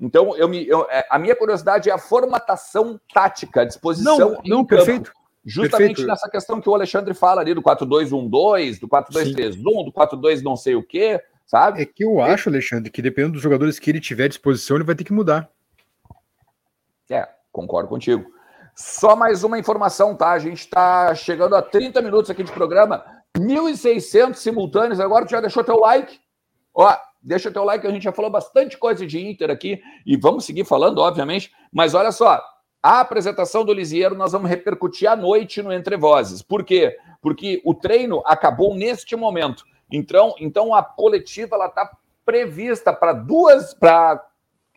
Então, 0.00 0.34
eu 0.36 0.48
me, 0.48 0.66
eu, 0.66 0.86
é, 0.90 1.06
a 1.10 1.18
minha 1.18 1.36
curiosidade 1.36 1.90
é 1.90 1.92
a 1.92 1.98
formatação 1.98 2.98
tática, 3.12 3.60
a 3.60 3.64
disposição. 3.64 4.18
Não, 4.18 4.40
não 4.44 4.64
perfeito. 4.64 5.12
Justamente 5.44 5.88
perfeito. 5.88 6.06
nessa 6.06 6.28
questão 6.28 6.60
que 6.60 6.68
o 6.68 6.74
Alexandre 6.74 7.12
fala 7.12 7.40
ali 7.40 7.52
do 7.54 7.62
4-2-1-2, 7.62 8.80
do 8.80 8.88
4-2-3-1, 8.88 9.84
do 9.84 9.92
4-2 9.92 10.42
não 10.42 10.56
sei 10.56 10.74
o 10.74 10.82
quê, 10.82 11.22
sabe? 11.46 11.82
É 11.82 11.86
que 11.86 12.04
eu 12.04 12.20
acho, 12.20 12.48
Alexandre, 12.48 12.90
que 12.90 13.02
dependendo 13.02 13.34
dos 13.34 13.42
jogadores 13.42 13.78
que 13.78 13.90
ele 13.90 14.00
tiver 14.00 14.24
à 14.24 14.28
disposição, 14.28 14.76
ele 14.76 14.84
vai 14.84 14.94
ter 14.94 15.04
que 15.04 15.12
mudar. 15.12 15.50
É, 17.10 17.28
concordo 17.52 17.88
contigo. 17.88 18.30
Só 18.74 19.16
mais 19.16 19.42
uma 19.44 19.58
informação, 19.58 20.14
tá? 20.14 20.30
A 20.30 20.38
gente 20.38 20.60
está 20.60 21.14
chegando 21.14 21.56
a 21.56 21.62
30 21.62 22.00
minutos 22.00 22.30
aqui 22.30 22.42
de 22.42 22.52
programa, 22.52 23.04
1.600 23.36 24.34
simultâneos. 24.34 25.00
Agora 25.00 25.26
tu 25.26 25.30
já 25.30 25.40
deixou 25.40 25.64
teu 25.64 25.78
like? 25.78 26.20
Ó, 26.74 26.96
Deixa 27.22 27.50
teu 27.50 27.64
like, 27.64 27.86
a 27.86 27.90
gente 27.90 28.04
já 28.04 28.12
falou 28.12 28.30
bastante 28.30 28.78
coisa 28.78 29.06
de 29.06 29.20
Inter 29.20 29.50
aqui 29.50 29.80
e 30.06 30.16
vamos 30.16 30.44
seguir 30.44 30.64
falando, 30.64 30.98
obviamente. 30.98 31.52
Mas 31.72 31.94
olha 31.94 32.12
só, 32.12 32.40
A 32.82 33.00
apresentação 33.00 33.62
do 33.62 33.74
Lisieiro 33.74 34.14
nós 34.14 34.32
vamos 34.32 34.48
repercutir 34.48 35.08
à 35.08 35.14
noite 35.14 35.62
no 35.62 35.70
Entre 35.70 35.98
Vozes. 35.98 36.40
Por 36.40 36.64
quê? 36.64 36.96
Porque 37.20 37.60
o 37.62 37.74
treino 37.74 38.22
acabou 38.24 38.74
neste 38.74 39.14
momento. 39.14 39.64
Então, 39.92 40.34
então 40.40 40.74
a 40.74 40.82
coletiva 40.82 41.56
ela 41.56 41.66
está 41.66 41.90
prevista 42.24 42.90
para 42.92 43.12
duas, 43.12 43.74
para 43.74 44.24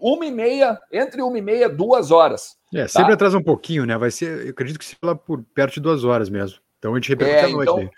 uma 0.02 0.26
e 0.26 0.32
meia, 0.32 0.78
entre 0.92 1.22
uma 1.22 1.38
e 1.38 1.42
meia, 1.42 1.70
duas 1.70 2.12
horas. 2.12 2.58
É, 2.74 2.88
sempre 2.88 3.10
tá? 3.10 3.14
atrasa 3.14 3.38
um 3.38 3.44
pouquinho, 3.44 3.86
né? 3.86 3.98
Vai 3.98 4.12
ser, 4.12 4.48
eu 4.48 4.50
acredito 4.50 4.80
que 4.80 4.86
se 4.86 4.98
lá 5.02 5.16
por 5.16 5.42
perto 5.54 5.76
de 5.76 5.80
duas 5.80 6.04
horas 6.04 6.30
mesmo. 6.30 6.60
Então 6.80 6.92
a 6.92 6.96
gente 6.96 7.08
repercute 7.08 7.38
é, 7.38 7.46
à 7.46 7.50
noite. 7.50 7.72
Então, 7.72 7.90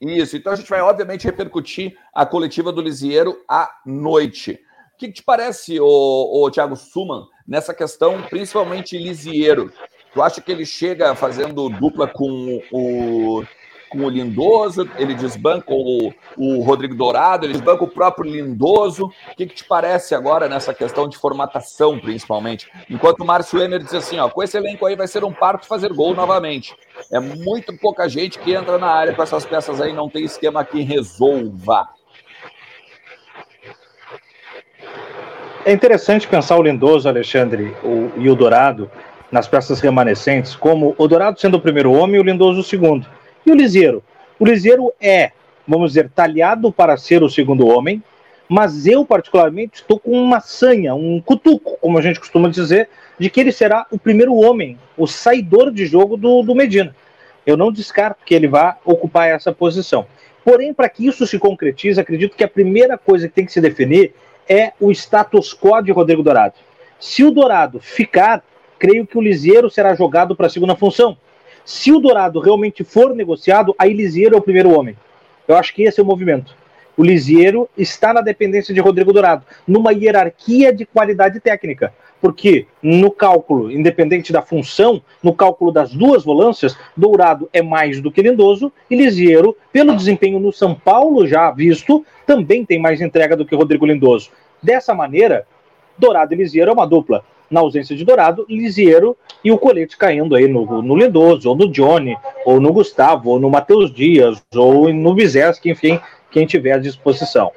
isso, 0.00 0.36
então 0.36 0.52
a 0.52 0.56
gente 0.56 0.70
vai, 0.70 0.80
obviamente, 0.80 1.24
repercutir 1.24 1.96
a 2.14 2.24
coletiva 2.24 2.70
do 2.70 2.80
Lisieiro 2.80 3.42
à 3.48 3.68
noite. 3.84 4.60
O 4.94 4.98
que, 4.98 5.08
que 5.08 5.14
te 5.14 5.22
parece, 5.22 5.78
o, 5.80 6.44
o 6.44 6.50
Thiago 6.50 6.76
Suman, 6.76 7.26
nessa 7.46 7.74
questão, 7.74 8.22
principalmente 8.22 8.98
Lisieiro? 8.98 9.72
Tu 10.12 10.22
acha 10.22 10.40
que 10.40 10.50
ele 10.50 10.64
chega 10.64 11.14
fazendo 11.14 11.68
dupla 11.68 12.06
com 12.06 12.62
o 12.72 13.44
com 13.88 13.98
o 13.98 14.08
Lindoso, 14.08 14.88
ele 14.96 15.14
desbanca 15.14 15.72
o, 15.72 16.12
o 16.36 16.62
Rodrigo 16.62 16.94
Dourado, 16.94 17.46
ele 17.46 17.54
desbanca 17.54 17.84
o 17.84 17.88
próprio 17.88 18.30
Lindoso. 18.30 19.06
O 19.06 19.36
que, 19.36 19.46
que 19.46 19.54
te 19.54 19.64
parece 19.64 20.14
agora 20.14 20.48
nessa 20.48 20.74
questão 20.74 21.08
de 21.08 21.16
formatação, 21.16 21.98
principalmente? 21.98 22.70
Enquanto 22.88 23.20
o 23.20 23.26
Márcio 23.26 23.60
Emer 23.62 23.82
diz 23.82 23.94
assim: 23.94 24.18
ó, 24.18 24.28
com 24.28 24.42
esse 24.42 24.56
elenco 24.56 24.86
aí 24.86 24.94
vai 24.94 25.06
ser 25.06 25.24
um 25.24 25.32
parto 25.32 25.66
fazer 25.66 25.92
gol 25.92 26.14
novamente. 26.14 26.76
É 27.10 27.18
muito 27.18 27.76
pouca 27.78 28.08
gente 28.08 28.38
que 28.38 28.52
entra 28.52 28.78
na 28.78 28.88
área 28.88 29.14
com 29.14 29.22
essas 29.22 29.44
peças 29.44 29.80
aí, 29.80 29.92
não 29.92 30.08
tem 30.08 30.24
esquema 30.24 30.64
que 30.64 30.82
resolva. 30.82 31.88
É 35.64 35.72
interessante 35.72 36.26
pensar 36.26 36.56
o 36.56 36.62
Lindoso, 36.62 37.08
Alexandre, 37.08 37.76
o, 37.82 38.10
e 38.16 38.30
o 38.30 38.34
Dourado 38.34 38.90
nas 39.30 39.46
peças 39.46 39.80
remanescentes, 39.80 40.56
como 40.56 40.94
o 40.96 41.06
Dourado 41.06 41.38
sendo 41.38 41.58
o 41.58 41.60
primeiro 41.60 41.92
homem 41.92 42.16
e 42.16 42.18
o 42.18 42.22
Lindoso 42.22 42.60
o 42.60 42.64
segundo. 42.64 43.06
E 43.44 43.50
o 43.50 43.54
Liseiro? 43.54 44.02
O 44.38 44.44
Liseiro 44.44 44.92
é, 45.00 45.32
vamos 45.66 45.90
dizer, 45.90 46.10
talhado 46.10 46.72
para 46.72 46.96
ser 46.96 47.22
o 47.22 47.28
segundo 47.28 47.66
homem, 47.66 48.02
mas 48.48 48.86
eu, 48.86 49.04
particularmente, 49.04 49.80
estou 49.80 50.00
com 50.00 50.12
uma 50.12 50.40
sanha, 50.40 50.94
um 50.94 51.20
cutuco, 51.20 51.76
como 51.80 51.98
a 51.98 52.02
gente 52.02 52.18
costuma 52.18 52.48
dizer, 52.48 52.88
de 53.18 53.28
que 53.28 53.40
ele 53.40 53.52
será 53.52 53.86
o 53.90 53.98
primeiro 53.98 54.34
homem, 54.34 54.78
o 54.96 55.06
saidor 55.06 55.70
de 55.70 55.84
jogo 55.84 56.16
do, 56.16 56.42
do 56.42 56.54
Medina. 56.54 56.96
Eu 57.44 57.56
não 57.56 57.70
descarto 57.70 58.24
que 58.24 58.34
ele 58.34 58.48
vá 58.48 58.78
ocupar 58.84 59.28
essa 59.28 59.52
posição. 59.52 60.06
Porém, 60.44 60.72
para 60.72 60.88
que 60.88 61.06
isso 61.06 61.26
se 61.26 61.38
concretize, 61.38 62.00
acredito 62.00 62.36
que 62.36 62.44
a 62.44 62.48
primeira 62.48 62.96
coisa 62.96 63.28
que 63.28 63.34
tem 63.34 63.44
que 63.44 63.52
se 63.52 63.60
definir 63.60 64.14
é 64.48 64.72
o 64.80 64.90
status 64.90 65.52
quo 65.52 65.82
de 65.82 65.92
Rodrigo 65.92 66.22
Dourado. 66.22 66.54
Se 66.98 67.22
o 67.22 67.30
Dourado 67.30 67.80
ficar, 67.80 68.42
creio 68.78 69.06
que 69.06 69.18
o 69.18 69.20
Liseiro 69.20 69.68
será 69.68 69.94
jogado 69.94 70.34
para 70.34 70.46
a 70.46 70.50
segunda 70.50 70.74
função. 70.74 71.18
Se 71.68 71.92
o 71.92 72.00
Dourado 72.00 72.40
realmente 72.40 72.82
for 72.82 73.14
negociado, 73.14 73.74
aí 73.78 73.92
Lisieiro 73.92 74.34
é 74.34 74.38
o 74.38 74.42
primeiro 74.42 74.70
homem. 74.70 74.96
Eu 75.46 75.54
acho 75.54 75.74
que 75.74 75.82
esse 75.82 76.00
é 76.00 76.02
o 76.02 76.06
movimento. 76.06 76.56
O 76.96 77.04
Lisieiro 77.04 77.68
está 77.76 78.10
na 78.10 78.22
dependência 78.22 78.72
de 78.72 78.80
Rodrigo 78.80 79.12
Dourado, 79.12 79.44
numa 79.66 79.92
hierarquia 79.92 80.72
de 80.72 80.86
qualidade 80.86 81.38
técnica. 81.40 81.92
Porque 82.22 82.66
no 82.82 83.10
cálculo, 83.10 83.70
independente 83.70 84.32
da 84.32 84.40
função, 84.40 85.02
no 85.22 85.34
cálculo 85.34 85.70
das 85.70 85.92
duas 85.92 86.24
volâncias, 86.24 86.74
Dourado 86.96 87.50
é 87.52 87.60
mais 87.60 88.00
do 88.00 88.10
que 88.10 88.22
Lindoso 88.22 88.72
e 88.90 88.96
Lisieiro, 88.96 89.54
pelo 89.70 89.94
desempenho 89.94 90.40
no 90.40 90.50
São 90.50 90.74
Paulo 90.74 91.26
já 91.26 91.50
visto, 91.50 92.02
também 92.26 92.64
tem 92.64 92.80
mais 92.80 93.02
entrega 93.02 93.36
do 93.36 93.44
que 93.44 93.54
Rodrigo 93.54 93.84
Lindoso. 93.84 94.30
Dessa 94.62 94.94
maneira, 94.94 95.46
Dourado 95.98 96.32
e 96.32 96.36
Lisieiro 96.38 96.70
é 96.70 96.72
uma 96.72 96.86
dupla 96.86 97.22
na 97.50 97.60
ausência 97.60 97.96
de 97.96 98.04
Dourado, 98.04 98.46
Lisiero 98.48 99.16
e 99.42 99.50
o 99.50 99.58
colete 99.58 99.96
caindo 99.96 100.34
aí 100.34 100.46
no, 100.46 100.82
no 100.82 100.96
Lindoso, 100.96 101.48
ou 101.48 101.56
no 101.56 101.70
Johnny, 101.70 102.16
ou 102.44 102.60
no 102.60 102.72
Gustavo, 102.72 103.30
ou 103.30 103.40
no 103.40 103.50
Matheus 103.50 103.92
Dias, 103.92 104.42
ou 104.54 104.92
no 104.92 105.14
Bizeski, 105.14 105.70
enfim, 105.70 106.00
quem 106.30 106.46
tiver 106.46 106.72
à 106.72 106.78
disposição. 106.78 107.50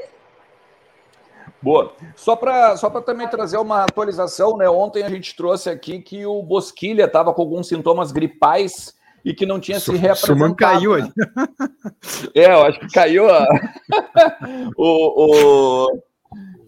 Boa. 1.61 1.93
Só 2.15 2.35
para 2.35 2.75
só 2.75 2.89
também 3.01 3.27
trazer 3.27 3.57
uma 3.57 3.83
atualização, 3.83 4.57
né? 4.57 4.67
Ontem 4.67 5.03
a 5.03 5.09
gente 5.09 5.35
trouxe 5.35 5.69
aqui 5.69 5.99
que 5.99 6.25
o 6.25 6.41
Bosquilha 6.41 7.05
estava 7.05 7.33
com 7.33 7.41
alguns 7.41 7.67
sintomas 7.67 8.11
gripais 8.11 8.95
e 9.23 9.33
que 9.33 9.45
não 9.45 9.59
tinha 9.59 9.79
se 9.79 9.91
reapresentado. 9.91 10.39
Suman 10.39 10.55
caiu 10.55 10.95
aí. 10.95 11.11
É, 12.33 12.45
eu 12.45 12.65
acho 12.65 12.79
que 12.79 12.87
caiu 12.87 13.29
a... 13.29 13.45
o, 14.75 15.85
o, 15.85 16.01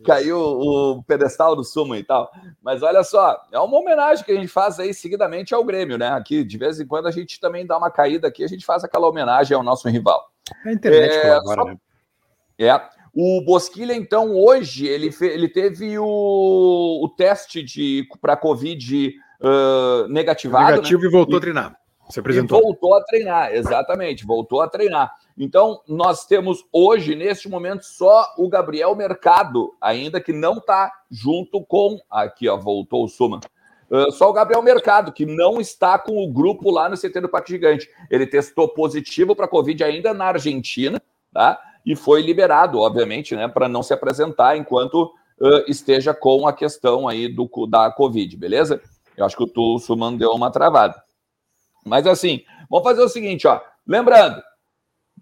caiu 0.03 0.37
o 0.37 1.03
pedestal 1.03 1.55
do 1.55 1.63
Sumo 1.63 1.95
e 1.95 2.03
tal. 2.03 2.31
Mas 2.61 2.83
olha 2.83 3.03
só, 3.03 3.41
é 3.51 3.59
uma 3.59 3.77
homenagem 3.77 4.23
que 4.23 4.31
a 4.31 4.35
gente 4.35 4.47
faz 4.47 4.79
aí 4.79 4.93
seguidamente 4.93 5.53
ao 5.53 5.63
Grêmio, 5.63 5.97
né? 5.97 6.09
Aqui, 6.09 6.43
de 6.43 6.57
vez 6.57 6.79
em 6.79 6.85
quando, 6.85 7.07
a 7.07 7.11
gente 7.11 7.39
também 7.39 7.65
dá 7.65 7.77
uma 7.77 7.89
caída 7.89 8.27
aqui, 8.27 8.43
a 8.43 8.47
gente 8.47 8.65
faz 8.65 8.83
aquela 8.83 9.07
homenagem 9.07 9.55
ao 9.55 9.63
nosso 9.63 9.87
rival. 9.89 10.29
É 10.65 10.69
a 10.69 10.73
internet 10.73 11.13
é, 11.13 11.31
agora, 11.31 11.61
só... 11.61 11.67
né? 11.67 11.77
É. 12.59 12.81
O 13.15 13.43
Bosquilha, 13.45 13.93
então, 13.93 14.35
hoje, 14.35 14.87
ele, 14.87 15.11
fe... 15.11 15.27
ele 15.27 15.47
teve 15.47 15.97
o, 15.99 17.03
o 17.03 17.09
teste 17.15 17.61
de 17.61 18.07
para 18.19 18.35
Covid 18.35 19.13
uh, 19.39 20.07
negativado. 20.07 20.71
Negativo 20.71 21.01
né? 21.01 21.07
e 21.07 21.11
voltou 21.11 21.35
e... 21.35 21.37
a 21.37 21.41
treinar. 21.41 21.82
Se 22.13 22.19
apresentou. 22.19 22.59
E 22.59 22.61
voltou 22.61 22.95
a 22.95 23.03
treinar, 23.03 23.55
exatamente, 23.55 24.23
voltou 24.23 24.61
a 24.61 24.67
treinar. 24.67 25.15
Então, 25.35 25.81
nós 25.87 26.27
temos 26.27 26.63
hoje, 26.71 27.15
neste 27.15 27.49
momento, 27.49 27.81
só 27.81 28.35
o 28.37 28.47
Gabriel 28.47 28.95
Mercado, 28.95 29.73
ainda 29.81 30.21
que 30.21 30.31
não 30.31 30.57
está 30.57 30.91
junto 31.09 31.65
com. 31.65 31.99
Aqui, 32.11 32.47
ó, 32.47 32.55
voltou 32.55 33.03
o 33.03 33.07
Suma. 33.07 33.39
Uh, 33.89 34.11
só 34.11 34.29
o 34.29 34.33
Gabriel 34.33 34.61
Mercado, 34.61 35.11
que 35.11 35.25
não 35.25 35.59
está 35.59 35.97
com 35.97 36.23
o 36.23 36.31
grupo 36.31 36.69
lá 36.69 36.87
no 36.87 36.95
CT 36.95 37.19
do 37.19 37.29
Parque 37.29 37.53
Gigante. 37.53 37.89
Ele 38.11 38.27
testou 38.27 38.69
positivo 38.69 39.35
para 39.35 39.47
Covid 39.47 39.83
ainda 39.83 40.13
na 40.13 40.25
Argentina, 40.25 41.01
tá? 41.33 41.59
E 41.83 41.95
foi 41.95 42.21
liberado, 42.21 42.79
obviamente, 42.79 43.35
né, 43.35 43.47
para 43.47 43.67
não 43.67 43.81
se 43.81 43.91
apresentar 43.91 44.55
enquanto 44.55 45.11
uh, 45.41 45.63
esteja 45.67 46.13
com 46.13 46.47
a 46.47 46.53
questão 46.53 47.07
aí 47.07 47.27
do, 47.27 47.49
da 47.67 47.89
Covid, 47.91 48.37
beleza? 48.37 48.79
Eu 49.17 49.25
acho 49.25 49.35
que 49.35 49.51
o 49.59 49.79
Suman 49.79 50.15
deu 50.15 50.29
uma 50.29 50.51
travada. 50.51 51.02
Mas 51.85 52.07
assim, 52.07 52.43
vamos 52.69 52.87
fazer 52.87 53.01
o 53.01 53.09
seguinte, 53.09 53.47
ó. 53.47 53.61
Lembrando, 53.85 54.41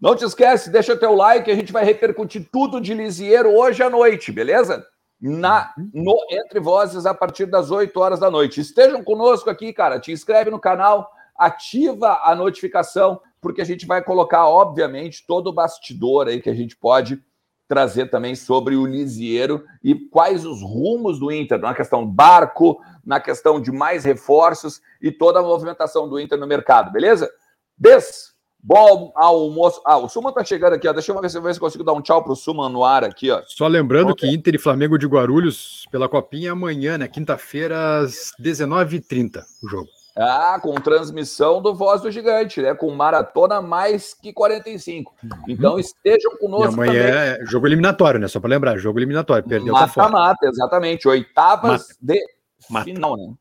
não 0.02 0.16
te 0.16 0.24
esquece, 0.24 0.70
deixa 0.72 0.98
teu 0.98 1.14
like, 1.14 1.50
a 1.50 1.56
gente 1.56 1.72
vai 1.72 1.84
repercutir 1.84 2.50
tudo 2.52 2.82
de 2.82 2.94
Lisieiro 2.94 3.56
hoje 3.56 3.84
à 3.84 3.90
noite, 3.90 4.32
beleza? 4.32 4.86
Na, 5.20 5.74
no 5.94 6.16
Entre 6.32 6.60
Vozes 6.60 7.06
a 7.06 7.14
partir 7.14 7.46
das 7.46 7.70
8 7.70 7.96
horas 8.00 8.20
da 8.20 8.32
noite. 8.32 8.60
Estejam 8.60 9.04
conosco 9.04 9.50
aqui, 9.50 9.72
cara. 9.72 10.00
Te 10.00 10.12
inscreve 10.12 10.50
no 10.50 10.60
canal, 10.60 11.08
ativa 11.38 12.22
a 12.24 12.36
notificação, 12.36 13.22
porque 13.40 13.62
a 13.62 13.66
gente 13.66 13.86
vai 13.86 14.04
colocar, 14.04 14.48
obviamente, 14.48 15.26
todo 15.28 15.48
o 15.48 15.54
bastidor 15.54 16.28
aí 16.28 16.42
que 16.42 16.50
a 16.50 16.56
gente 16.56 16.76
pode 16.76 17.24
trazer 17.72 18.10
também 18.10 18.36
sobre 18.36 18.76
o 18.76 18.86
Lisieiro 18.86 19.64
e 19.82 19.96
quais 19.96 20.46
os 20.46 20.62
rumos 20.62 21.18
do 21.18 21.32
Inter, 21.32 21.58
na 21.58 21.74
questão 21.74 22.06
barco, 22.06 22.82
na 23.06 23.18
questão 23.18 23.62
de 23.62 23.72
mais 23.72 24.04
reforços 24.04 24.82
e 25.02 25.10
toda 25.10 25.40
a 25.40 25.42
movimentação 25.42 26.10
do 26.10 26.20
Inter 26.20 26.38
no 26.38 26.46
mercado, 26.46 26.92
beleza? 26.92 27.32
Beijo! 27.78 28.32
Bom 28.62 29.14
almoço. 29.16 29.82
Ah, 29.86 29.98
o 29.98 30.10
Suman 30.10 30.34
tá 30.34 30.44
chegando 30.44 30.74
aqui, 30.74 30.88
ó. 30.88 30.94
Deixa 30.94 31.14
eu 31.14 31.20
ver 31.20 31.30
se 31.30 31.38
eu 31.38 31.60
consigo 31.60 31.84
dar 31.84 31.94
um 31.94 32.02
tchau 32.02 32.24
pro 32.24 32.36
Suman 32.36 32.70
no 32.70 32.84
ar 32.84 33.06
aqui, 33.06 33.32
ó. 33.32 33.42
Só 33.48 33.68
lembrando 33.68 34.14
que 34.14 34.28
Inter 34.28 34.54
e 34.54 34.60
Flamengo 34.60 35.00
de 35.00 35.08
Guarulhos 35.08 35.88
pela 35.90 36.10
Copinha 36.10 36.52
amanhã, 36.52 36.98
né? 36.98 37.08
Quinta-feira, 37.08 38.00
às 38.00 38.34
19h30, 38.40 39.42
o 39.64 39.68
jogo. 39.70 39.90
Ah, 40.18 40.60
com 40.62 40.74
transmissão 40.76 41.62
do 41.62 41.74
Voz 41.74 42.02
do 42.02 42.12
Gigante, 42.12 42.62
né? 42.62 42.74
Com 42.74 42.94
maratona 42.94 43.62
mais 43.62 44.14
que 44.14 44.34
45. 44.34 45.14
Uhum. 45.24 45.30
Então 45.48 45.80
estejam 45.80 46.38
conosco. 46.38 46.72
E 46.72 46.74
amanhã 46.74 47.08
também. 47.08 47.20
é 47.20 47.46
jogo 47.46 47.68
eliminatório, 47.68 48.20
né? 48.20 48.28
Só 48.28 48.40
para 48.40 48.50
lembrar, 48.50 48.78
jogo 48.78 49.00
eliminatório. 49.00 49.48
Perdeu 49.48 49.74
Mata-mata, 49.74 50.46
exatamente. 50.48 51.08
Oitavas 51.08 51.88
mata. 51.88 51.96
de 52.02 52.26
mata. 52.70 52.86
final, 52.86 53.16
né? 53.16 53.34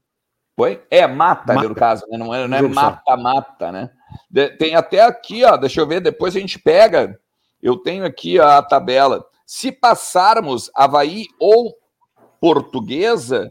Foi? 0.56 0.82
É, 0.90 1.06
mata, 1.06 1.54
mata. 1.54 1.68
no 1.68 1.74
caso, 1.74 2.06
né? 2.08 2.18
Não 2.18 2.34
é 2.34 2.62
mata-mata, 2.62 3.66
é 3.66 3.72
né? 3.72 3.90
Tem 4.58 4.74
até 4.74 5.02
aqui, 5.02 5.44
ó, 5.44 5.56
deixa 5.56 5.80
eu 5.80 5.86
ver, 5.86 6.00
depois 6.00 6.36
a 6.36 6.40
gente 6.40 6.58
pega. 6.58 7.18
Eu 7.62 7.76
tenho 7.76 8.04
aqui 8.04 8.38
a 8.38 8.62
tabela. 8.62 9.24
Se 9.44 9.72
passarmos 9.72 10.70
Havaí 10.74 11.26
ou 11.38 11.76
Portuguesa, 12.40 13.50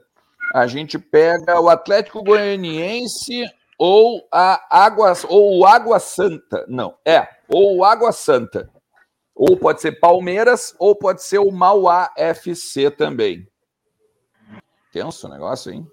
a 0.54 0.68
gente 0.68 0.98
pega 0.98 1.60
o 1.60 1.70
Atlético 1.70 2.24
Goianiense 2.24 3.46
ou 3.78 4.28
a 4.32 4.62
Água 4.70 5.14
ou 5.28 5.60
o 5.60 5.66
Água 5.66 6.00
Santa. 6.00 6.66
Não, 6.68 6.96
é, 7.06 7.28
ou 7.48 7.78
o 7.78 7.84
Água 7.84 8.12
Santa. 8.12 8.70
Ou 9.36 9.56
pode 9.56 9.80
ser 9.82 10.00
Palmeiras 10.00 10.76
ou 10.78 10.96
pode 10.96 11.24
ser 11.24 11.40
o 11.40 11.52
Mauá 11.52 12.12
FC 12.18 12.92
também. 12.92 13.48
Tenso 14.92 15.28
o 15.28 15.30
negócio, 15.30 15.72
hein? 15.72 15.88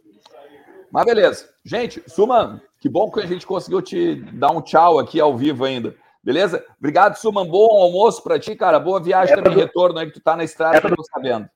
Mas 0.91 1.05
beleza. 1.05 1.49
Gente, 1.65 2.03
Suman, 2.09 2.61
que 2.81 2.89
bom 2.89 3.11
que 3.11 3.21
a 3.21 3.27
gente 3.27 3.47
conseguiu 3.47 3.81
te 3.83 4.17
dar 4.33 4.51
um 4.51 4.61
tchau 4.61 4.99
aqui 4.99 5.21
ao 5.21 5.37
vivo 5.37 5.65
ainda. 5.65 5.95
Beleza? 6.25 6.65
Obrigado, 6.79 7.17
Suman. 7.17 7.47
Bom 7.47 7.83
almoço 7.83 8.23
para 8.23 8.39
ti, 8.39 8.57
cara. 8.57 8.81
Boa 8.81 9.01
viagem 9.01 9.35
é 9.35 9.37
também, 9.37 9.57
retorno 9.57 9.99
aí, 9.99 10.07
que 10.07 10.15
tu 10.15 10.21
tá 10.21 10.37
na 10.37 10.43
estrada, 10.43 10.79
é 10.79 10.81
tô 10.81 11.05
sabendo. 11.05 11.49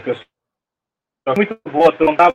Pessoal. 0.00 0.26
Muito 1.36 1.60
boa, 1.70 1.96
tu 1.96 2.04
não 2.04 2.14
dá. 2.14 2.34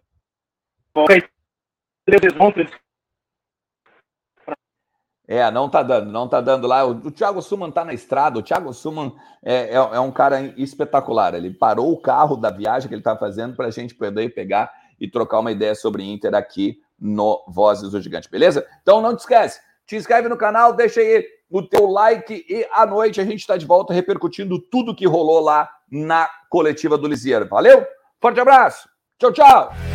É, 5.27 5.49
não 5.49 5.69
tá 5.69 5.81
dando, 5.81 6.11
não 6.11 6.27
tá 6.27 6.39
dando 6.39 6.67
lá. 6.67 6.85
O, 6.85 6.91
o 6.91 7.11
Thiago 7.11 7.41
Suman 7.41 7.71
tá 7.71 7.83
na 7.83 7.93
estrada. 7.93 8.37
O 8.37 8.43
Thiago 8.43 8.73
Suman 8.73 9.13
é, 9.43 9.71
é, 9.71 9.75
é, 9.75 9.99
um 9.99 10.11
cara 10.11 10.41
espetacular. 10.57 11.33
Ele 11.33 11.51
parou 11.51 11.91
o 11.91 11.99
carro 11.99 12.35
da 12.35 12.51
viagem 12.51 12.87
que 12.87 12.93
ele 12.93 13.01
tá 13.01 13.17
fazendo 13.17 13.55
para 13.55 13.71
gente 13.71 13.95
poder 13.95 14.33
pegar 14.33 14.71
e 14.99 15.09
trocar 15.09 15.39
uma 15.39 15.51
ideia 15.51 15.73
sobre 15.73 16.03
Inter 16.03 16.35
aqui 16.35 16.79
no 16.99 17.43
Vozes 17.47 17.91
do 17.91 18.01
Gigante, 18.01 18.29
beleza? 18.29 18.65
Então 18.81 19.01
não 19.01 19.15
te 19.15 19.19
esquece, 19.19 19.59
te 19.85 19.95
inscreve 19.95 20.29
no 20.29 20.37
canal, 20.37 20.73
deixa 20.73 21.01
aí 21.01 21.27
o 21.49 21.61
teu 21.61 21.85
like 21.85 22.45
e 22.49 22.67
à 22.71 22.85
noite 22.85 23.21
a 23.21 23.25
gente 23.25 23.39
está 23.39 23.57
de 23.57 23.65
volta 23.65 23.93
repercutindo 23.93 24.59
tudo 24.59 24.95
que 24.95 25.07
rolou 25.07 25.39
lá 25.39 25.69
na 25.91 26.29
coletiva 26.49 26.97
do 26.97 27.07
Lisieiro. 27.07 27.47
Valeu? 27.47 27.85
Forte 28.19 28.39
abraço. 28.39 28.89
Tchau, 29.19 29.31
tchau. 29.31 29.94